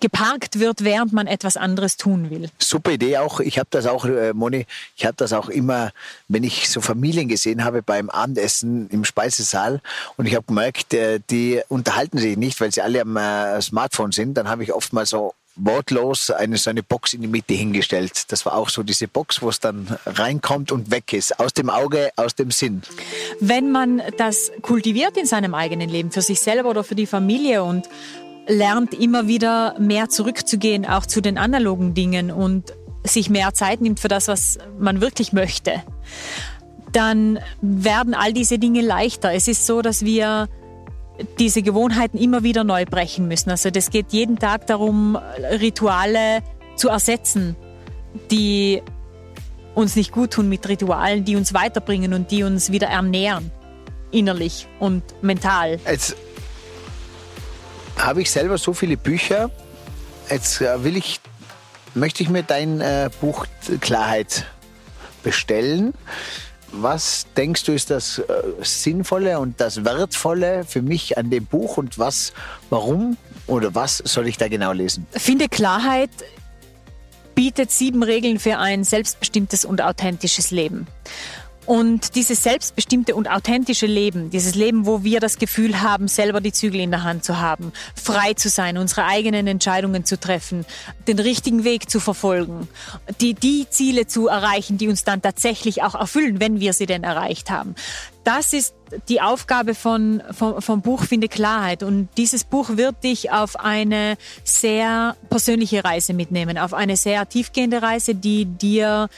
geparkt 0.00 0.58
wird, 0.58 0.84
während 0.84 1.12
man 1.12 1.26
etwas 1.26 1.58
anderes 1.58 1.98
tun 1.98 2.30
will. 2.30 2.48
Super 2.58 2.92
Idee 2.92 3.18
auch. 3.18 3.40
Ich 3.40 3.58
habe 3.58 3.68
das 3.70 3.86
auch, 3.86 4.06
äh, 4.06 4.32
Moni, 4.32 4.66
ich 4.96 5.04
habe 5.04 5.16
das 5.18 5.34
auch 5.34 5.50
immer, 5.50 5.92
wenn 6.28 6.44
ich 6.44 6.70
so 6.70 6.80
Familien 6.80 7.28
gesehen 7.28 7.62
habe 7.62 7.82
beim 7.82 8.08
Abendessen 8.08 8.88
im 8.88 9.04
Speisesaal 9.04 9.82
und 10.16 10.26
ich 10.26 10.34
habe 10.34 10.46
gemerkt, 10.46 10.94
äh, 10.94 11.20
die 11.30 11.60
unterhalten 11.68 12.16
sich 12.16 12.38
nicht, 12.38 12.60
weil 12.60 12.72
sie 12.72 12.80
alle 12.80 13.02
am 13.02 13.16
äh, 13.16 13.60
Smartphone 13.60 14.12
sind, 14.12 14.34
dann 14.34 14.48
habe 14.48 14.62
ich 14.62 14.72
oft 14.72 14.94
mal 14.94 15.04
so 15.04 15.34
wortlos 15.56 16.30
eine 16.30 16.56
so 16.56 16.70
eine 16.70 16.82
Box 16.82 17.12
in 17.12 17.22
die 17.22 17.28
Mitte 17.28 17.54
hingestellt. 17.54 18.24
Das 18.32 18.46
war 18.46 18.54
auch 18.54 18.68
so 18.68 18.82
diese 18.82 19.08
Box, 19.08 19.42
wo 19.42 19.48
es 19.48 19.60
dann 19.60 19.98
reinkommt 20.06 20.72
und 20.72 20.90
weg 20.90 21.12
ist. 21.12 21.38
Aus 21.38 21.52
dem 21.52 21.68
Auge, 21.70 22.10
aus 22.16 22.34
dem 22.34 22.50
Sinn. 22.50 22.82
Wenn 23.40 23.70
man 23.70 24.02
das 24.16 24.50
kultiviert 24.62 25.16
in 25.16 25.26
seinem 25.26 25.54
eigenen 25.54 25.88
Leben, 25.88 26.10
für 26.10 26.22
sich 26.22 26.40
selber 26.40 26.70
oder 26.70 26.84
für 26.84 26.94
die 26.94 27.06
Familie 27.06 27.62
und 27.62 27.88
lernt 28.46 28.94
immer 28.94 29.28
wieder 29.28 29.78
mehr 29.78 30.08
zurückzugehen, 30.08 30.86
auch 30.86 31.06
zu 31.06 31.20
den 31.20 31.38
analogen 31.38 31.94
Dingen 31.94 32.30
und 32.30 32.72
sich 33.04 33.30
mehr 33.30 33.52
Zeit 33.54 33.80
nimmt 33.80 34.00
für 34.00 34.08
das, 34.08 34.28
was 34.28 34.58
man 34.78 35.00
wirklich 35.00 35.32
möchte, 35.32 35.82
dann 36.92 37.38
werden 37.60 38.14
all 38.14 38.32
diese 38.32 38.58
Dinge 38.58 38.80
leichter. 38.80 39.32
Es 39.32 39.48
ist 39.48 39.66
so, 39.66 39.82
dass 39.82 40.04
wir 40.04 40.48
diese 41.38 41.62
Gewohnheiten 41.62 42.18
immer 42.18 42.42
wieder 42.42 42.64
neu 42.64 42.84
brechen 42.84 43.28
müssen. 43.28 43.50
Also 43.50 43.70
das 43.70 43.90
geht 43.90 44.12
jeden 44.12 44.38
Tag 44.38 44.66
darum, 44.66 45.18
Rituale 45.60 46.42
zu 46.76 46.88
ersetzen, 46.88 47.56
die 48.30 48.82
uns 49.74 49.96
nicht 49.96 50.12
gut 50.12 50.32
tun 50.32 50.48
mit 50.48 50.68
Ritualen, 50.68 51.24
die 51.24 51.36
uns 51.36 51.54
weiterbringen 51.54 52.12
und 52.14 52.30
die 52.30 52.42
uns 52.42 52.70
wieder 52.72 52.88
ernähren, 52.88 53.50
innerlich 54.10 54.66
und 54.78 55.02
mental. 55.22 55.80
Jetzt 55.86 56.16
habe 57.98 58.22
ich 58.22 58.30
selber 58.30 58.58
so 58.58 58.72
viele 58.72 58.96
Bücher. 58.96 59.50
Jetzt 60.28 60.60
äh, 60.60 60.84
will 60.84 60.96
ich, 60.96 61.20
möchte 61.94 62.22
ich 62.22 62.28
mir 62.28 62.42
dein 62.42 62.80
äh, 62.80 63.10
Buch 63.20 63.46
Klarheit 63.80 64.46
bestellen. 65.22 65.94
Was 66.72 67.26
denkst 67.36 67.64
du 67.64 67.72
ist 67.72 67.90
das 67.90 68.18
äh, 68.18 68.24
Sinnvolle 68.62 69.38
und 69.38 69.60
das 69.60 69.84
Wertvolle 69.84 70.64
für 70.64 70.80
mich 70.80 71.18
an 71.18 71.30
dem 71.30 71.44
Buch 71.44 71.76
und 71.76 71.98
was, 71.98 72.32
warum 72.70 73.16
oder 73.46 73.74
was 73.74 73.98
soll 73.98 74.26
ich 74.26 74.38
da 74.38 74.48
genau 74.48 74.72
lesen? 74.72 75.06
Finde 75.12 75.48
Klarheit 75.48 76.10
bietet 77.34 77.70
sieben 77.70 78.02
Regeln 78.02 78.38
für 78.38 78.58
ein 78.58 78.84
selbstbestimmtes 78.84 79.64
und 79.64 79.82
authentisches 79.82 80.50
Leben. 80.50 80.86
Und 81.64 82.16
dieses 82.16 82.42
selbstbestimmte 82.42 83.14
und 83.14 83.30
authentische 83.30 83.86
Leben, 83.86 84.30
dieses 84.30 84.56
Leben, 84.56 84.84
wo 84.84 85.04
wir 85.04 85.20
das 85.20 85.38
Gefühl 85.38 85.80
haben, 85.80 86.08
selber 86.08 86.40
die 86.40 86.52
Zügel 86.52 86.80
in 86.80 86.90
der 86.90 87.04
Hand 87.04 87.24
zu 87.24 87.40
haben, 87.40 87.72
frei 87.94 88.34
zu 88.34 88.48
sein, 88.48 88.78
unsere 88.78 89.04
eigenen 89.04 89.46
Entscheidungen 89.46 90.04
zu 90.04 90.18
treffen, 90.18 90.66
den 91.06 91.20
richtigen 91.20 91.62
Weg 91.62 91.88
zu 91.88 92.00
verfolgen, 92.00 92.68
die, 93.20 93.34
die 93.34 93.66
Ziele 93.70 94.08
zu 94.08 94.26
erreichen, 94.26 94.76
die 94.76 94.88
uns 94.88 95.04
dann 95.04 95.22
tatsächlich 95.22 95.84
auch 95.84 95.94
erfüllen, 95.94 96.40
wenn 96.40 96.58
wir 96.58 96.72
sie 96.72 96.86
denn 96.86 97.04
erreicht 97.04 97.50
haben. 97.50 97.76
Das 98.24 98.52
ist 98.52 98.74
die 99.08 99.20
Aufgabe 99.20 99.74
von, 99.74 100.22
von, 100.30 100.60
vom 100.60 100.82
Buch 100.82 101.04
Finde 101.04 101.28
Klarheit. 101.28 101.82
Und 101.82 102.08
dieses 102.16 102.44
Buch 102.44 102.76
wird 102.76 103.02
dich 103.02 103.32
auf 103.32 103.58
eine 103.58 104.16
sehr 104.44 105.16
persönliche 105.28 105.84
Reise 105.84 106.12
mitnehmen, 106.12 106.58
auf 106.58 106.74
eine 106.74 106.96
sehr 106.96 107.28
tiefgehende 107.28 107.82
Reise, 107.82 108.14
die 108.14 108.44
dir 108.44 109.08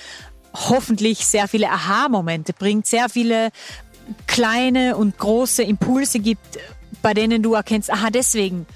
hoffentlich 0.54 1.26
sehr 1.26 1.48
viele 1.48 1.70
Aha-Momente 1.70 2.52
bringt, 2.52 2.86
sehr 2.86 3.08
viele 3.08 3.50
kleine 4.26 4.96
und 4.96 5.18
große 5.18 5.62
Impulse 5.62 6.20
gibt, 6.20 6.58
bei 7.02 7.14
denen 7.14 7.42
du 7.42 7.54
erkennst, 7.54 7.90
aha, 7.90 8.10
deswegen 8.10 8.66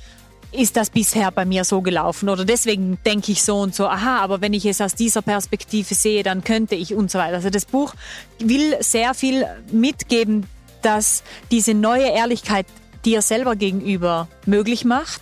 ist 0.51 0.77
das 0.77 0.91
bisher 0.91 1.31
bei 1.31 1.45
mir 1.45 1.65
so 1.65 1.83
gelaufen 1.83 2.29
oder 2.29 2.45
deswegen 2.45 2.99
denke 3.05 3.33
ich 3.33 3.43
so 3.43 3.61
und 3.61 3.75
so, 3.75 3.87
aha, 3.87 4.19
aber 4.21 4.41
wenn 4.41 4.55
ich 4.55 4.65
es 4.65 4.81
aus 4.81 4.95
dieser 4.95 5.21
Perspektive 5.21 5.95
sehe, 5.95 6.23
dann 6.23 6.43
könnte 6.43 6.75
ich 6.75 6.95
und 6.95 7.11
so 7.11 7.19
weiter. 7.19 7.37
Also 7.37 7.51
das 7.51 7.67
Buch 7.67 7.95
will 8.39 8.77
sehr 8.81 9.13
viel 9.15 9.47
mitgeben, 9.71 10.47
dass 10.81 11.23
diese 11.51 11.75
neue 11.75 12.09
Ehrlichkeit 12.09 12.67
dir 13.05 13.21
selber 13.21 13.57
gegenüber 13.57 14.29
möglich 14.47 14.85
macht 14.85 15.21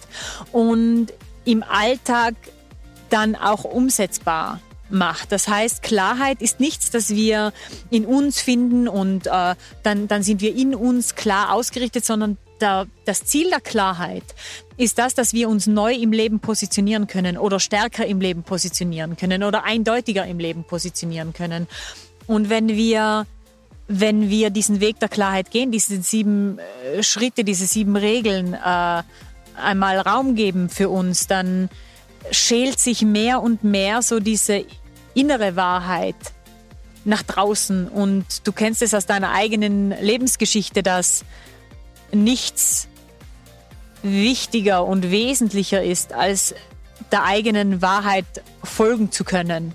und 0.52 1.08
im 1.44 1.62
Alltag 1.62 2.34
dann 3.10 3.34
auch 3.34 3.64
umsetzbar 3.64 4.60
macht. 4.90 5.32
Das 5.32 5.48
heißt, 5.48 5.82
Klarheit 5.82 6.42
ist 6.42 6.60
nichts, 6.60 6.90
das 6.90 7.10
wir 7.10 7.52
in 7.90 8.04
uns 8.04 8.40
finden 8.40 8.88
und 8.88 9.26
äh, 9.26 9.54
dann, 9.82 10.08
dann 10.08 10.22
sind 10.22 10.40
wir 10.40 10.54
in 10.54 10.74
uns 10.74 11.14
klar 11.14 11.52
ausgerichtet, 11.52 12.04
sondern 12.04 12.36
der, 12.60 12.86
das 13.04 13.24
Ziel 13.24 13.50
der 13.50 13.60
Klarheit 13.60 14.24
ist 14.76 14.98
das, 14.98 15.14
dass 15.14 15.32
wir 15.32 15.48
uns 15.48 15.66
neu 15.66 15.92
im 15.94 16.12
Leben 16.12 16.40
positionieren 16.40 17.06
können 17.06 17.36
oder 17.38 17.60
stärker 17.60 18.06
im 18.06 18.20
Leben 18.20 18.42
positionieren 18.42 19.16
können 19.16 19.42
oder 19.42 19.64
eindeutiger 19.64 20.26
im 20.26 20.38
Leben 20.38 20.64
positionieren 20.64 21.32
können. 21.32 21.66
Und 22.26 22.48
wenn 22.50 22.68
wir 22.68 23.26
wenn 23.88 24.30
wir 24.30 24.50
diesen 24.50 24.80
Weg 24.80 24.98
der 24.98 25.08
Klarheit 25.08 25.52
gehen, 25.52 25.70
diese 25.70 26.02
sieben 26.02 26.58
äh, 26.58 27.04
Schritte, 27.04 27.44
diese 27.44 27.66
sieben 27.66 27.96
Regeln 27.96 28.54
äh, 28.54 29.02
einmal 29.56 29.98
Raum 30.00 30.34
geben 30.34 30.68
für 30.68 30.88
uns, 30.88 31.28
dann 31.28 31.68
schält 32.30 32.78
sich 32.78 33.02
mehr 33.02 33.42
und 33.42 33.64
mehr 33.64 34.02
so 34.02 34.20
diese 34.20 34.64
innere 35.14 35.56
Wahrheit 35.56 36.16
nach 37.04 37.22
draußen. 37.22 37.88
Und 37.88 38.46
du 38.46 38.52
kennst 38.52 38.82
es 38.82 38.94
aus 38.94 39.06
deiner 39.06 39.32
eigenen 39.32 39.90
Lebensgeschichte, 40.00 40.82
dass 40.82 41.24
nichts 42.12 42.88
wichtiger 44.02 44.84
und 44.84 45.10
wesentlicher 45.10 45.82
ist, 45.82 46.12
als 46.12 46.54
der 47.12 47.24
eigenen 47.24 47.82
Wahrheit 47.82 48.26
folgen 48.62 49.10
zu 49.12 49.24
können, 49.24 49.74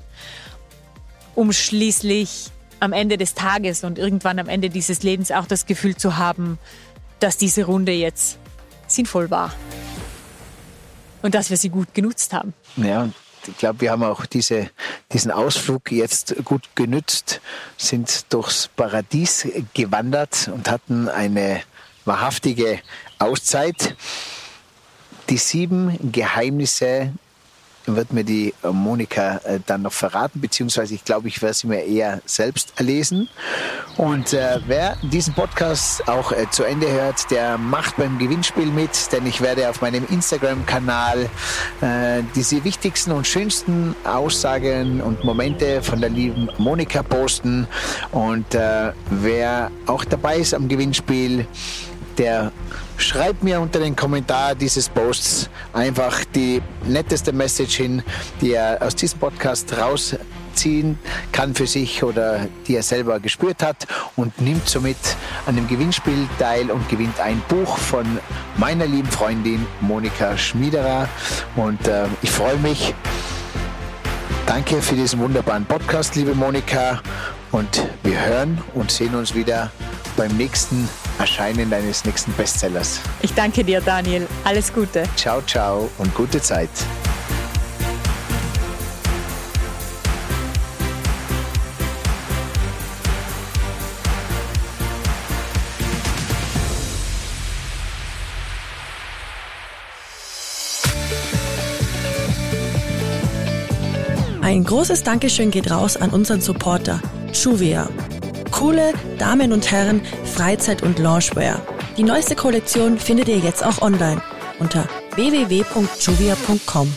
um 1.35 1.51
schließlich 1.51 2.51
am 2.79 2.93
Ende 2.93 3.17
des 3.17 3.35
Tages 3.35 3.83
und 3.83 3.99
irgendwann 3.99 4.39
am 4.39 4.47
Ende 4.47 4.69
dieses 4.69 5.03
Lebens 5.03 5.31
auch 5.31 5.45
das 5.45 5.65
Gefühl 5.65 5.95
zu 5.95 6.17
haben, 6.17 6.57
dass 7.19 7.37
diese 7.37 7.65
Runde 7.65 7.91
jetzt 7.91 8.37
sinnvoll 8.87 9.29
war 9.29 9.53
und 11.21 11.35
dass 11.35 11.49
wir 11.49 11.57
sie 11.57 11.69
gut 11.69 11.93
genutzt 11.93 12.33
haben. 12.33 12.53
Ja, 12.77 13.09
ich 13.47 13.57
glaube, 13.57 13.81
wir 13.81 13.91
haben 13.91 14.03
auch 14.03 14.25
diese, 14.25 14.69
diesen 15.11 15.31
Ausflug 15.31 15.91
jetzt 15.91 16.35
gut 16.43 16.69
genützt, 16.75 17.41
sind 17.77 18.31
durchs 18.31 18.67
Paradies 18.67 19.47
gewandert 19.73 20.49
und 20.53 20.69
hatten 20.69 21.09
eine 21.09 21.61
wahrhaftige 22.05 22.79
Auszeit. 23.19 23.95
Die 25.29 25.37
sieben 25.37 26.11
Geheimnisse 26.11 27.13
wird 27.85 28.13
mir 28.13 28.23
die 28.23 28.53
äh, 28.63 28.69
Monika 28.69 29.37
äh, 29.43 29.59
dann 29.65 29.83
noch 29.83 29.93
verraten, 29.93 30.41
beziehungsweise 30.41 30.93
ich 30.95 31.03
glaube, 31.03 31.27
ich 31.27 31.41
werde 31.41 31.53
sie 31.55 31.67
mir 31.67 31.83
eher 31.83 32.21
selbst 32.25 32.73
erlesen. 32.77 33.29
Und 33.97 34.33
äh, 34.33 34.59
wer 34.67 34.97
diesen 35.01 35.33
Podcast 35.33 36.07
auch 36.07 36.31
äh, 36.31 36.49
zu 36.49 36.63
Ende 36.63 36.91
hört, 36.91 37.29
der 37.31 37.57
macht 37.57 37.97
beim 37.97 38.17
Gewinnspiel 38.17 38.67
mit, 38.67 39.11
denn 39.11 39.25
ich 39.25 39.41
werde 39.41 39.69
auf 39.69 39.81
meinem 39.81 40.05
Instagram-Kanal 40.09 41.29
äh, 41.81 42.23
diese 42.35 42.63
wichtigsten 42.63 43.11
und 43.11 43.27
schönsten 43.27 43.95
Aussagen 44.03 45.01
und 45.01 45.23
Momente 45.23 45.81
von 45.81 46.01
der 46.01 46.09
lieben 46.09 46.49
Monika 46.57 47.03
posten. 47.03 47.67
Und 48.11 48.55
äh, 48.55 48.91
wer 49.09 49.71
auch 49.87 50.05
dabei 50.05 50.37
ist 50.37 50.53
am 50.53 50.67
Gewinnspiel, 50.67 51.45
der 52.21 52.51
schreibt 52.97 53.43
mir 53.43 53.59
unter 53.59 53.79
den 53.79 53.95
Kommentar 53.95 54.53
dieses 54.53 54.87
Posts 54.89 55.49
einfach 55.73 56.23
die 56.35 56.61
netteste 56.85 57.33
Message 57.33 57.77
hin, 57.77 58.03
die 58.39 58.53
er 58.53 58.77
aus 58.79 58.95
diesem 58.95 59.17
Podcast 59.17 59.75
rausziehen 59.75 60.99
kann 61.31 61.55
für 61.55 61.65
sich 61.65 62.03
oder 62.03 62.47
die 62.67 62.75
er 62.75 62.83
selber 62.83 63.19
gespürt 63.19 63.63
hat 63.63 63.87
und 64.15 64.39
nimmt 64.39 64.69
somit 64.69 64.97
an 65.47 65.55
dem 65.55 65.67
Gewinnspiel 65.67 66.27
teil 66.37 66.69
und 66.69 66.87
gewinnt 66.89 67.19
ein 67.19 67.41
Buch 67.49 67.75
von 67.75 68.05
meiner 68.57 68.85
lieben 68.85 69.09
Freundin 69.09 69.65
Monika 69.79 70.37
Schmiederer. 70.37 71.09
Und 71.55 71.87
äh, 71.87 72.05
ich 72.21 72.29
freue 72.29 72.57
mich, 72.57 72.93
Danke 74.45 74.81
für 74.81 74.95
diesen 74.95 75.19
wunderbaren 75.21 75.65
Podcast, 75.65 76.15
liebe 76.15 76.35
Monika. 76.35 77.01
Und 77.51 77.87
wir 78.03 78.25
hören 78.25 78.61
und 78.73 78.91
sehen 78.91 79.15
uns 79.15 79.33
wieder 79.33 79.71
beim 80.17 80.35
nächsten 80.35 80.89
Erscheinen 81.19 81.69
deines 81.69 82.05
nächsten 82.05 82.31
Bestsellers. 82.33 83.01
Ich 83.21 83.33
danke 83.33 83.63
dir, 83.63 83.81
Daniel. 83.81 84.27
Alles 84.43 84.73
Gute. 84.73 85.03
Ciao, 85.15 85.41
ciao 85.41 85.89
und 85.97 86.13
gute 86.15 86.41
Zeit. 86.41 86.69
Ein 104.51 104.65
großes 104.65 105.03
Dankeschön 105.03 105.49
geht 105.49 105.71
raus 105.71 105.95
an 105.95 106.09
unseren 106.09 106.41
Supporter, 106.41 106.99
Juvia. 107.31 107.87
Coole 108.61 108.93
Damen 109.17 109.53
und 109.53 109.71
Herren 109.71 110.03
Freizeit- 110.23 110.83
und 110.83 110.99
Loungewear. 110.99 111.59
Die 111.97 112.03
neueste 112.03 112.35
Kollektion 112.35 112.99
findet 112.99 113.27
ihr 113.27 113.39
jetzt 113.39 113.65
auch 113.65 113.81
online 113.81 114.21
unter 114.59 114.87
www.juvia.com. 115.15 116.95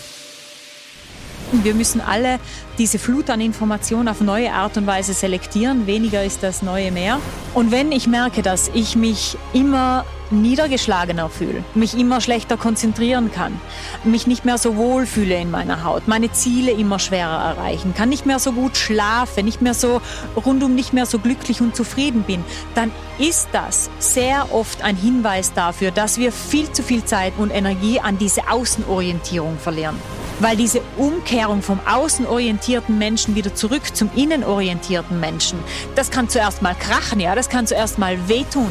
Wir 1.53 1.75
müssen 1.75 2.03
alle 2.03 2.39
diese 2.77 2.99
Flut 2.99 3.31
an 3.31 3.41
Informationen 3.41 4.09
auf 4.09 4.21
neue 4.21 4.53
Art 4.53 4.77
und 4.77 4.87
Weise 4.87 5.15
selektieren. 5.15 5.87
Weniger 5.87 6.23
ist 6.23 6.43
das 6.43 6.61
neue 6.61 6.93
mehr. 6.93 7.19
Und 7.55 7.71
wenn 7.71 7.93
ich 7.93 8.07
merke, 8.07 8.43
dass 8.43 8.71
ich 8.75 8.95
mich 8.95 9.39
immer 9.55 10.05
niedergeschlagener 10.43 11.29
fühle, 11.29 11.65
mich 11.75 11.99
immer 11.99 12.21
schlechter 12.21 12.57
konzentrieren 12.57 13.31
kann, 13.33 13.61
mich 14.05 14.27
nicht 14.27 14.45
mehr 14.45 14.59
so 14.59 14.77
wohl 14.77 15.07
fühle 15.07 15.41
in 15.41 15.51
meiner 15.51 15.85
Haut, 15.85 16.09
meine 16.09 16.33
Ziele 16.33 16.73
immer 16.73 16.99
schwerer 16.99 17.57
erreichen, 17.57 17.95
kann 17.95 18.09
nicht 18.09 18.27
mehr 18.27 18.39
so 18.39 18.53
gut 18.53 18.77
schlafen, 18.77 19.45
nicht 19.45 19.63
mehr 19.63 19.75
so 19.75 20.01
rundum 20.45 20.75
nicht 20.75 20.93
mehr 20.93 21.07
so 21.07 21.19
glücklich 21.19 21.61
und 21.61 21.77
zufrieden 21.77 22.23
bin, 22.23 22.45
dann 22.75 22.91
ist 23.19 23.49
das 23.53 23.91
sehr 23.99 24.53
oft 24.53 24.83
ein 24.83 24.97
Hinweis 24.97 25.53
dafür, 25.53 25.91
dass 25.91 26.19
wir 26.19 26.33
viel 26.33 26.71
zu 26.73 26.83
viel 26.83 27.05
Zeit 27.05 27.35
und 27.39 27.51
Energie 27.51 28.01
an 28.01 28.19
diese 28.19 28.51
Außenorientierung 28.51 29.59
verlieren. 29.59 29.97
Weil 30.41 30.57
diese 30.57 30.81
Umkehrung 30.97 31.63
vom 31.63 31.79
außenorientierten 31.87 32.99
Menschen 32.99 33.37
wieder 33.37 33.55
zurück 33.55 33.95
zum 33.95 34.11
innenorientierten 34.17 35.21
Menschen, 35.21 35.59
das 35.95 36.11
kann 36.11 36.29
zuerst 36.29 36.61
mal 36.61 36.75
krachen, 36.75 37.21
ja, 37.21 37.37
das 37.37 37.49
kann 37.49 37.69
zuerst 37.69 37.99
mal 37.99 38.29
wehtun. 38.29 38.71